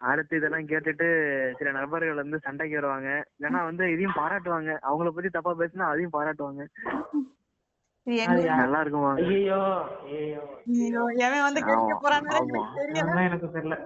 அடுத்து 0.01 0.36
இதெல்லாம் 0.36 0.66
கேட்டுட்டு 0.66 1.07
சில 1.59 1.70
நபர்கள் 1.73 2.15
வந்து 2.15 2.39
சண்டைக்கு 2.39 2.74
வருவாங்க. 2.74 3.09
இல்லைன்னா 3.36 3.62
வந்து 3.65 3.85
இதையும் 3.93 4.19
பாராட்டுவாங்க. 4.19 4.73
அவங்கள 4.89 5.11
பத்தி 5.11 5.31
தப்பா 5.31 5.53
பேசினா 5.59 5.86
அதையும் 5.93 6.12
பாராட்டுவாங்க. 6.12 6.65
நல்லா 8.07 8.81
இருக்குமா? 8.81 9.11
ஐயோ 9.27 9.61
ஐயோ 10.66 11.03
எவன் 11.27 11.43
வந்து 11.43 11.61
கேட்க 11.61 11.95
போறான்னு. 12.03 12.35
தெரியல. 12.77 13.16
எனக்கு 13.23 13.49
தெரியல. 13.49 13.77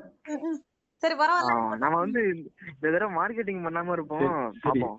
சரி 1.03 1.15
பரவாயில்ல. 1.15 1.53
நம்ம 1.79 1.95
வந்து 1.97 2.21
இந்த 2.31 2.91
தடவை 2.91 3.13
மார்க்கெட்டிங் 3.17 3.65
பண்ணாம 3.67 3.93
இருப்போம். 3.93 4.33
பாப்போம். 4.65 4.97